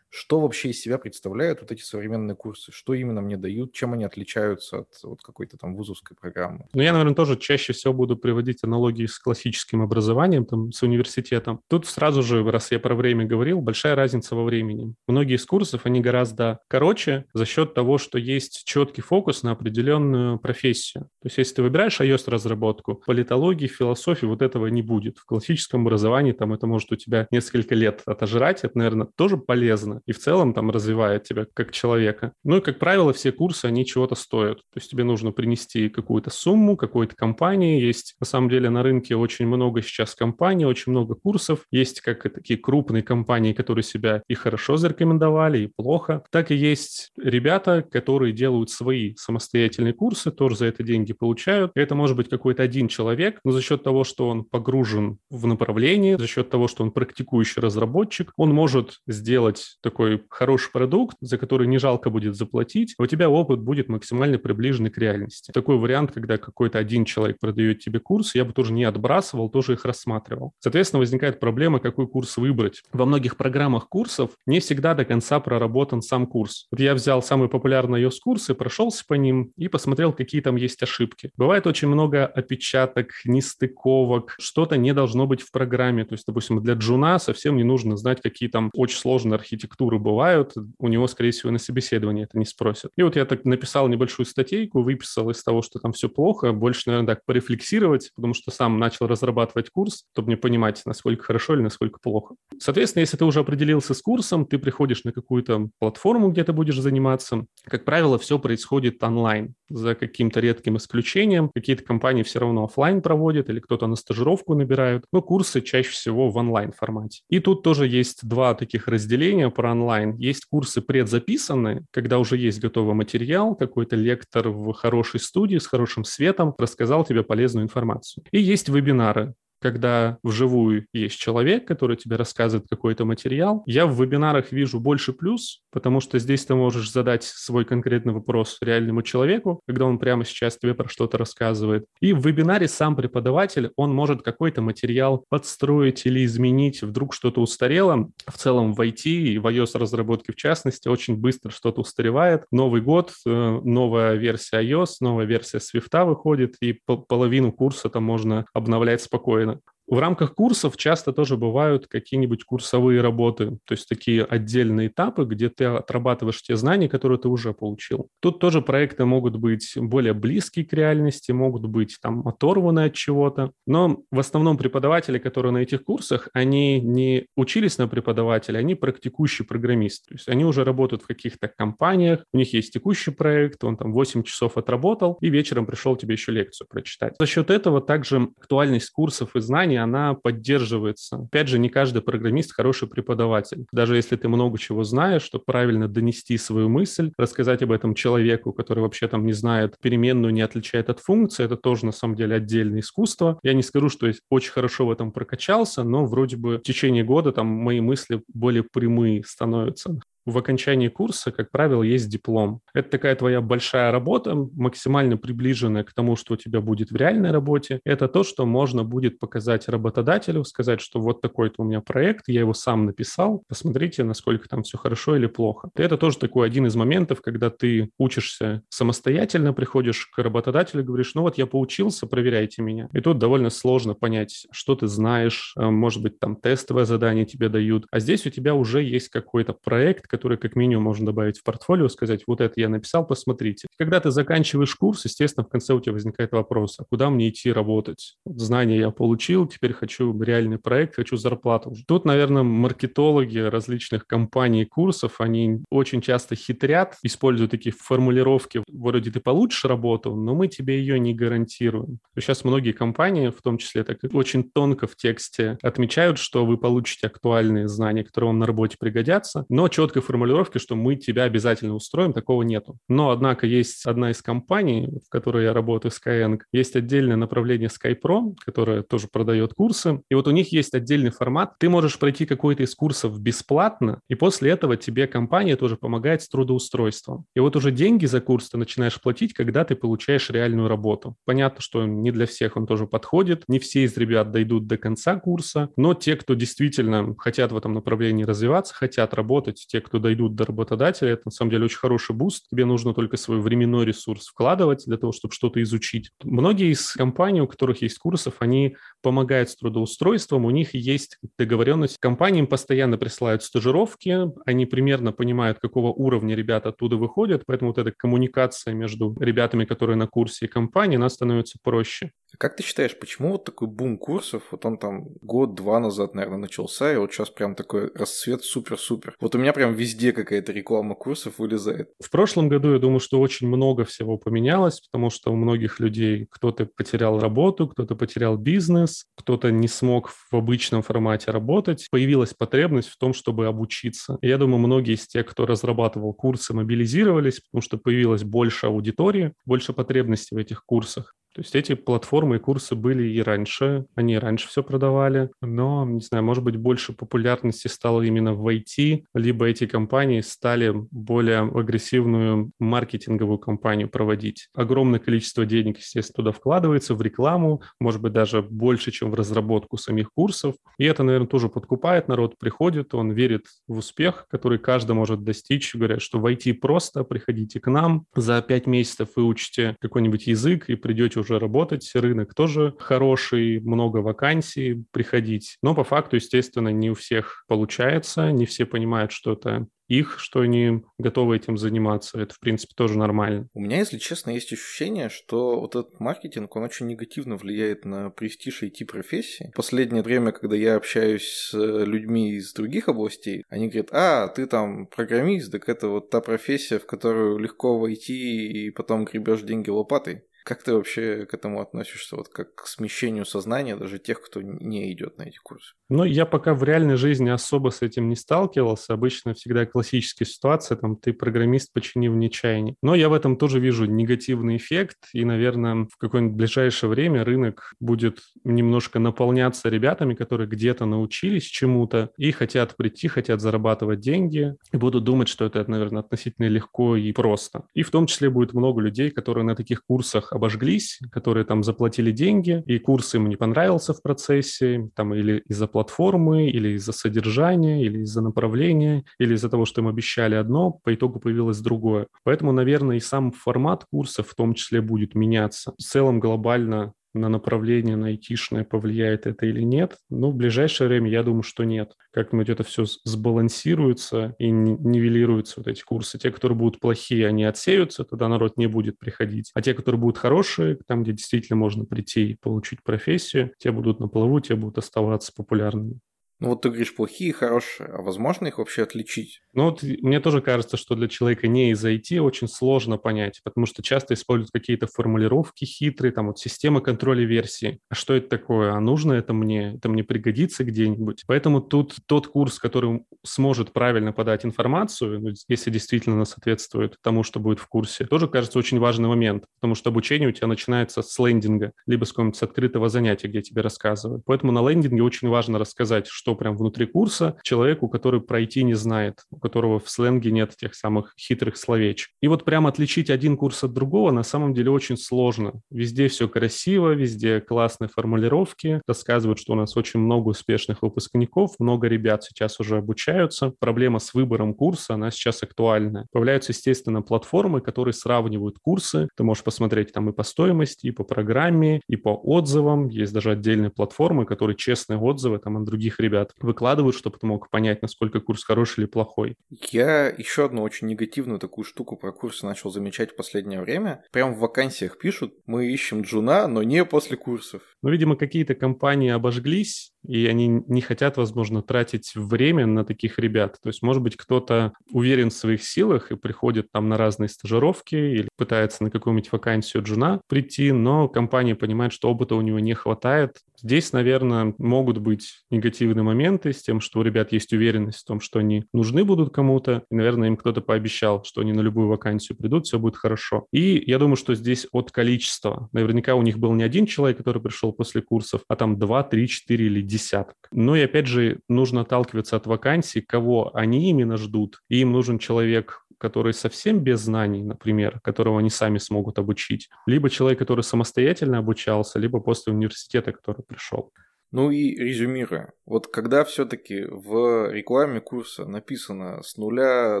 Что 0.10 0.40
вообще 0.40 0.70
из 0.70 0.80
себя 0.80 0.98
представляют 0.98 1.60
вот 1.60 1.70
эти 1.70 1.82
современные 1.82 2.34
курсы? 2.34 2.72
Что 2.72 2.94
именно 2.94 3.20
мне 3.20 3.36
дают? 3.36 3.72
Чем 3.72 3.92
они 3.92 4.04
отличаются 4.04 4.80
от 4.80 4.88
вот 5.04 5.22
какой-то 5.22 5.56
там 5.56 5.76
вузовской 5.76 6.16
программы? 6.20 6.66
Ну, 6.72 6.82
я, 6.82 6.92
наверное, 6.92 7.14
тоже 7.14 7.36
чаще 7.36 7.72
всего 7.72 7.94
буду 7.94 8.16
приводить 8.16 8.64
аналогии 8.64 9.06
с 9.06 9.18
классическим 9.18 9.82
образованием, 9.82 10.44
там, 10.44 10.72
с 10.72 10.82
университетом. 10.82 11.60
Тут 11.68 11.86
сразу 11.86 12.22
же, 12.22 12.42
раз 12.50 12.72
я 12.72 12.80
про 12.80 12.96
время 12.96 13.24
говорил, 13.24 13.60
большая 13.60 13.94
разница 13.94 14.34
во 14.34 14.42
времени. 14.42 14.94
Многие 15.06 15.36
из 15.36 15.46
курсов, 15.46 15.82
они 15.84 16.00
гораздо 16.00 16.58
короче 16.66 17.26
за 17.32 17.46
счет 17.46 17.74
того, 17.74 17.98
что 17.98 18.18
есть 18.18 18.64
четкий 18.64 19.02
фокус 19.02 19.44
на 19.44 19.52
определенную 19.52 20.40
профессию. 20.40 21.04
То 21.22 21.26
есть, 21.26 21.38
если 21.38 21.54
ты 21.54 21.62
выбираешь 21.62 22.00
iOS-разработку, 22.00 22.96
политологии, 23.06 23.68
философии, 23.68 24.26
вот 24.26 24.42
этого 24.42 24.66
не 24.66 24.82
будет. 24.82 25.18
В 25.18 25.24
классическом 25.24 25.82
образовании 25.82 26.32
там 26.32 26.52
это 26.52 26.66
может 26.66 26.90
у 26.90 26.96
тебя 26.96 27.28
несколько 27.30 27.76
лет 27.76 28.02
отожрать, 28.06 28.64
это, 28.64 28.76
наверное, 28.76 29.06
тоже 29.06 29.36
полезно, 29.36 29.99
И 30.06 30.12
в 30.12 30.18
целом 30.18 30.54
там 30.54 30.70
развивает 30.70 31.24
тебя 31.24 31.46
как 31.54 31.72
человека. 31.72 32.32
Ну 32.44 32.58
и, 32.58 32.60
как 32.60 32.78
правило, 32.78 33.12
все 33.12 33.32
курсы, 33.32 33.66
они 33.66 33.86
чего-то 33.86 34.14
стоят. 34.14 34.58
То 34.58 34.76
есть 34.76 34.90
тебе 34.90 35.04
нужно 35.04 35.32
принести 35.32 35.88
какую-то 35.88 36.30
сумму 36.30 36.76
какой-то 36.76 37.14
компании. 37.16 37.80
Есть, 37.80 38.14
на 38.20 38.26
самом 38.26 38.48
деле, 38.48 38.70
на 38.70 38.82
рынке 38.82 39.16
очень 39.16 39.46
много 39.46 39.82
сейчас 39.82 40.14
компаний, 40.14 40.64
очень 40.64 40.92
много 40.92 41.14
курсов. 41.14 41.66
Есть 41.70 42.00
как 42.00 42.26
и 42.26 42.28
такие 42.28 42.58
крупные 42.58 43.02
компании, 43.02 43.52
которые 43.52 43.82
себя 43.82 44.22
и 44.28 44.34
хорошо 44.34 44.76
зарекомендовали, 44.76 45.58
и 45.58 45.66
плохо. 45.66 46.22
Так 46.30 46.50
и 46.50 46.54
есть 46.54 47.10
ребята, 47.22 47.82
которые 47.82 48.32
делают 48.32 48.70
свои 48.70 49.14
самостоятельные 49.16 49.92
курсы, 49.92 50.30
тоже 50.30 50.56
за 50.56 50.66
это 50.66 50.82
деньги 50.82 51.12
получают. 51.12 51.72
Это 51.74 51.94
может 51.94 52.16
быть 52.16 52.28
какой-то 52.28 52.62
один 52.62 52.88
человек, 52.88 53.40
но 53.44 53.52
за 53.52 53.62
счет 53.62 53.82
того, 53.82 54.04
что 54.04 54.28
он 54.28 54.44
погружен 54.44 55.18
в 55.30 55.46
направление, 55.46 56.18
за 56.18 56.26
счет 56.26 56.50
того, 56.50 56.68
что 56.68 56.82
он 56.82 56.92
практикующий 56.92 57.60
разработчик, 57.60 58.32
он 58.36 58.52
может 58.52 58.98
сделать 59.06 59.76
такой 59.90 60.22
хороший 60.30 60.70
продукт, 60.70 61.16
за 61.20 61.36
который 61.36 61.66
не 61.66 61.78
жалко 61.78 62.10
будет 62.10 62.36
заплатить, 62.36 62.94
у 62.96 63.06
тебя 63.06 63.28
опыт 63.28 63.60
будет 63.60 63.88
максимально 63.88 64.38
приближенный 64.38 64.90
к 64.90 64.98
реальности. 64.98 65.50
Такой 65.50 65.78
вариант, 65.78 66.12
когда 66.12 66.38
какой-то 66.38 66.78
один 66.78 67.04
человек 67.04 67.38
продает 67.40 67.80
тебе 67.80 67.98
курс, 67.98 68.36
я 68.36 68.44
бы 68.44 68.52
тоже 68.52 68.72
не 68.72 68.84
отбрасывал, 68.84 69.50
тоже 69.50 69.72
их 69.72 69.84
рассматривал. 69.84 70.52
Соответственно, 70.60 71.00
возникает 71.00 71.40
проблема, 71.40 71.80
какой 71.80 72.06
курс 72.06 72.36
выбрать. 72.36 72.82
Во 72.92 73.04
многих 73.04 73.36
программах 73.36 73.88
курсов 73.88 74.30
не 74.46 74.60
всегда 74.60 74.94
до 74.94 75.04
конца 75.04 75.40
проработан 75.40 76.02
сам 76.02 76.26
курс. 76.26 76.68
Вот 76.70 76.78
я 76.78 76.94
взял 76.94 77.20
самые 77.20 77.48
популярные 77.48 78.06
iOS-курсы, 78.06 78.54
прошелся 78.54 79.04
по 79.06 79.14
ним 79.14 79.52
и 79.56 79.66
посмотрел, 79.66 80.12
какие 80.12 80.40
там 80.40 80.54
есть 80.54 80.80
ошибки. 80.84 81.32
Бывает 81.36 81.66
очень 81.66 81.88
много 81.88 82.26
опечаток, 82.26 83.08
нестыковок, 83.24 84.36
что-то 84.38 84.76
не 84.76 84.94
должно 84.94 85.26
быть 85.26 85.42
в 85.42 85.50
программе. 85.50 86.04
То 86.04 86.14
есть, 86.14 86.26
допустим, 86.26 86.62
для 86.62 86.74
джуна 86.74 87.18
совсем 87.18 87.56
не 87.56 87.64
нужно 87.64 87.96
знать, 87.96 88.20
какие 88.20 88.48
там 88.48 88.70
очень 88.74 88.98
сложные 88.98 89.34
архитектуры 89.36 89.79
бывают. 89.98 90.52
У 90.78 90.88
него, 90.88 91.06
скорее 91.06 91.30
всего, 91.30 91.50
на 91.50 91.58
собеседовании 91.58 92.24
это 92.24 92.38
не 92.38 92.44
спросят. 92.44 92.90
И 92.96 93.02
вот 93.02 93.16
я 93.16 93.24
так 93.24 93.44
написал 93.44 93.88
небольшую 93.88 94.26
статейку, 94.26 94.82
выписал 94.82 95.30
из 95.30 95.42
того, 95.42 95.62
что 95.62 95.78
там 95.78 95.92
все 95.92 96.08
плохо, 96.08 96.52
больше, 96.52 96.82
наверное, 96.86 97.14
так 97.14 97.24
порефлексировать, 97.24 98.10
потому 98.14 98.34
что 98.34 98.50
сам 98.50 98.78
начал 98.78 99.06
разрабатывать 99.06 99.70
курс, 99.70 100.04
чтобы 100.12 100.28
не 100.30 100.36
понимать, 100.36 100.82
насколько 100.86 101.24
хорошо 101.24 101.54
или 101.54 101.62
насколько 101.62 101.98
плохо. 102.02 102.34
Соответственно, 102.58 103.00
если 103.00 103.16
ты 103.16 103.24
уже 103.24 103.40
определился 103.40 103.94
с 103.94 104.02
курсом, 104.02 104.46
ты 104.46 104.58
приходишь 104.58 105.04
на 105.04 105.12
какую-то 105.12 105.70
платформу, 105.78 106.30
где 106.30 106.44
ты 106.44 106.52
будешь 106.52 106.78
заниматься. 106.78 107.46
Как 107.64 107.84
правило, 107.84 108.18
все 108.18 108.38
происходит 108.38 109.02
онлайн, 109.02 109.54
за 109.70 109.94
каким-то 109.94 110.40
редким 110.40 110.76
исключением. 110.76 111.50
Какие-то 111.54 111.84
компании 111.84 112.22
все 112.22 112.40
равно 112.40 112.64
офлайн 112.64 113.00
проводят 113.00 113.48
или 113.48 113.60
кто-то 113.60 113.86
на 113.86 113.96
стажировку 113.96 114.54
набирают, 114.54 115.04
но 115.12 115.22
курсы 115.22 115.60
чаще 115.60 115.90
всего 115.90 116.30
в 116.30 116.36
онлайн 116.36 116.72
формате. 116.72 117.22
И 117.28 117.38
тут 117.38 117.62
тоже 117.62 117.86
есть 117.86 118.26
два 118.26 118.54
таких 118.54 118.88
разделения 118.88 119.48
про 119.50 119.69
онлайн. 119.70 120.16
Есть 120.16 120.46
курсы 120.46 120.80
предзаписанные, 120.80 121.84
когда 121.90 122.18
уже 122.18 122.36
есть 122.36 122.60
готовый 122.60 122.94
материал, 122.94 123.54
какой-то 123.54 123.96
лектор 123.96 124.48
в 124.48 124.72
хорошей 124.72 125.20
студии 125.20 125.58
с 125.58 125.66
хорошим 125.66 126.04
светом 126.04 126.54
рассказал 126.58 127.04
тебе 127.04 127.22
полезную 127.22 127.64
информацию. 127.64 128.24
И 128.32 128.40
есть 128.40 128.68
вебинары, 128.68 129.34
когда 129.60 130.18
вживую 130.22 130.86
есть 130.92 131.18
человек, 131.18 131.66
который 131.66 131.96
тебе 131.96 132.16
рассказывает 132.16 132.66
какой-то 132.68 133.04
материал. 133.04 133.62
Я 133.66 133.86
в 133.86 134.00
вебинарах 134.00 134.52
вижу 134.52 134.80
больше 134.80 135.12
плюс, 135.12 135.62
потому 135.70 136.00
что 136.00 136.18
здесь 136.18 136.44
ты 136.44 136.54
можешь 136.54 136.90
задать 136.90 137.24
свой 137.24 137.64
конкретный 137.64 138.12
вопрос 138.12 138.58
реальному 138.60 139.02
человеку, 139.02 139.60
когда 139.66 139.84
он 139.84 139.98
прямо 139.98 140.24
сейчас 140.24 140.56
тебе 140.56 140.74
про 140.74 140.88
что-то 140.88 141.18
рассказывает. 141.18 141.84
И 142.00 142.12
в 142.12 142.26
вебинаре 142.26 142.68
сам 142.68 142.96
преподаватель, 142.96 143.70
он 143.76 143.94
может 143.94 144.22
какой-то 144.22 144.62
материал 144.62 145.24
подстроить 145.28 146.06
или 146.06 146.24
изменить, 146.24 146.82
вдруг 146.82 147.14
что-то 147.14 147.40
устарело. 147.40 148.10
В 148.26 148.38
целом 148.38 148.74
в 148.74 148.80
IT 148.80 149.04
и 149.04 149.38
в 149.38 149.46
iOS-разработке 149.46 150.32
в 150.32 150.36
частности 150.36 150.88
очень 150.88 151.16
быстро 151.16 151.50
что-то 151.50 151.80
устаревает. 151.80 152.44
Новый 152.50 152.80
год, 152.80 153.12
э, 153.26 153.60
новая 153.64 154.14
версия 154.14 154.62
iOS, 154.62 154.96
новая 155.00 155.26
версия 155.26 155.58
Swift 155.58 156.04
выходит, 156.04 156.56
и 156.60 156.78
половину 157.08 157.52
курса 157.52 157.88
там 157.88 158.04
можно 158.04 158.46
обновлять 158.54 159.02
спокойно. 159.02 159.49
В 159.90 159.98
рамках 159.98 160.36
курсов 160.36 160.76
часто 160.76 161.12
тоже 161.12 161.36
бывают 161.36 161.88
какие-нибудь 161.88 162.44
курсовые 162.44 163.00
работы, 163.00 163.58
то 163.64 163.72
есть 163.72 163.88
такие 163.88 164.22
отдельные 164.22 164.86
этапы, 164.86 165.24
где 165.24 165.48
ты 165.48 165.64
отрабатываешь 165.64 166.40
те 166.42 166.54
знания, 166.54 166.88
которые 166.88 167.18
ты 167.18 167.28
уже 167.28 167.52
получил. 167.52 168.06
Тут 168.20 168.38
тоже 168.38 168.62
проекты 168.62 169.04
могут 169.04 169.34
быть 169.34 169.72
более 169.76 170.14
близкие 170.14 170.64
к 170.64 170.72
реальности, 170.72 171.32
могут 171.32 171.66
быть 171.66 171.98
там 172.00 172.26
оторваны 172.28 172.84
от 172.84 172.94
чего-то, 172.94 173.50
но 173.66 174.04
в 174.12 174.20
основном 174.20 174.58
преподаватели, 174.58 175.18
которые 175.18 175.52
на 175.52 175.58
этих 175.58 175.82
курсах, 175.82 176.28
они 176.34 176.80
не 176.80 177.26
учились 177.36 177.76
на 177.76 177.88
преподавателя, 177.88 178.58
они 178.58 178.76
практикующие 178.76 179.44
программисты, 179.44 180.10
то 180.10 180.14
есть 180.14 180.28
они 180.28 180.44
уже 180.44 180.62
работают 180.62 181.02
в 181.02 181.08
каких-то 181.08 181.48
компаниях, 181.48 182.24
у 182.32 182.36
них 182.36 182.54
есть 182.54 182.72
текущий 182.72 183.10
проект, 183.10 183.64
он 183.64 183.76
там 183.76 183.92
8 183.92 184.22
часов 184.22 184.56
отработал, 184.56 185.18
и 185.20 185.30
вечером 185.30 185.66
пришел 185.66 185.96
тебе 185.96 186.14
еще 186.14 186.30
лекцию 186.30 186.68
прочитать. 186.70 187.16
За 187.18 187.26
счет 187.26 187.50
этого 187.50 187.80
также 187.80 188.28
актуальность 188.38 188.90
курсов 188.90 189.34
и 189.34 189.40
знаний 189.40 189.79
она 189.80 190.14
поддерживается. 190.14 191.16
Опять 191.16 191.48
же, 191.48 191.58
не 191.58 191.68
каждый 191.68 192.02
программист 192.02 192.52
хороший 192.52 192.88
преподаватель. 192.88 193.66
Даже 193.72 193.96
если 193.96 194.16
ты 194.16 194.28
много 194.28 194.58
чего 194.58 194.84
знаешь, 194.84 195.22
чтобы 195.22 195.44
правильно 195.44 195.88
донести 195.88 196.36
свою 196.38 196.68
мысль, 196.68 197.12
рассказать 197.18 197.62
об 197.62 197.72
этом 197.72 197.94
человеку, 197.94 198.52
который 198.52 198.80
вообще 198.80 199.08
там 199.08 199.26
не 199.26 199.32
знает 199.32 199.76
переменную, 199.80 200.32
не 200.32 200.42
отличает 200.42 200.88
от 200.88 201.00
функции, 201.00 201.44
это 201.44 201.56
тоже 201.56 201.86
на 201.86 201.92
самом 201.92 202.14
деле 202.14 202.36
отдельное 202.36 202.80
искусство. 202.80 203.38
Я 203.42 203.54
не 203.54 203.62
скажу, 203.62 203.88
что 203.88 204.06
я 204.06 204.14
очень 204.28 204.52
хорошо 204.52 204.86
в 204.86 204.90
этом 204.90 205.12
прокачался, 205.12 205.82
но 205.82 206.04
вроде 206.04 206.36
бы 206.36 206.58
в 206.58 206.62
течение 206.62 207.04
года 207.04 207.32
там 207.32 207.46
мои 207.46 207.80
мысли 207.80 208.22
более 208.32 208.62
прямые 208.62 209.24
становятся 209.24 210.00
в 210.26 210.36
окончании 210.36 210.88
курса, 210.88 211.30
как 211.30 211.50
правило, 211.50 211.82
есть 211.82 212.08
диплом. 212.08 212.60
Это 212.74 212.90
такая 212.90 213.16
твоя 213.16 213.40
большая 213.40 213.90
работа, 213.90 214.34
максимально 214.34 215.16
приближенная 215.16 215.84
к 215.84 215.92
тому, 215.92 216.16
что 216.16 216.34
у 216.34 216.36
тебя 216.36 216.60
будет 216.60 216.90
в 216.90 216.96
реальной 216.96 217.30
работе. 217.30 217.80
Это 217.84 218.08
то, 218.08 218.22
что 218.22 218.44
можно 218.46 218.84
будет 218.84 219.18
показать 219.18 219.68
работодателю, 219.68 220.44
сказать, 220.44 220.80
что 220.80 221.00
вот 221.00 221.20
такой-то 221.20 221.62
у 221.62 221.64
меня 221.64 221.80
проект, 221.80 222.28
я 222.28 222.40
его 222.40 222.54
сам 222.54 222.86
написал, 222.86 223.42
посмотрите, 223.48 224.04
насколько 224.04 224.48
там 224.48 224.62
все 224.62 224.78
хорошо 224.78 225.16
или 225.16 225.26
плохо. 225.26 225.70
Это 225.74 225.96
тоже 225.96 226.18
такой 226.18 226.46
один 226.46 226.66
из 226.66 226.76
моментов, 226.76 227.22
когда 227.22 227.50
ты 227.50 227.90
учишься 227.98 228.62
самостоятельно, 228.68 229.52
приходишь 229.52 230.06
к 230.06 230.18
работодателю 230.18 230.84
говоришь, 230.90 231.14
ну 231.14 231.22
вот 231.22 231.38
я 231.38 231.46
поучился, 231.46 232.06
проверяйте 232.06 232.62
меня. 232.62 232.88
И 232.92 233.00
тут 233.00 233.18
довольно 233.18 233.50
сложно 233.50 233.94
понять, 233.94 234.46
что 234.50 234.74
ты 234.74 234.86
знаешь, 234.86 235.54
э, 235.56 235.64
может 235.64 236.02
быть, 236.02 236.18
там 236.18 236.36
тестовое 236.36 236.84
задание 236.84 237.24
тебе 237.24 237.48
дают, 237.48 237.86
а 237.90 238.00
здесь 238.00 238.26
у 238.26 238.30
тебя 238.30 238.54
уже 238.54 238.82
есть 238.82 239.08
какой-то 239.08 239.52
проект, 239.52 240.06
который 240.10 240.36
как 240.38 240.56
минимум 240.56 240.84
можно 240.84 241.06
добавить 241.06 241.38
в 241.38 241.44
портфолио, 241.44 241.88
сказать, 241.88 242.24
вот 242.26 242.40
это 242.40 242.54
я 242.56 242.68
написал, 242.68 243.06
посмотрите. 243.06 243.68
Когда 243.78 244.00
ты 244.00 244.10
заканчиваешь 244.10 244.74
курс, 244.74 245.04
естественно, 245.04 245.44
в 245.44 245.48
конце 245.48 245.72
у 245.72 245.80
тебя 245.80 245.92
возникает 245.92 246.32
вопрос, 246.32 246.76
а 246.80 246.84
куда 246.84 247.10
мне 247.10 247.28
идти 247.28 247.52
работать? 247.52 248.16
Знания 248.26 248.78
я 248.78 248.90
получил, 248.90 249.46
теперь 249.46 249.72
хочу 249.72 250.20
реальный 250.20 250.58
проект, 250.58 250.96
хочу 250.96 251.16
зарплату. 251.16 251.74
Тут, 251.86 252.04
наверное, 252.04 252.42
маркетологи 252.42 253.38
различных 253.38 254.06
компаний 254.06 254.64
курсов, 254.64 255.20
они 255.20 255.60
очень 255.70 256.00
часто 256.00 256.34
хитрят, 256.34 256.96
используют 257.02 257.52
такие 257.52 257.72
формулировки, 257.72 258.62
вроде 258.68 259.10
ты 259.10 259.20
получишь 259.20 259.64
работу, 259.64 260.16
но 260.16 260.34
мы 260.34 260.48
тебе 260.48 260.78
ее 260.80 260.98
не 260.98 261.14
гарантируем. 261.14 262.00
Сейчас 262.16 262.44
многие 262.44 262.72
компании, 262.72 263.28
в 263.28 263.40
том 263.42 263.58
числе 263.58 263.84
так 263.84 263.98
очень 264.12 264.50
тонко 264.50 264.86
в 264.86 264.96
тексте 264.96 265.58
отмечают, 265.62 266.18
что 266.18 266.44
вы 266.44 266.58
получите 266.58 267.06
актуальные 267.06 267.68
знания, 267.68 268.02
которые 268.02 268.30
вам 268.30 268.38
на 268.40 268.46
работе 268.46 268.76
пригодятся, 268.78 269.44
но 269.48 269.68
четко 269.68 269.99
четкой 270.00 270.06
формулировки, 270.06 270.58
что 270.58 270.76
мы 270.76 270.96
тебя 270.96 271.24
обязательно 271.24 271.74
устроим, 271.74 272.12
такого 272.12 272.42
нету. 272.42 272.78
Но, 272.88 273.10
однако, 273.10 273.46
есть 273.46 273.86
одна 273.86 274.10
из 274.10 274.22
компаний, 274.22 274.88
в 275.06 275.08
которой 275.08 275.44
я 275.44 275.52
работаю, 275.52 275.92
Skyeng, 275.92 276.40
есть 276.52 276.76
отдельное 276.76 277.16
направление 277.16 277.68
SkyPro, 277.68 278.34
которое 278.44 278.82
тоже 278.82 279.08
продает 279.12 279.54
курсы, 279.54 280.00
и 280.10 280.14
вот 280.14 280.26
у 280.26 280.30
них 280.30 280.52
есть 280.52 280.74
отдельный 280.74 281.10
формат. 281.10 281.54
Ты 281.58 281.68
можешь 281.68 281.98
пройти 281.98 282.26
какой-то 282.26 282.62
из 282.62 282.74
курсов 282.74 283.20
бесплатно, 283.20 284.00
и 284.08 284.14
после 284.14 284.50
этого 284.50 284.76
тебе 284.76 285.06
компания 285.06 285.56
тоже 285.56 285.76
помогает 285.76 286.22
с 286.22 286.28
трудоустройством. 286.28 287.24
И 287.36 287.40
вот 287.40 287.56
уже 287.56 287.70
деньги 287.70 288.06
за 288.06 288.20
курс 288.20 288.50
ты 288.50 288.58
начинаешь 288.58 289.00
платить, 289.00 289.32
когда 289.32 289.64
ты 289.64 289.74
получаешь 289.74 290.30
реальную 290.30 290.68
работу. 290.68 291.14
Понятно, 291.24 291.60
что 291.60 291.84
не 291.86 292.10
для 292.10 292.26
всех 292.26 292.56
он 292.56 292.66
тоже 292.66 292.86
подходит, 292.86 293.44
не 293.48 293.58
все 293.58 293.84
из 293.84 293.96
ребят 293.96 294.30
дойдут 294.30 294.66
до 294.66 294.76
конца 294.76 295.16
курса, 295.16 295.68
но 295.76 295.94
те, 295.94 296.16
кто 296.16 296.34
действительно 296.34 297.14
хотят 297.18 297.52
в 297.52 297.56
этом 297.56 297.74
направлении 297.74 298.24
развиваться, 298.24 298.74
хотят 298.74 299.14
работать, 299.14 299.66
те, 299.68 299.80
кто 299.80 299.89
дойдут 299.98 300.34
до 300.34 300.44
работодателя, 300.44 301.10
это 301.10 301.22
на 301.26 301.30
самом 301.30 301.50
деле 301.50 301.64
очень 301.64 301.78
хороший 301.78 302.14
boost. 302.14 302.48
Тебе 302.50 302.64
нужно 302.64 302.94
только 302.94 303.16
свой 303.16 303.40
временной 303.40 303.84
ресурс 303.84 304.28
вкладывать 304.28 304.84
для 304.86 304.96
того, 304.96 305.12
чтобы 305.12 305.34
что-то 305.34 305.62
изучить. 305.62 306.10
Многие 306.22 306.70
из 306.70 306.92
компаний, 306.92 307.40
у 307.40 307.46
которых 307.46 307.82
есть 307.82 307.98
курсов, 307.98 308.34
они 308.38 308.76
помогают 309.02 309.50
с 309.50 309.56
трудоустройством, 309.56 310.44
у 310.44 310.50
них 310.50 310.74
есть 310.74 311.18
договоренность. 311.38 311.98
Компаниям 311.98 312.46
постоянно 312.46 312.98
присылают 312.98 313.42
стажировки, 313.42 314.30
они 314.46 314.66
примерно 314.66 315.12
понимают, 315.12 315.58
какого 315.58 315.88
уровня 315.92 316.34
ребята 316.34 316.68
оттуда 316.70 316.96
выходят, 316.96 317.44
поэтому 317.46 317.70
вот 317.70 317.78
эта 317.78 317.92
коммуникация 317.96 318.74
между 318.74 319.16
ребятами, 319.18 319.64
которые 319.64 319.96
на 319.96 320.06
курсе 320.06 320.46
и 320.46 320.48
компанией, 320.48 320.96
она 320.96 321.08
становится 321.08 321.58
проще. 321.62 322.12
Как 322.38 322.56
ты 322.56 322.62
считаешь, 322.62 322.98
почему 322.98 323.32
вот 323.32 323.44
такой 323.44 323.68
бум 323.68 323.98
курсов, 323.98 324.42
вот 324.50 324.64
он 324.64 324.78
там 324.78 325.08
год-два 325.20 325.80
назад, 325.80 326.14
наверное, 326.14 326.38
начался, 326.38 326.92
и 326.92 326.96
вот 326.96 327.12
сейчас 327.12 327.30
прям 327.30 327.54
такой 327.54 327.92
расцвет 327.94 328.44
супер-супер. 328.44 329.14
Вот 329.20 329.34
у 329.34 329.38
меня 329.38 329.52
прям 329.52 329.74
везде 329.74 330.12
какая-то 330.12 330.52
реклама 330.52 330.94
курсов 330.94 331.34
вылезает. 331.38 331.90
В 332.02 332.10
прошлом 332.10 332.48
году 332.48 332.72
я 332.72 332.78
думаю, 332.78 333.00
что 333.00 333.20
очень 333.20 333.48
много 333.48 333.84
всего 333.84 334.16
поменялось, 334.16 334.80
потому 334.80 335.10
что 335.10 335.32
у 335.32 335.36
многих 335.36 335.80
людей 335.80 336.26
кто-то 336.30 336.66
потерял 336.66 337.18
работу, 337.18 337.68
кто-то 337.68 337.94
потерял 337.94 338.36
бизнес, 338.36 339.04
кто-то 339.16 339.50
не 339.50 339.68
смог 339.68 340.10
в 340.10 340.34
обычном 340.34 340.82
формате 340.82 341.30
работать. 341.30 341.88
Появилась 341.90 342.34
потребность 342.34 342.88
в 342.88 342.96
том, 342.96 343.12
чтобы 343.12 343.46
обучиться. 343.46 344.18
Я 344.22 344.38
думаю, 344.38 344.58
многие 344.58 344.94
из 344.94 345.06
тех, 345.06 345.26
кто 345.26 345.46
разрабатывал 345.46 346.14
курсы, 346.14 346.54
мобилизировались, 346.54 347.40
потому 347.40 347.62
что 347.62 347.78
появилось 347.78 348.24
больше 348.24 348.66
аудитории, 348.66 349.32
больше 349.44 349.72
потребностей 349.72 350.34
в 350.34 350.38
этих 350.38 350.64
курсах. 350.64 351.14
То 351.34 351.42
есть 351.42 351.54
эти 351.54 351.74
платформы 351.74 352.36
и 352.36 352.38
курсы 352.40 352.74
были 352.74 353.08
и 353.08 353.22
раньше, 353.22 353.86
они 353.94 354.18
раньше 354.18 354.48
все 354.48 354.62
продавали, 354.62 355.30
но, 355.40 355.84
не 355.84 356.00
знаю, 356.00 356.24
может 356.24 356.42
быть, 356.42 356.56
больше 356.56 356.92
популярности 356.92 357.68
стало 357.68 358.02
именно 358.02 358.34
в 358.34 358.46
IT, 358.48 359.04
либо 359.14 359.46
эти 359.46 359.66
компании 359.66 360.20
стали 360.22 360.72
более 360.90 361.40
агрессивную 361.40 362.50
маркетинговую 362.58 363.38
кампанию 363.38 363.88
проводить. 363.88 364.48
Огромное 364.54 364.98
количество 364.98 365.46
денег, 365.46 365.78
естественно, 365.78 366.16
туда 366.16 366.32
вкладывается, 366.32 366.94
в 366.94 367.02
рекламу, 367.02 367.62
может 367.78 368.00
быть, 368.00 368.12
даже 368.12 368.42
больше, 368.42 368.90
чем 368.90 369.10
в 369.10 369.14
разработку 369.14 369.76
самих 369.76 370.12
курсов. 370.12 370.56
И 370.78 370.84
это, 370.84 371.04
наверное, 371.04 371.28
тоже 371.28 371.48
подкупает 371.48 372.08
народ, 372.08 372.38
приходит, 372.38 372.92
он 372.94 373.12
верит 373.12 373.46
в 373.68 373.78
успех, 373.78 374.26
который 374.30 374.58
каждый 374.58 374.92
может 374.92 375.22
достичь. 375.22 375.74
Говорят, 375.74 376.02
что 376.02 376.18
в 376.18 376.26
IT 376.26 376.54
просто, 376.54 377.04
приходите 377.04 377.60
к 377.60 377.70
нам, 377.70 378.04
за 378.16 378.42
пять 378.42 378.66
месяцев 378.66 379.10
вы 379.14 379.24
учите 379.24 379.76
какой-нибудь 379.80 380.26
язык 380.26 380.68
и 380.68 380.74
придете 380.74 381.19
уже 381.20 381.38
работать, 381.38 381.90
рынок 381.94 382.34
тоже 382.34 382.74
хороший, 382.78 383.60
много 383.60 383.98
вакансий, 383.98 384.84
приходить. 384.90 385.56
Но 385.62 385.74
по 385.74 385.84
факту, 385.84 386.16
естественно, 386.16 386.68
не 386.68 386.90
у 386.90 386.94
всех 386.94 387.44
получается, 387.48 388.32
не 388.32 388.46
все 388.46 388.66
понимают, 388.66 389.12
что 389.12 389.32
это 389.32 389.66
их, 389.90 390.20
что 390.20 390.40
они 390.40 390.82
готовы 390.98 391.36
этим 391.36 391.58
заниматься. 391.58 392.20
Это, 392.20 392.32
в 392.32 392.38
принципе, 392.38 392.72
тоже 392.76 392.96
нормально. 392.96 393.48
У 393.54 393.60
меня, 393.60 393.78
если 393.78 393.98
честно, 393.98 394.30
есть 394.30 394.52
ощущение, 394.52 395.08
что 395.08 395.60
вот 395.60 395.74
этот 395.74 395.98
маркетинг, 395.98 396.54
он 396.54 396.62
очень 396.62 396.86
негативно 396.86 397.36
влияет 397.36 397.84
на 397.84 398.08
престиж 398.10 398.62
IT-профессии. 398.62 399.52
Последнее 399.56 400.04
время, 400.04 400.30
когда 400.30 400.54
я 400.54 400.76
общаюсь 400.76 401.26
с 401.26 401.52
людьми 401.54 402.34
из 402.34 402.52
других 402.52 402.88
областей, 402.88 403.42
они 403.48 403.66
говорят, 403.66 403.88
а, 403.90 404.28
ты 404.28 404.46
там 404.46 404.86
программист, 404.86 405.50
так 405.50 405.68
это 405.68 405.88
вот 405.88 406.08
та 406.08 406.20
профессия, 406.20 406.78
в 406.78 406.86
которую 406.86 407.38
легко 407.38 407.76
войти 407.76 408.46
и 408.46 408.70
потом 408.70 409.04
гребешь 409.04 409.42
деньги 409.42 409.70
лопатой. 409.70 410.22
Как 410.44 410.62
ты 410.62 410.74
вообще 410.74 411.26
к 411.26 411.34
этому 411.34 411.60
относишься, 411.60 412.16
вот 412.16 412.28
как 412.28 412.54
к 412.54 412.66
смещению 412.66 413.24
сознания 413.24 413.76
даже 413.76 413.98
тех, 413.98 414.20
кто 414.20 414.40
не 414.42 414.92
идет 414.92 415.18
на 415.18 415.22
эти 415.22 415.38
курсы? 415.42 415.74
Ну, 415.88 416.04
я 416.04 416.24
пока 416.24 416.54
в 416.54 416.62
реальной 416.62 416.96
жизни 416.96 417.28
особо 417.28 417.70
с 417.70 417.82
этим 417.82 418.08
не 418.08 418.16
сталкивался. 418.16 418.94
Обычно 418.94 419.34
всегда 419.34 419.66
классическая 419.66 420.24
ситуация, 420.24 420.76
там, 420.76 420.96
ты 420.96 421.12
программист, 421.12 421.72
почини 421.72 422.08
в 422.08 422.16
нечаянии. 422.16 422.76
Но 422.82 422.94
я 422.94 423.08
в 423.08 423.12
этом 423.12 423.36
тоже 423.36 423.60
вижу 423.60 423.86
негативный 423.86 424.56
эффект, 424.56 424.98
и, 425.12 425.24
наверное, 425.24 425.88
в 425.90 425.96
какое-нибудь 425.98 426.36
ближайшее 426.36 426.90
время 426.90 427.24
рынок 427.24 427.74
будет 427.80 428.20
немножко 428.44 428.98
наполняться 428.98 429.68
ребятами, 429.68 430.14
которые 430.14 430.48
где-то 430.48 430.86
научились 430.86 431.44
чему-то 431.44 432.10
и 432.16 432.30
хотят 432.30 432.76
прийти, 432.76 433.08
хотят 433.08 433.40
зарабатывать 433.40 434.00
деньги, 434.00 434.54
и 434.72 434.76
будут 434.76 435.04
думать, 435.04 435.28
что 435.28 435.44
это, 435.44 435.68
наверное, 435.68 436.00
относительно 436.00 436.46
легко 436.46 436.96
и 436.96 437.12
просто. 437.12 437.64
И 437.74 437.82
в 437.82 437.90
том 437.90 438.06
числе 438.06 438.30
будет 438.30 438.52
много 438.52 438.80
людей, 438.80 439.10
которые 439.10 439.44
на 439.44 439.56
таких 439.56 439.84
курсах 439.84 440.29
обожглись, 440.30 440.98
которые 441.10 441.44
там 441.44 441.62
заплатили 441.62 442.10
деньги, 442.10 442.62
и 442.66 442.78
курс 442.78 443.14
им 443.14 443.28
не 443.28 443.36
понравился 443.36 443.92
в 443.92 444.02
процессе, 444.02 444.88
там, 444.94 445.14
или 445.14 445.42
из-за 445.48 445.66
платформы, 445.66 446.48
или 446.48 446.70
из-за 446.70 446.92
содержания, 446.92 447.84
или 447.84 448.00
из-за 448.00 448.22
направления, 448.22 449.04
или 449.18 449.34
из-за 449.34 449.48
того, 449.48 449.64
что 449.64 449.80
им 449.80 449.88
обещали 449.88 450.34
одно, 450.34 450.70
по 450.70 450.94
итогу 450.94 451.20
появилось 451.20 451.60
другое. 451.60 452.06
Поэтому, 452.24 452.52
наверное, 452.52 452.96
и 452.96 453.00
сам 453.00 453.32
формат 453.32 453.84
курса 453.90 454.22
в 454.22 454.34
том 454.34 454.54
числе 454.54 454.80
будет 454.80 455.14
меняться. 455.14 455.72
В 455.78 455.82
целом 455.82 456.20
глобально 456.20 456.92
на 457.14 457.28
направление 457.28 457.96
на 457.96 458.08
айтишное 458.08 458.64
повлияет 458.64 459.26
это 459.26 459.46
или 459.46 459.62
нет. 459.62 459.96
Ну, 460.10 460.30
в 460.30 460.36
ближайшее 460.36 460.88
время 460.88 461.10
я 461.10 461.22
думаю, 461.22 461.42
что 461.42 461.64
нет. 461.64 461.94
Как-нибудь 462.12 462.48
это 462.48 462.62
все 462.62 462.84
сбалансируется 463.04 464.34
и 464.38 464.50
нивелируются 464.50 465.60
вот 465.60 465.68
эти 465.68 465.82
курсы. 465.82 466.18
Те, 466.18 466.30
которые 466.30 466.56
будут 466.56 466.80
плохие, 466.80 467.26
они 467.26 467.44
отсеются, 467.44 468.04
тогда 468.04 468.28
народ 468.28 468.56
не 468.56 468.66
будет 468.66 468.98
приходить. 468.98 469.50
А 469.54 469.62
те, 469.62 469.74
которые 469.74 470.00
будут 470.00 470.18
хорошие, 470.18 470.78
там, 470.86 471.02
где 471.02 471.12
действительно 471.12 471.56
можно 471.56 471.84
прийти 471.84 472.32
и 472.32 472.36
получить 472.40 472.82
профессию, 472.82 473.52
те 473.58 473.72
будут 473.72 474.00
на 474.00 474.08
плаву, 474.08 474.40
те 474.40 474.54
будут 474.54 474.78
оставаться 474.78 475.32
популярными. 475.34 476.00
Ну 476.40 476.48
вот 476.48 476.62
ты 476.62 476.70
говоришь 476.70 476.94
плохие, 476.94 477.32
хорошие, 477.32 477.86
а 477.88 478.02
возможно 478.02 478.46
их 478.46 478.58
вообще 478.58 478.82
отличить? 478.82 479.42
Ну 479.52 479.64
вот 479.64 479.82
мне 479.82 480.20
тоже 480.20 480.40
кажется, 480.40 480.76
что 480.78 480.94
для 480.94 481.06
человека 481.06 481.48
не 481.48 481.70
из 481.70 481.84
IT 481.84 482.18
очень 482.18 482.48
сложно 482.48 482.96
понять, 482.96 483.40
потому 483.44 483.66
что 483.66 483.82
часто 483.82 484.14
используют 484.14 484.50
какие-то 484.50 484.86
формулировки 484.86 485.66
хитрые, 485.66 486.12
там 486.12 486.28
вот 486.28 486.38
система 486.38 486.80
контроля 486.80 487.24
версии. 487.24 487.80
А 487.90 487.94
что 487.94 488.14
это 488.14 488.28
такое? 488.28 488.72
А 488.72 488.80
нужно 488.80 489.12
это 489.12 489.34
мне? 489.34 489.74
Это 489.74 489.90
мне 489.90 490.02
пригодится 490.02 490.64
где-нибудь? 490.64 491.24
Поэтому 491.26 491.60
тут 491.60 491.96
тот 492.06 492.26
курс, 492.28 492.58
который 492.58 493.02
сможет 493.22 493.72
правильно 493.72 494.12
подать 494.12 494.46
информацию, 494.46 495.20
ну, 495.20 495.30
если 495.48 495.70
действительно 495.70 496.16
она 496.16 496.24
соответствует 496.24 496.96
тому, 497.02 497.22
что 497.22 497.38
будет 497.38 497.58
в 497.58 497.66
курсе, 497.66 498.06
тоже 498.06 498.28
кажется 498.28 498.58
очень 498.58 498.78
важный 498.78 499.08
момент, 499.08 499.44
потому 499.60 499.74
что 499.74 499.90
обучение 499.90 500.28
у 500.28 500.32
тебя 500.32 500.46
начинается 500.46 501.02
с 501.02 501.18
лендинга, 501.18 501.72
либо 501.86 502.04
с 502.04 502.10
какого-нибудь 502.10 502.42
открытого 502.42 502.88
занятия, 502.88 503.28
где 503.28 503.42
тебе 503.42 503.60
рассказывают. 503.60 504.22
Поэтому 504.24 504.52
на 504.52 504.66
лендинге 504.66 505.02
очень 505.02 505.28
важно 505.28 505.58
рассказать, 505.58 506.06
что 506.06 506.29
что 506.30 506.36
прям 506.36 506.56
внутри 506.56 506.86
курса 506.86 507.36
человеку, 507.42 507.88
который 507.88 508.20
пройти 508.20 508.62
не 508.62 508.74
знает, 508.74 509.24
у 509.32 509.38
которого 509.38 509.80
в 509.80 509.90
сленге 509.90 510.30
нет 510.30 510.54
тех 510.56 510.76
самых 510.76 511.12
хитрых 511.18 511.56
словечек. 511.56 512.10
И 512.22 512.28
вот 512.28 512.44
прям 512.44 512.68
отличить 512.68 513.10
один 513.10 513.36
курс 513.36 513.64
от 513.64 513.72
другого 513.72 514.12
на 514.12 514.22
самом 514.22 514.54
деле 514.54 514.70
очень 514.70 514.96
сложно. 514.96 515.60
Везде 515.70 516.06
все 516.06 516.28
красиво, 516.28 516.92
везде 516.92 517.40
классные 517.40 517.88
формулировки, 517.88 518.80
рассказывают, 518.86 519.40
что 519.40 519.54
у 519.54 519.56
нас 519.56 519.76
очень 519.76 519.98
много 519.98 520.28
успешных 520.28 520.82
выпускников, 520.82 521.56
много 521.58 521.88
ребят 521.88 522.22
сейчас 522.22 522.60
уже 522.60 522.76
обучаются. 522.76 523.52
Проблема 523.58 523.98
с 523.98 524.14
выбором 524.14 524.54
курса, 524.54 524.94
она 524.94 525.10
сейчас 525.10 525.42
актуальна. 525.42 526.06
Появляются, 526.12 526.52
естественно, 526.52 527.02
платформы, 527.02 527.60
которые 527.60 527.94
сравнивают 527.94 528.58
курсы. 528.62 529.08
Ты 529.16 529.24
можешь 529.24 529.42
посмотреть 529.42 529.92
там 529.92 530.08
и 530.10 530.12
по 530.12 530.22
стоимости, 530.22 530.86
и 530.86 530.90
по 530.92 531.02
программе, 531.02 531.80
и 531.88 531.96
по 531.96 532.10
отзывам. 532.10 532.86
Есть 532.86 533.12
даже 533.12 533.32
отдельные 533.32 533.70
платформы, 533.70 534.26
которые 534.26 534.56
честные 534.56 534.98
отзывы 535.00 535.38
там 535.38 535.56
от 535.56 535.64
других 535.64 535.98
ребят 535.98 536.19
ребят 536.20 536.34
выкладывают, 536.40 536.96
чтобы 536.96 537.18
ты 537.18 537.26
мог 537.26 537.50
понять, 537.50 537.82
насколько 537.82 538.20
курс 538.20 538.44
хороший 538.44 538.80
или 538.80 538.86
плохой. 538.86 539.36
Я 539.70 540.06
еще 540.06 540.44
одну 540.44 540.62
очень 540.62 540.88
негативную 540.88 541.38
такую 541.38 541.64
штуку 541.64 541.96
про 541.96 542.12
курсы 542.12 542.46
начал 542.46 542.70
замечать 542.70 543.12
в 543.12 543.16
последнее 543.16 543.60
время. 543.60 544.04
Прям 544.12 544.34
в 544.34 544.38
вакансиях 544.38 544.98
пишут, 544.98 545.34
мы 545.46 545.70
ищем 545.72 546.02
джуна, 546.02 546.46
но 546.46 546.62
не 546.62 546.84
после 546.84 547.16
курсов. 547.16 547.62
Ну, 547.82 547.90
видимо, 547.90 548.16
какие-то 548.16 548.54
компании 548.54 549.10
обожглись, 549.10 549.89
и 550.06 550.26
они 550.26 550.48
не 550.66 550.80
хотят, 550.80 551.16
возможно, 551.16 551.62
тратить 551.62 552.12
время 552.14 552.66
на 552.66 552.84
таких 552.84 553.18
ребят. 553.18 553.58
То 553.62 553.68
есть, 553.68 553.82
может 553.82 554.02
быть, 554.02 554.16
кто-то 554.16 554.72
уверен 554.90 555.30
в 555.30 555.34
своих 555.34 555.62
силах 555.62 556.10
и 556.10 556.16
приходит 556.16 556.70
там 556.72 556.88
на 556.88 556.96
разные 556.96 557.28
стажировки 557.28 557.94
или 557.94 558.28
пытается 558.36 558.84
на 558.84 558.90
какую-нибудь 558.90 559.32
вакансию 559.32 559.82
джуна 559.82 560.20
прийти, 560.28 560.72
но 560.72 561.08
компания 561.08 561.54
понимает, 561.54 561.92
что 561.92 562.10
опыта 562.10 562.34
у 562.34 562.40
него 562.40 562.58
не 562.58 562.74
хватает. 562.74 563.38
Здесь, 563.62 563.92
наверное, 563.92 564.54
могут 564.56 564.98
быть 564.98 565.42
негативные 565.50 566.02
моменты 566.02 566.52
с 566.52 566.62
тем, 566.62 566.80
что 566.80 567.00
у 567.00 567.02
ребят 567.02 567.32
есть 567.32 567.52
уверенность 567.52 568.00
в 568.00 568.06
том, 568.06 568.20
что 568.20 568.38
они 568.38 568.64
нужны 568.72 569.04
будут 569.04 569.34
кому-то, 569.34 569.82
и, 569.90 569.94
наверное, 569.94 570.28
им 570.28 570.36
кто-то 570.38 570.62
пообещал, 570.62 571.24
что 571.24 571.42
они 571.42 571.52
на 571.52 571.60
любую 571.60 571.88
вакансию 571.88 572.38
придут, 572.38 572.66
все 572.66 572.78
будет 572.78 572.96
хорошо. 572.96 573.46
И 573.52 573.82
я 573.86 573.98
думаю, 573.98 574.16
что 574.16 574.34
здесь 574.34 574.66
от 574.72 574.90
количества. 574.90 575.68
Наверняка 575.72 576.14
у 576.14 576.22
них 576.22 576.38
был 576.38 576.54
не 576.54 576.62
один 576.62 576.86
человек, 576.86 577.18
который 577.18 577.42
пришел 577.42 577.72
после 577.72 578.00
курсов, 578.00 578.42
а 578.48 578.56
там 578.56 578.78
два, 578.78 579.02
три, 579.02 579.28
четыре 579.28 579.66
или 579.66 579.82
десяток. 579.90 580.36
Ну 580.52 580.74
и 580.74 580.80
опять 580.80 581.06
же, 581.06 581.40
нужно 581.48 581.82
отталкиваться 581.82 582.36
от 582.36 582.46
вакансий, 582.46 583.00
кого 583.00 583.50
они 583.54 583.90
именно 583.90 584.16
ждут. 584.16 584.60
И 584.68 584.80
им 584.80 584.92
нужен 584.92 585.18
человек, 585.18 585.84
который 585.98 586.32
совсем 586.32 586.80
без 586.80 587.00
знаний, 587.00 587.42
например, 587.42 588.00
которого 588.00 588.38
они 588.38 588.48
сами 588.48 588.78
смогут 588.78 589.18
обучить, 589.18 589.68
либо 589.86 590.08
человек, 590.08 590.38
который 590.38 590.62
самостоятельно 590.62 591.38
обучался, 591.38 591.98
либо 591.98 592.20
после 592.20 592.52
университета, 592.54 593.12
который 593.12 593.42
пришел. 593.46 593.92
Ну 594.32 594.50
и 594.50 594.74
резюмируя, 594.76 595.52
вот 595.66 595.88
когда 595.88 596.24
все-таки 596.24 596.84
в 596.84 597.50
рекламе 597.50 598.00
курса 598.00 598.44
написано 598.44 599.22
с 599.22 599.36
нуля 599.36 600.00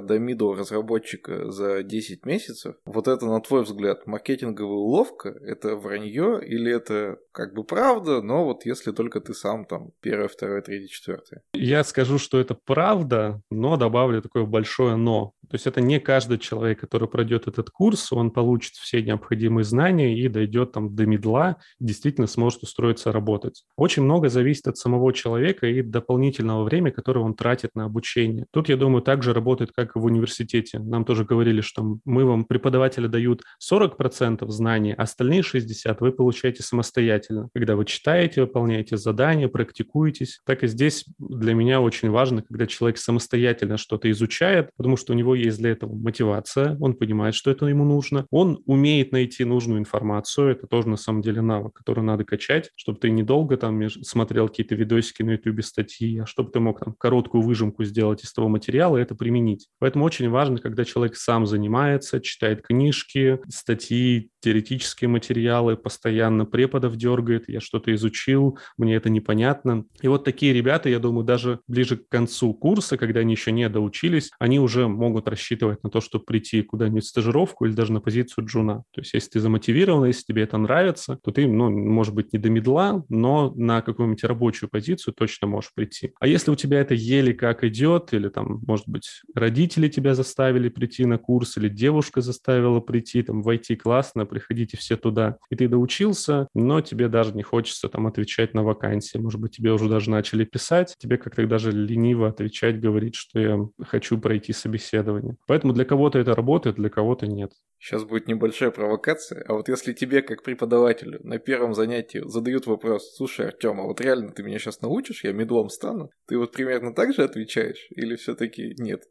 до 0.00 0.16
middle 0.16 0.56
разработчика 0.56 1.50
за 1.50 1.82
10 1.82 2.24
месяцев, 2.26 2.76
вот 2.84 3.08
это, 3.08 3.26
на 3.26 3.40
твой 3.40 3.64
взгляд, 3.64 4.06
маркетинговая 4.06 4.76
уловка, 4.76 5.28
это 5.28 5.76
вранье 5.76 6.40
или 6.44 6.72
это 6.72 7.18
как 7.32 7.54
бы 7.54 7.64
правда, 7.64 8.22
но 8.22 8.44
вот 8.44 8.64
если 8.64 8.92
только 8.92 9.20
ты 9.20 9.34
сам 9.34 9.64
там 9.64 9.90
первое, 10.00 10.28
второе, 10.28 10.62
третье, 10.62 10.88
четвертое? 10.88 11.42
Я 11.52 11.82
скажу, 11.84 12.18
что 12.18 12.40
это 12.40 12.54
правда, 12.54 13.42
но 13.50 13.76
добавлю 13.76 14.22
такое 14.22 14.44
большое 14.44 14.96
но. 14.96 15.34
То 15.50 15.56
есть 15.56 15.66
это 15.66 15.80
не 15.80 15.98
каждый 15.98 16.38
человек, 16.38 16.80
который 16.80 17.08
пройдет 17.08 17.48
этот 17.48 17.70
курс, 17.70 18.12
он 18.12 18.30
получит 18.30 18.74
все 18.74 19.02
необходимые 19.02 19.64
знания 19.64 20.16
и 20.16 20.28
дойдет 20.28 20.72
там 20.72 20.94
до 20.94 21.06
медла, 21.06 21.56
действительно 21.80 22.28
сможет 22.28 22.62
устроиться 22.62 23.10
работать. 23.10 23.64
Очень 23.76 24.04
много 24.04 24.28
зависит 24.28 24.68
от 24.68 24.76
самого 24.76 25.12
человека 25.12 25.66
и 25.66 25.82
дополнительного 25.82 26.62
времени, 26.62 26.92
которое 26.92 27.20
он 27.20 27.34
тратит 27.34 27.70
на 27.74 27.86
обучение. 27.86 28.46
Тут, 28.52 28.68
я 28.68 28.76
думаю, 28.76 29.02
также 29.02 29.32
работает, 29.32 29.72
как 29.74 29.96
и 29.96 29.98
в 29.98 30.04
университете. 30.04 30.78
Нам 30.78 31.04
тоже 31.04 31.24
говорили, 31.24 31.62
что 31.62 31.98
мы 32.04 32.24
вам, 32.24 32.44
преподаватели 32.44 33.08
дают 33.08 33.42
40% 33.60 34.48
знаний, 34.50 34.94
а 34.96 35.02
остальные 35.02 35.40
60% 35.40 35.96
вы 35.98 36.12
получаете 36.12 36.62
самостоятельно, 36.62 37.48
когда 37.52 37.74
вы 37.74 37.84
читаете, 37.86 38.42
выполняете 38.42 38.96
задания, 38.96 39.48
практикуетесь. 39.48 40.40
Так 40.46 40.62
и 40.62 40.68
здесь 40.68 41.06
для 41.18 41.54
меня 41.54 41.80
очень 41.80 42.10
важно, 42.10 42.42
когда 42.42 42.66
человек 42.66 42.98
самостоятельно 42.98 43.76
что-то 43.76 44.10
изучает, 44.10 44.70
потому 44.76 44.96
что 44.96 45.12
у 45.12 45.16
него 45.16 45.34
есть 45.40 45.58
для 45.58 45.70
этого 45.70 45.94
мотивация, 45.94 46.76
он 46.80 46.94
понимает, 46.94 47.34
что 47.34 47.50
это 47.50 47.66
ему 47.66 47.84
нужно, 47.84 48.26
он 48.30 48.62
умеет 48.66 49.12
найти 49.12 49.44
нужную 49.44 49.80
информацию, 49.80 50.50
это 50.50 50.66
тоже 50.66 50.88
на 50.88 50.96
самом 50.96 51.22
деле 51.22 51.40
навык, 51.42 51.74
который 51.74 52.02
надо 52.02 52.24
качать, 52.24 52.70
чтобы 52.76 52.98
ты 52.98 53.10
недолго 53.10 53.56
там 53.56 53.88
смотрел 53.90 54.48
какие-то 54.48 54.74
видосики 54.74 55.22
на 55.22 55.32
YouTube, 55.32 55.62
статьи, 55.62 56.18
а 56.18 56.26
чтобы 56.26 56.50
ты 56.50 56.60
мог 56.60 56.80
там 56.80 56.94
короткую 56.98 57.42
выжимку 57.42 57.84
сделать 57.84 58.24
из 58.24 58.32
того 58.32 58.48
материала 58.48 58.96
и 58.96 59.02
это 59.02 59.14
применить. 59.14 59.68
Поэтому 59.78 60.04
очень 60.04 60.28
важно, 60.28 60.58
когда 60.58 60.84
человек 60.84 61.16
сам 61.16 61.46
занимается, 61.46 62.20
читает 62.20 62.62
книжки, 62.62 63.38
статьи, 63.48 64.29
теоретические 64.40 65.08
материалы, 65.08 65.76
постоянно 65.76 66.46
преподов 66.46 66.96
дергает, 66.96 67.48
я 67.48 67.60
что-то 67.60 67.94
изучил, 67.94 68.58
мне 68.76 68.96
это 68.96 69.10
непонятно. 69.10 69.84
И 70.00 70.08
вот 70.08 70.24
такие 70.24 70.52
ребята, 70.52 70.88
я 70.88 70.98
думаю, 70.98 71.24
даже 71.24 71.60
ближе 71.68 71.96
к 71.96 72.08
концу 72.08 72.54
курса, 72.54 72.96
когда 72.96 73.20
они 73.20 73.32
еще 73.32 73.52
не 73.52 73.68
доучились, 73.68 74.30
они 74.38 74.58
уже 74.58 74.88
могут 74.88 75.28
рассчитывать 75.28 75.82
на 75.82 75.90
то, 75.90 76.00
чтобы 76.00 76.24
прийти 76.24 76.62
куда-нибудь 76.62 77.04
в 77.04 77.08
стажировку 77.08 77.66
или 77.66 77.72
даже 77.72 77.92
на 77.92 78.00
позицию 78.00 78.46
джуна. 78.46 78.84
То 78.92 79.00
есть 79.00 79.14
если 79.14 79.30
ты 79.30 79.40
замотивирован, 79.40 80.06
если 80.06 80.24
тебе 80.24 80.42
это 80.42 80.56
нравится, 80.58 81.18
то 81.22 81.30
ты, 81.30 81.46
ну, 81.46 81.70
может 81.70 82.14
быть, 82.14 82.32
не 82.32 82.38
до 82.38 82.50
медла, 82.50 83.04
но 83.08 83.52
на 83.54 83.82
какую-нибудь 83.82 84.24
рабочую 84.24 84.70
позицию 84.70 85.14
точно 85.14 85.46
можешь 85.46 85.72
прийти. 85.74 86.12
А 86.18 86.26
если 86.26 86.50
у 86.50 86.56
тебя 86.56 86.80
это 86.80 86.94
еле 86.94 87.34
как 87.34 87.64
идет, 87.64 88.12
или 88.12 88.28
там, 88.28 88.60
может 88.66 88.88
быть, 88.88 89.22
родители 89.34 89.88
тебя 89.88 90.14
заставили 90.14 90.68
прийти 90.68 91.04
на 91.04 91.18
курс, 91.18 91.56
или 91.56 91.68
девушка 91.68 92.20
заставила 92.20 92.80
прийти 92.80 93.22
там 93.22 93.42
в 93.42 93.48
IT-класс, 93.48 94.12
приходите 94.30 94.76
все 94.76 94.96
туда. 94.96 95.36
И 95.50 95.56
ты 95.56 95.68
доучился, 95.68 96.48
но 96.54 96.80
тебе 96.80 97.08
даже 97.08 97.32
не 97.32 97.42
хочется 97.42 97.88
там 97.88 98.06
отвечать 98.06 98.54
на 98.54 98.62
вакансии. 98.62 99.18
Может 99.18 99.40
быть, 99.40 99.56
тебе 99.56 99.72
уже 99.72 99.88
даже 99.88 100.10
начали 100.10 100.44
писать, 100.44 100.94
тебе 100.98 101.18
как-то 101.18 101.46
даже 101.46 101.70
лениво 101.72 102.28
отвечать, 102.28 102.80
говорить, 102.80 103.14
что 103.14 103.38
я 103.38 103.58
хочу 103.82 104.18
пройти 104.18 104.52
собеседование. 104.52 105.36
Поэтому 105.46 105.72
для 105.72 105.84
кого-то 105.84 106.18
это 106.18 106.34
работает, 106.34 106.76
для 106.76 106.88
кого-то 106.88 107.26
нет. 107.26 107.52
Сейчас 107.78 108.04
будет 108.04 108.28
небольшая 108.28 108.70
провокация, 108.70 109.42
а 109.48 109.54
вот 109.54 109.68
если 109.68 109.92
тебе, 109.92 110.22
как 110.22 110.42
преподавателю, 110.42 111.18
на 111.22 111.38
первом 111.38 111.74
занятии 111.74 112.22
задают 112.24 112.66
вопрос, 112.66 113.16
слушай, 113.16 113.46
Артем, 113.46 113.80
а 113.80 113.84
вот 113.84 114.00
реально 114.00 114.32
ты 114.32 114.42
меня 114.42 114.58
сейчас 114.58 114.82
научишь, 114.82 115.24
я 115.24 115.32
медлом 115.32 115.70
стану, 115.70 116.10
ты 116.26 116.36
вот 116.36 116.52
примерно 116.52 116.94
так 116.94 117.14
же 117.14 117.24
отвечаешь 117.24 117.86
или 117.90 118.16
все-таки 118.16 118.74
нет? 118.78 119.04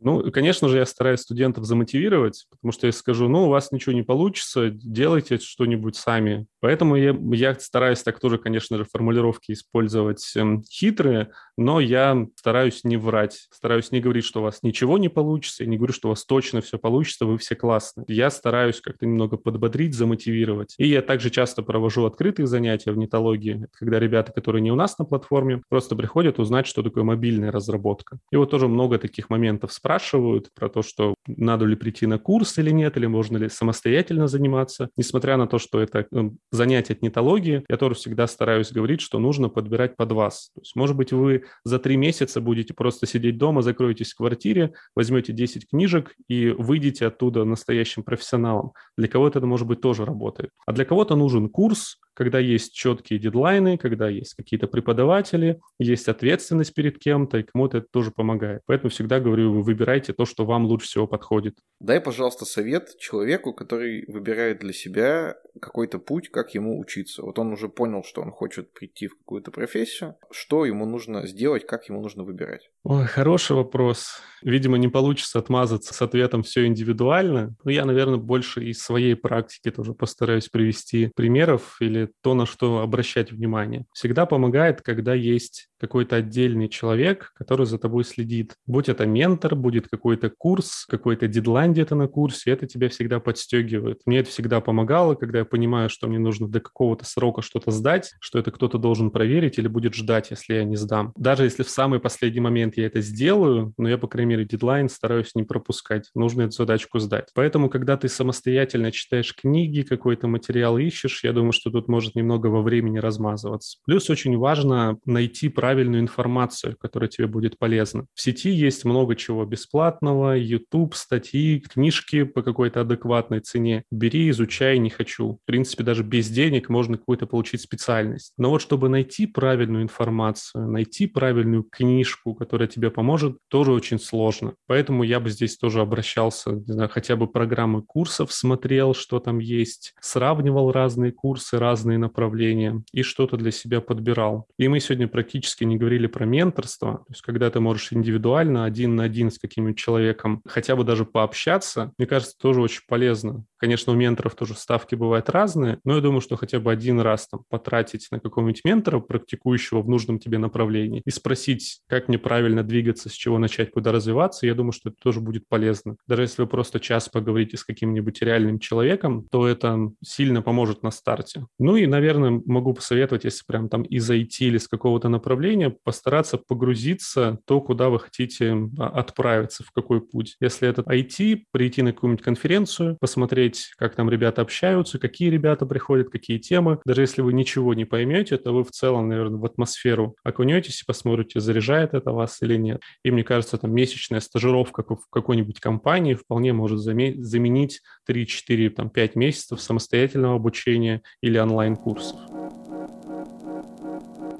Ну, 0.00 0.30
конечно 0.30 0.68
же, 0.68 0.78
я 0.78 0.86
стараюсь 0.86 1.20
студентов 1.20 1.64
замотивировать, 1.64 2.46
потому 2.50 2.72
что 2.72 2.86
я 2.86 2.92
скажу, 2.92 3.28
ну, 3.28 3.46
у 3.46 3.48
вас 3.48 3.72
ничего 3.72 3.92
не 3.94 4.02
получится, 4.02 4.70
делайте 4.70 5.38
что-нибудь 5.38 5.96
сами. 5.96 6.46
Поэтому 6.60 6.96
я, 6.96 7.16
я 7.32 7.54
стараюсь 7.54 8.02
так 8.02 8.20
тоже, 8.20 8.38
конечно 8.38 8.76
же, 8.76 8.84
формулировки 8.84 9.52
использовать 9.52 10.32
эм, 10.36 10.62
хитрые, 10.62 11.30
но 11.56 11.80
я 11.80 12.26
стараюсь 12.36 12.84
не 12.84 12.96
врать, 12.96 13.48
стараюсь 13.50 13.90
не 13.92 14.00
говорить, 14.00 14.24
что 14.24 14.40
у 14.40 14.42
вас 14.42 14.62
ничего 14.62 14.98
не 14.98 15.08
получится, 15.08 15.64
и 15.64 15.66
не 15.66 15.76
говорю, 15.76 15.92
что 15.92 16.08
у 16.08 16.10
вас 16.10 16.24
точно 16.24 16.60
все 16.60 16.78
получится, 16.78 17.26
вы 17.26 17.38
все 17.38 17.54
классные. 17.54 18.04
Я 18.08 18.30
стараюсь 18.30 18.80
как-то 18.80 19.06
немного 19.06 19.36
подбодрить, 19.36 19.94
замотивировать. 19.94 20.74
И 20.78 20.86
я 20.86 21.02
также 21.02 21.30
часто 21.30 21.62
провожу 21.62 22.04
открытые 22.04 22.46
занятия 22.46 22.92
в 22.92 22.98
нетологии, 22.98 23.66
когда 23.72 23.98
ребята, 23.98 24.32
которые 24.32 24.62
не 24.62 24.70
у 24.70 24.76
нас 24.76 24.98
на 24.98 25.04
платформе, 25.04 25.62
просто 25.68 25.96
приходят 25.96 26.38
узнать, 26.38 26.66
что 26.66 26.82
такое 26.82 27.04
мобильная 27.04 27.50
разработка. 27.50 28.18
И 28.30 28.36
вот 28.36 28.50
тоже 28.50 28.68
много 28.68 28.98
таких 28.98 29.30
моментов 29.30 29.72
спрашивают 29.72 30.50
про 30.54 30.68
то, 30.68 30.82
что 30.82 31.14
надо 31.26 31.64
ли 31.64 31.76
прийти 31.76 32.06
на 32.06 32.18
курс 32.18 32.58
или 32.58 32.70
нет, 32.70 32.96
или 32.96 33.06
можно 33.06 33.36
ли 33.38 33.48
самостоятельно 33.48 34.28
заниматься. 34.28 34.90
Несмотря 34.96 35.36
на 35.36 35.46
то, 35.46 35.58
что 35.58 35.80
это 35.80 36.06
ну, 36.10 36.36
занятие 36.50 36.94
от 36.94 37.02
нетологии, 37.02 37.64
я 37.68 37.76
тоже 37.76 37.94
всегда 37.94 38.26
стараюсь 38.26 38.72
говорить, 38.72 39.00
что 39.00 39.18
нужно 39.18 39.48
подбирать 39.48 39.96
под 39.96 40.12
вас. 40.12 40.50
То 40.54 40.60
есть, 40.60 40.76
может 40.76 40.96
быть, 40.96 41.12
вы 41.12 41.45
за 41.64 41.78
три 41.78 41.96
месяца 41.96 42.40
будете 42.40 42.74
просто 42.74 43.06
сидеть 43.06 43.38
дома, 43.38 43.62
закроетесь 43.62 44.12
в 44.12 44.16
квартире, 44.16 44.74
возьмете 44.94 45.32
10 45.32 45.68
книжек 45.68 46.14
и 46.28 46.48
выйдете 46.50 47.06
оттуда 47.06 47.44
настоящим 47.44 48.02
профессионалом. 48.02 48.72
Для 48.96 49.08
кого-то 49.08 49.38
это, 49.38 49.46
может 49.46 49.66
быть, 49.66 49.80
тоже 49.80 50.04
работает. 50.04 50.50
А 50.66 50.72
для 50.72 50.84
кого-то 50.84 51.16
нужен 51.16 51.48
курс, 51.48 51.98
когда 52.16 52.38
есть 52.38 52.72
четкие 52.72 53.18
дедлайны, 53.18 53.76
когда 53.76 54.08
есть 54.08 54.34
какие-то 54.34 54.66
преподаватели, 54.68 55.60
есть 55.78 56.08
ответственность 56.08 56.72
перед 56.72 56.98
кем-то, 56.98 57.38
и 57.38 57.42
кому-то 57.42 57.78
это 57.78 57.86
тоже 57.90 58.10
помогает. 58.10 58.62
Поэтому 58.64 58.88
всегда 58.88 59.20
говорю, 59.20 59.52
вы 59.52 59.62
выбирайте 59.62 60.14
то, 60.14 60.24
что 60.24 60.46
вам 60.46 60.64
лучше 60.64 60.86
всего 60.86 61.06
подходит. 61.06 61.58
Дай, 61.78 62.00
пожалуйста, 62.00 62.46
совет 62.46 62.96
человеку, 62.98 63.52
который 63.52 64.04
выбирает 64.08 64.60
для 64.60 64.72
себя 64.72 65.36
какой-то 65.60 65.98
путь, 65.98 66.30
как 66.30 66.54
ему 66.54 66.78
учиться. 66.78 67.22
Вот 67.22 67.38
он 67.38 67.52
уже 67.52 67.68
понял, 67.68 68.02
что 68.02 68.22
он 68.22 68.30
хочет 68.30 68.72
прийти 68.72 69.08
в 69.08 69.18
какую-то 69.18 69.50
профессию. 69.50 70.16
Что 70.30 70.64
ему 70.64 70.86
нужно 70.86 71.26
сделать, 71.26 71.35
как 71.66 71.88
ему 71.88 72.00
нужно 72.00 72.24
выбирать? 72.24 72.70
Ой, 72.82 73.04
хороший 73.04 73.56
вопрос. 73.56 74.20
Видимо, 74.42 74.78
не 74.78 74.88
получится 74.88 75.38
отмазаться 75.38 75.92
с 75.92 76.02
ответом 76.02 76.42
все 76.42 76.66
индивидуально. 76.66 77.54
Но 77.64 77.70
я, 77.70 77.84
наверное, 77.84 78.18
больше 78.18 78.64
из 78.64 78.80
своей 78.80 79.16
практики 79.16 79.70
тоже 79.70 79.92
постараюсь 79.92 80.48
привести 80.48 81.10
примеров 81.16 81.76
или 81.80 82.10
то, 82.22 82.34
на 82.34 82.46
что 82.46 82.80
обращать 82.80 83.32
внимание. 83.32 83.86
Всегда 83.92 84.24
помогает, 84.26 84.82
когда 84.82 85.14
есть 85.14 85.68
какой-то 85.78 86.16
отдельный 86.16 86.68
человек, 86.68 87.32
который 87.34 87.66
за 87.66 87.78
тобой 87.78 88.04
следит. 88.04 88.54
Будь 88.66 88.88
это 88.88 89.06
ментор, 89.06 89.54
будет 89.54 89.88
какой-то 89.88 90.30
курс, 90.30 90.86
какой-то 90.88 91.28
дедлайн 91.28 91.72
где-то 91.72 91.94
на 91.94 92.08
курсе, 92.08 92.50
это 92.50 92.66
тебя 92.66 92.88
всегда 92.88 93.20
подстегивает. 93.20 94.00
Мне 94.06 94.20
это 94.20 94.30
всегда 94.30 94.60
помогало, 94.60 95.14
когда 95.14 95.40
я 95.40 95.44
понимаю, 95.44 95.90
что 95.90 96.06
мне 96.06 96.18
нужно 96.18 96.48
до 96.48 96.60
какого-то 96.60 97.04
срока 97.04 97.42
что-то 97.42 97.70
сдать, 97.70 98.14
что 98.20 98.38
это 98.38 98.50
кто-то 98.50 98.78
должен 98.78 99.10
проверить 99.10 99.58
или 99.58 99.68
будет 99.68 99.94
ждать, 99.94 100.30
если 100.30 100.54
я 100.54 100.64
не 100.64 100.76
сдам. 100.76 101.12
Даже 101.26 101.42
если 101.42 101.64
в 101.64 101.70
самый 101.70 101.98
последний 101.98 102.38
момент 102.38 102.76
я 102.76 102.86
это 102.86 103.00
сделаю, 103.00 103.74
но 103.78 103.88
я, 103.88 103.98
по 103.98 104.06
крайней 104.06 104.30
мере, 104.30 104.44
дедлайн 104.44 104.88
стараюсь 104.88 105.34
не 105.34 105.42
пропускать. 105.42 106.08
Нужно 106.14 106.42
эту 106.42 106.52
задачку 106.52 107.00
сдать. 107.00 107.30
Поэтому, 107.34 107.68
когда 107.68 107.96
ты 107.96 108.08
самостоятельно 108.08 108.92
читаешь 108.92 109.34
книги, 109.34 109.82
какой-то 109.82 110.28
материал 110.28 110.78
ищешь, 110.78 111.24
я 111.24 111.32
думаю, 111.32 111.50
что 111.50 111.72
тут 111.72 111.88
может 111.88 112.14
немного 112.14 112.46
во 112.46 112.62
времени 112.62 112.98
размазываться. 112.98 113.78
Плюс 113.86 114.08
очень 114.08 114.36
важно 114.36 114.98
найти 115.04 115.48
правильную 115.48 116.00
информацию, 116.00 116.76
которая 116.78 117.08
тебе 117.08 117.26
будет 117.26 117.58
полезна. 117.58 118.06
В 118.14 118.20
сети 118.20 118.50
есть 118.50 118.84
много 118.84 119.16
чего 119.16 119.44
бесплатного, 119.44 120.36
YouTube, 120.36 120.94
статьи, 120.94 121.58
книжки 121.58 122.22
по 122.22 122.42
какой-то 122.42 122.82
адекватной 122.82 123.40
цене. 123.40 123.82
Бери, 123.90 124.30
изучай, 124.30 124.78
не 124.78 124.90
хочу. 124.90 125.40
В 125.42 125.44
принципе, 125.44 125.82
даже 125.82 126.04
без 126.04 126.28
денег 126.28 126.68
можно 126.68 126.96
какую-то 126.96 127.26
получить 127.26 127.62
специальность. 127.62 128.32
Но 128.38 128.50
вот 128.50 128.62
чтобы 128.62 128.88
найти 128.88 129.26
правильную 129.26 129.82
информацию, 129.82 130.70
найти 130.70 131.08
правильную 131.16 131.62
книжку, 131.62 132.34
которая 132.34 132.68
тебе 132.68 132.90
поможет, 132.90 133.38
тоже 133.48 133.72
очень 133.72 133.98
сложно. 133.98 134.52
Поэтому 134.66 135.02
я 135.02 135.18
бы 135.18 135.30
здесь 135.30 135.56
тоже 135.56 135.80
обращался, 135.80 136.50
не 136.50 136.74
знаю, 136.74 136.90
хотя 136.92 137.16
бы 137.16 137.26
программы 137.26 137.80
курсов 137.80 138.34
смотрел, 138.34 138.94
что 138.94 139.18
там 139.18 139.38
есть, 139.38 139.94
сравнивал 139.98 140.72
разные 140.72 141.12
курсы, 141.12 141.58
разные 141.58 141.96
направления 141.96 142.82
и 142.92 143.00
что-то 143.00 143.38
для 143.38 143.50
себя 143.50 143.80
подбирал. 143.80 144.46
И 144.58 144.68
мы 144.68 144.78
сегодня 144.78 145.08
практически 145.08 145.64
не 145.64 145.78
говорили 145.78 146.06
про 146.06 146.26
менторство, 146.26 146.98
то 146.98 147.12
есть 147.12 147.22
когда 147.22 147.48
ты 147.48 147.60
можешь 147.60 147.94
индивидуально 147.94 148.66
один 148.66 148.94
на 148.94 149.04
один 149.04 149.30
с 149.30 149.38
каким-нибудь 149.38 149.78
человеком 149.78 150.42
хотя 150.46 150.76
бы 150.76 150.84
даже 150.84 151.06
пообщаться, 151.06 151.94
мне 151.96 152.06
кажется, 152.06 152.36
тоже 152.36 152.60
очень 152.60 152.82
полезно. 152.86 153.46
Конечно, 153.56 153.94
у 153.94 153.96
менторов 153.96 154.34
тоже 154.34 154.52
ставки 154.52 154.94
бывают 154.94 155.30
разные, 155.30 155.78
но 155.82 155.94
я 155.94 156.02
думаю, 156.02 156.20
что 156.20 156.36
хотя 156.36 156.60
бы 156.60 156.70
один 156.70 157.00
раз 157.00 157.26
там 157.26 157.40
потратить 157.48 158.08
на 158.10 158.20
какого-нибудь 158.20 158.60
ментора, 158.66 159.00
практикующего 159.00 159.80
в 159.80 159.88
нужном 159.88 160.18
тебе 160.18 160.36
направлении, 160.36 161.00
и 161.06 161.10
спросить, 161.10 161.80
как 161.88 162.08
мне 162.08 162.18
правильно 162.18 162.62
двигаться, 162.62 163.08
с 163.08 163.12
чего 163.12 163.38
начать, 163.38 163.70
куда 163.70 163.92
развиваться, 163.92 164.46
я 164.46 164.54
думаю, 164.54 164.72
что 164.72 164.90
это 164.90 164.98
тоже 165.00 165.20
будет 165.20 165.48
полезно. 165.48 165.96
Даже 166.06 166.22
если 166.22 166.42
вы 166.42 166.48
просто 166.48 166.80
час 166.80 167.08
поговорите 167.08 167.56
с 167.56 167.64
каким-нибудь 167.64 168.20
реальным 168.22 168.58
человеком, 168.58 169.26
то 169.30 169.46
это 169.46 169.92
сильно 170.04 170.42
поможет 170.42 170.82
на 170.82 170.90
старте. 170.90 171.46
Ну 171.58 171.76
и, 171.76 171.86
наверное, 171.86 172.42
могу 172.44 172.74
посоветовать, 172.74 173.24
если 173.24 173.44
прям 173.46 173.68
там 173.68 173.82
из 173.82 174.10
IT 174.10 174.38
или 174.40 174.58
с 174.58 174.68
какого-то 174.68 175.08
направления, 175.08 175.70
постараться 175.70 176.38
погрузиться 176.38 177.38
то, 177.46 177.60
куда 177.60 177.88
вы 177.88 178.00
хотите 178.00 178.56
а, 178.78 178.88
отправиться, 178.88 179.62
в 179.62 179.70
какой 179.70 180.00
путь. 180.00 180.36
Если 180.40 180.68
это 180.68 180.82
IT, 180.82 181.44
прийти 181.52 181.82
на 181.82 181.92
какую-нибудь 181.92 182.24
конференцию, 182.24 182.96
посмотреть, 183.00 183.70
как 183.78 183.94
там 183.94 184.10
ребята 184.10 184.42
общаются, 184.42 184.98
какие 184.98 185.30
ребята 185.30 185.66
приходят, 185.66 186.10
какие 186.10 186.38
темы. 186.38 186.80
Даже 186.84 187.02
если 187.02 187.22
вы 187.22 187.32
ничего 187.32 187.74
не 187.74 187.84
поймете, 187.84 188.36
то 188.38 188.52
вы 188.52 188.64
в 188.64 188.72
целом, 188.72 189.08
наверное, 189.08 189.38
в 189.38 189.44
атмосферу 189.44 190.16
окунетесь 190.24 190.82
посмотрите, 190.86 191.40
заряжает 191.40 191.94
это 191.94 192.12
вас 192.12 192.40
или 192.42 192.56
нет. 192.56 192.80
И 193.02 193.10
мне 193.10 193.24
кажется, 193.24 193.58
там 193.58 193.74
месячная 193.74 194.20
стажировка 194.20 194.82
в 194.82 195.08
какой-нибудь 195.10 195.60
компании 195.60 196.14
вполне 196.14 196.52
может 196.52 196.78
заменить 196.78 197.82
3, 198.06 198.26
4, 198.26 198.70
там, 198.70 198.90
5 198.90 199.16
месяцев 199.16 199.60
самостоятельного 199.60 200.36
обучения 200.36 201.02
или 201.20 201.38
онлайн-курсов. 201.38 202.18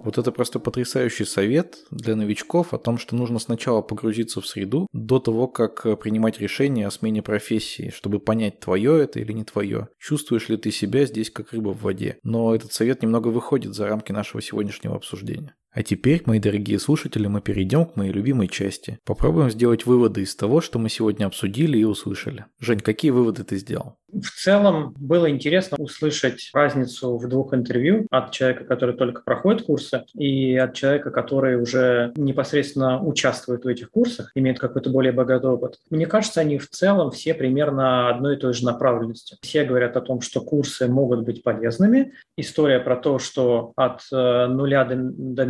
Вот 0.05 0.18
это 0.18 0.30
просто 0.30 0.61
потрясающий 0.61 1.24
совет 1.24 1.78
для 1.90 2.14
новичков 2.14 2.72
о 2.72 2.78
том, 2.78 2.97
что 2.97 3.16
нужно 3.16 3.40
сначала 3.40 3.82
погрузиться 3.82 4.40
в 4.40 4.47
среду 4.47 4.86
до 4.92 5.18
того, 5.18 5.49
как 5.49 5.82
принимать 5.99 6.38
решение 6.38 6.86
о 6.86 6.92
смене 6.92 7.22
профессии, 7.22 7.92
чтобы 7.92 8.20
понять, 8.20 8.61
твое 8.61 9.03
это 9.03 9.18
или 9.18 9.32
не 9.32 9.42
твое. 9.42 9.88
Чувствуешь 9.99 10.49
ли 10.49 10.59
ты 10.59 10.70
себя 10.70 11.07
здесь 11.07 11.28
как 11.28 11.53
рыба 11.53 11.70
в 11.70 11.82
воде. 11.82 12.20
Но 12.22 12.55
этот 12.55 12.72
совет 12.72 13.03
немного 13.03 13.28
выходит 13.28 13.74
за 13.74 13.88
рамки 13.88 14.12
нашего 14.12 14.40
сегодняшнего 14.40 14.94
обсуждения. 14.94 15.57
А 15.76 15.82
теперь, 15.82 16.22
мои 16.24 16.38
дорогие 16.38 16.78
слушатели, 16.78 17.26
мы 17.26 17.42
перейдем 17.42 17.84
к 17.84 17.96
моей 17.96 18.10
любимой 18.10 18.48
части. 18.48 18.98
Попробуем 19.04 19.50
сделать 19.50 19.84
выводы 19.84 20.22
из 20.22 20.34
того, 20.34 20.62
что 20.62 20.78
мы 20.78 20.88
сегодня 20.88 21.26
обсудили 21.26 21.76
и 21.76 21.84
услышали. 21.84 22.46
Жень, 22.58 22.80
какие 22.80 23.10
выводы 23.10 23.44
ты 23.44 23.58
сделал? 23.58 23.98
В 24.10 24.30
целом 24.30 24.94
было 24.98 25.28
интересно 25.28 25.76
услышать 25.78 26.50
разницу 26.54 27.18
в 27.18 27.28
двух 27.28 27.52
интервью 27.52 28.06
от 28.10 28.30
человека, 28.30 28.64
который 28.64 28.94
только 28.96 29.20
проходит 29.22 29.66
курсы, 29.66 30.04
и 30.14 30.56
от 30.56 30.74
человека, 30.74 31.10
который 31.10 31.60
уже 31.60 32.12
непосредственно 32.16 33.02
участвует 33.02 33.64
в 33.64 33.68
этих 33.68 33.90
курсах, 33.90 34.30
имеет 34.34 34.58
какой-то 34.58 34.88
более 34.88 35.12
богатый 35.12 35.50
опыт. 35.50 35.78
Мне 35.90 36.06
кажется, 36.06 36.40
они 36.40 36.56
в 36.56 36.70
целом 36.70 37.10
все 37.10 37.34
примерно 37.34 38.08
одной 38.08 38.36
и 38.36 38.38
той 38.38 38.54
же 38.54 38.64
направленности. 38.64 39.36
Все 39.42 39.64
говорят 39.64 39.96
о 39.96 40.00
том, 40.00 40.22
что 40.22 40.40
курсы 40.40 40.88
могут 40.88 41.22
быть 41.24 41.42
полезными. 41.42 42.12
История 42.38 42.78
про 42.78 42.96
то, 42.96 43.18
что 43.18 43.72
от 43.76 44.00
э, 44.12 44.46
нуля 44.46 44.84
до, 44.84 44.96
до 44.96 45.44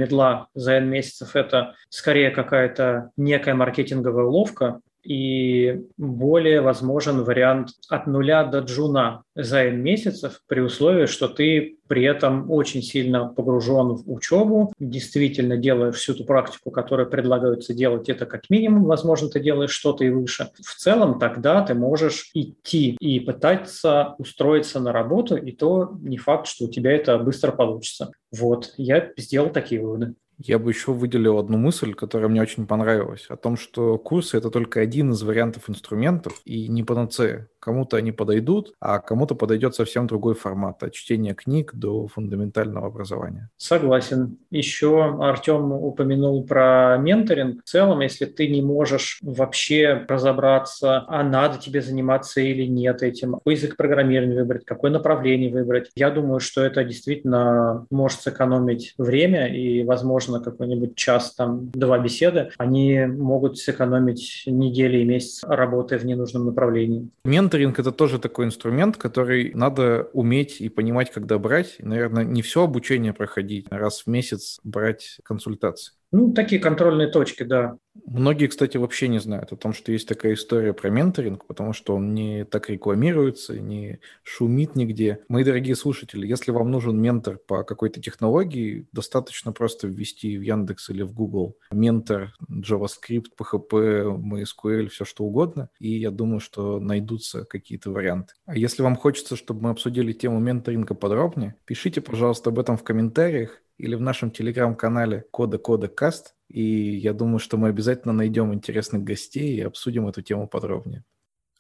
за 0.55 0.75
N 0.75 0.89
месяцев 0.89 1.37
это 1.37 1.75
скорее 1.89 2.31
какая-то 2.31 3.11
некая 3.17 3.55
маркетинговая 3.55 4.25
уловка, 4.25 4.81
и 5.07 5.87
более 5.97 6.61
возможен 6.61 7.23
вариант 7.23 7.71
от 7.89 8.07
нуля 8.07 8.45
до 8.45 8.59
джуна 8.59 9.23
за 9.35 9.65
N 9.65 9.83
месяцев 9.83 10.41
при 10.49 10.61
условии, 10.61 11.07
что 11.07 11.29
ты 11.29 11.77
при 11.89 12.05
этом 12.05 12.51
очень 12.51 12.83
сильно 12.83 13.29
погружен 13.29 13.95
в 13.95 14.11
учебу, 14.11 14.73
действительно 14.79 15.57
делаешь 15.57 15.97
всю 15.97 16.15
ту 16.15 16.25
практику, 16.25 16.71
которую 16.71 17.09
предлагается 17.09 17.75
делать, 17.75 18.09
это 18.09 18.27
как 18.27 18.51
минимум, 18.51 18.85
возможно, 18.85 19.29
ты 19.29 19.41
делаешь 19.41 19.71
что-то 19.71 20.05
и 20.05 20.11
выше. 20.11 20.51
В 20.61 20.75
целом 20.75 21.19
тогда 21.19 21.63
ты 21.63 21.75
можешь 21.75 22.31
идти 22.35 22.97
и 23.01 23.21
пытаться 23.21 24.15
устроиться 24.19 24.81
на 24.81 24.93
работу, 24.93 25.37
и 25.37 25.53
то 25.53 25.97
не 26.01 26.19
факт, 26.19 26.49
что 26.49 26.65
у 26.65 26.71
тебя 26.71 26.93
это 26.93 27.19
быстро 27.19 27.53
получится. 27.53 28.11
Вот, 28.33 28.75
я 28.77 29.13
сделал 29.17 29.51
такие 29.51 29.81
выводы. 29.81 30.15
Я 30.39 30.59
бы 30.59 30.71
еще 30.71 30.93
выделил 30.93 31.39
одну 31.39 31.57
мысль, 31.57 31.95
которая 31.95 32.29
мне 32.29 32.43
очень 32.43 32.67
понравилась, 32.67 33.27
о 33.29 33.37
том, 33.37 33.57
что 33.57 33.97
курсы– 33.97 34.37
это 34.39 34.51
только 34.51 34.81
один 34.81 35.13
из 35.13 35.23
вариантов 35.23 35.71
инструментов 35.71 36.43
и 36.45 36.69
не 36.69 36.83
панацея. 36.83 37.49
Кому-то 37.59 37.97
они 37.97 38.13
подойдут, 38.13 38.75
а 38.79 39.01
кому-то 39.01 39.35
подойдет 39.35 39.75
совсем 39.75 40.07
другой 40.07 40.35
формат, 40.35 40.83
от 40.83 40.93
чтения 40.93 41.35
книг 41.35 41.73
до 41.75 42.07
фундаментального 42.07 42.87
образования. 42.87 43.51
Согласен. 43.57 44.39
Еще 44.51 45.17
Артем 45.21 45.73
упомянул 45.73 46.45
про 46.45 46.97
менторинг. 46.99 47.63
В 47.65 47.69
целом, 47.69 48.01
если 48.01 48.27
ты 48.27 48.47
не 48.49 48.63
можешь 48.63 49.19
вообще 49.23 50.05
разобраться, 50.07 51.05
а 51.09 51.25
надо 51.25 51.59
тебе 51.59 51.81
заниматься 51.81 52.41
или 52.41 52.67
нет 52.67 53.03
этим, 53.03 53.35
какой 53.35 53.55
язык 53.55 53.77
программирования 53.77 54.37
выбрать, 54.37 54.65
какое 54.65 54.91
направление 54.91 55.51
выбрать, 55.51 55.91
я 55.97 56.11
думаю, 56.11 56.41
что 56.41 56.63
это 56.63 56.85
действительно 56.85 57.87
может 57.91 58.21
сэкономить 58.21 58.95
время 58.99 59.49
и, 59.49 59.83
возможно, 59.83 60.26
на 60.29 60.41
какой-нибудь 60.41 60.95
час, 60.97 61.35
там, 61.35 61.71
два 61.71 61.99
беседы, 61.99 62.51
они 62.59 63.07
могут 63.07 63.59
сэкономить 63.59 64.45
недели 64.47 64.99
и 64.99 65.05
месяц 65.05 65.43
работы 65.45 65.99
в 65.99 66.05
ненужном 66.05 66.47
направлении. 66.47 67.09
Менторинг— 67.25 67.79
это 67.81 67.93
тоже 67.93 68.19
такой 68.19 68.47
инструмент, 68.47 68.97
который 68.97 69.53
надо 69.55 70.09
уметь 70.13 70.61
и 70.61 70.69
понимать, 70.69 71.11
когда 71.11 71.39
брать. 71.39 71.77
наверное, 71.79 72.25
не 72.25 72.43
все 72.43 72.65
обучение 72.65 73.13
проходить, 73.13 73.67
а 73.71 73.79
раз 73.79 74.03
в 74.03 74.07
месяц 74.07 74.61
брать 74.65 75.19
консультации. 75.25 75.95
Ну, 76.13 76.33
такие 76.33 76.61
контрольные 76.61 77.09
точки, 77.09 77.43
да. 77.43 77.77
Многие, 78.07 78.47
кстати, 78.47 78.77
вообще 78.77 79.09
не 79.09 79.19
знают 79.19 79.53
о 79.53 79.57
том, 79.57 79.73
что 79.73 79.91
есть 79.91 80.07
такая 80.07 80.35
история 80.35 80.73
про 80.73 80.91
менторинг, 80.91 81.45
потому 81.45 81.73
что 81.73 81.97
он 81.97 82.15
не 82.15 82.45
так 82.45 82.71
рекламируется, 82.71 83.59
не 83.59 83.99
шумит 84.23 84.77
нигде. 84.77 85.25
Мои 85.29 85.43
дорогие 85.43 85.75
слушатели, 85.75 86.27
если 86.27 86.53
вам 86.53 86.71
нужен 86.71 87.01
ментор 87.01 87.39
по 87.39 87.65
какой-то 87.65 88.01
технологии, 88.01 88.87
достаточно 88.93 89.53
просто 89.53 89.89
ввести 89.89 90.39
в 90.39 90.43
Яндекс 90.43 90.91
или 90.91 91.03
в 91.03 91.13
Google 91.13 91.57
ментор 91.73 92.33
JavaScript, 92.49 93.27
PHP, 93.37 94.17
MySQL, 94.17 94.87
все 94.89 95.05
что 95.05 95.25
угодно, 95.25 95.69
и 95.81 95.99
я 95.99 96.13
думаю, 96.13 96.39
что 96.39 96.79
найдутся 96.79 97.45
какие-то 97.45 97.91
варианты. 97.91 98.35
А 98.47 98.57
если 98.57 98.83
вам 98.83 98.95
хочется, 98.95 99.35
чтобы 99.35 99.63
мы 99.63 99.71
обсудили 99.71 100.13
тему 100.13 100.39
менторинга 100.39 100.95
подробнее, 100.95 101.57
пишите, 101.65 102.01
пожалуйста, 102.01 102.51
об 102.51 102.61
этом 102.61 102.77
в 102.77 102.85
комментариях, 102.85 103.61
или 103.79 103.95
в 103.95 104.01
нашем 104.01 104.31
телеграм-канале 104.31 105.25
Кода 105.31 105.59
Кода 105.59 105.89
Каст. 105.89 106.35
И 106.49 106.97
я 106.97 107.13
думаю, 107.13 107.39
что 107.39 107.57
мы 107.57 107.69
обязательно 107.69 108.13
найдем 108.13 108.55
интересных 108.55 109.03
гостей 109.03 109.57
и 109.57 109.63
обсудим 109.63 110.07
эту 110.07 110.23
тему 110.23 110.49
подробнее. 110.49 111.05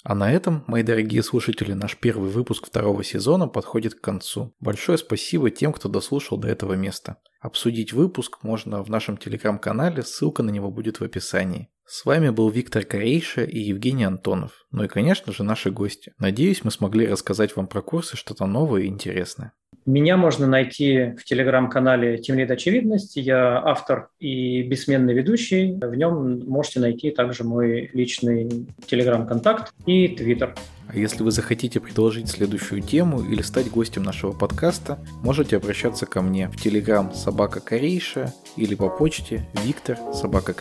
А 0.08 0.14
на 0.14 0.30
этом, 0.30 0.62
мои 0.68 0.84
дорогие 0.84 1.22
слушатели, 1.24 1.72
наш 1.72 1.96
первый 1.96 2.30
выпуск 2.30 2.66
второго 2.66 3.02
сезона 3.02 3.48
подходит 3.48 3.94
к 3.94 4.00
концу. 4.00 4.54
Большое 4.60 4.98
спасибо 4.98 5.50
тем, 5.50 5.72
кто 5.72 5.88
дослушал 5.88 6.38
до 6.38 6.46
этого 6.46 6.74
места. 6.74 7.16
Обсудить 7.40 7.92
выпуск 7.92 8.38
можно 8.42 8.84
в 8.84 8.88
нашем 8.88 9.16
телеграм-канале, 9.16 10.02
ссылка 10.02 10.44
на 10.44 10.50
него 10.50 10.70
будет 10.70 11.00
в 11.00 11.02
описании. 11.02 11.70
С 11.84 12.04
вами 12.04 12.30
был 12.30 12.50
Виктор 12.50 12.84
Корейша 12.84 13.42
и 13.42 13.58
Евгений 13.58 14.04
Антонов. 14.04 14.66
Ну 14.70 14.84
и, 14.84 14.88
конечно 14.88 15.32
же, 15.32 15.42
наши 15.42 15.70
гости. 15.70 16.12
Надеюсь, 16.18 16.64
мы 16.64 16.70
смогли 16.70 17.06
рассказать 17.06 17.56
вам 17.56 17.66
про 17.66 17.82
курсы 17.82 18.16
что-то 18.16 18.46
новое 18.46 18.82
и 18.82 18.86
интересное. 18.88 19.52
Меня 19.86 20.16
можно 20.16 20.48
найти 20.48 21.14
в 21.16 21.22
телеграм-канале 21.24 22.18
Тимлид 22.18 22.50
Очевидность. 22.50 23.16
Я 23.16 23.62
автор 23.64 24.08
и 24.18 24.64
бессменный 24.64 25.14
ведущий. 25.14 25.74
В 25.80 25.94
нем 25.94 26.40
можете 26.48 26.80
найти 26.80 27.12
также 27.12 27.44
мой 27.44 27.88
личный 27.92 28.66
телеграм-контакт 28.86 29.72
и 29.86 30.08
твиттер. 30.08 30.56
А 30.88 30.96
если 30.96 31.22
вы 31.22 31.30
захотите 31.30 31.78
предложить 31.78 32.28
следующую 32.28 32.82
тему 32.82 33.22
или 33.22 33.42
стать 33.42 33.70
гостем 33.70 34.02
нашего 34.02 34.32
подкаста, 34.32 34.98
можете 35.22 35.56
обращаться 35.56 36.04
ко 36.04 36.20
мне 36.20 36.48
в 36.48 36.60
телеграм 36.60 37.14
собака 37.14 37.60
корейша 37.60 38.34
или 38.56 38.74
по 38.74 38.88
почте 38.88 39.46
виктор 39.64 39.98
собака. 40.12 40.54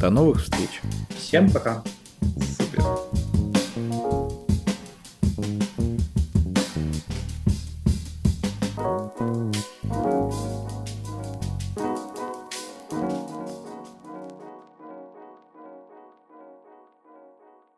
До 0.00 0.10
новых 0.10 0.42
встреч. 0.42 0.80
Всем 1.18 1.50
пока. 1.50 1.82
Супер. 2.58 2.82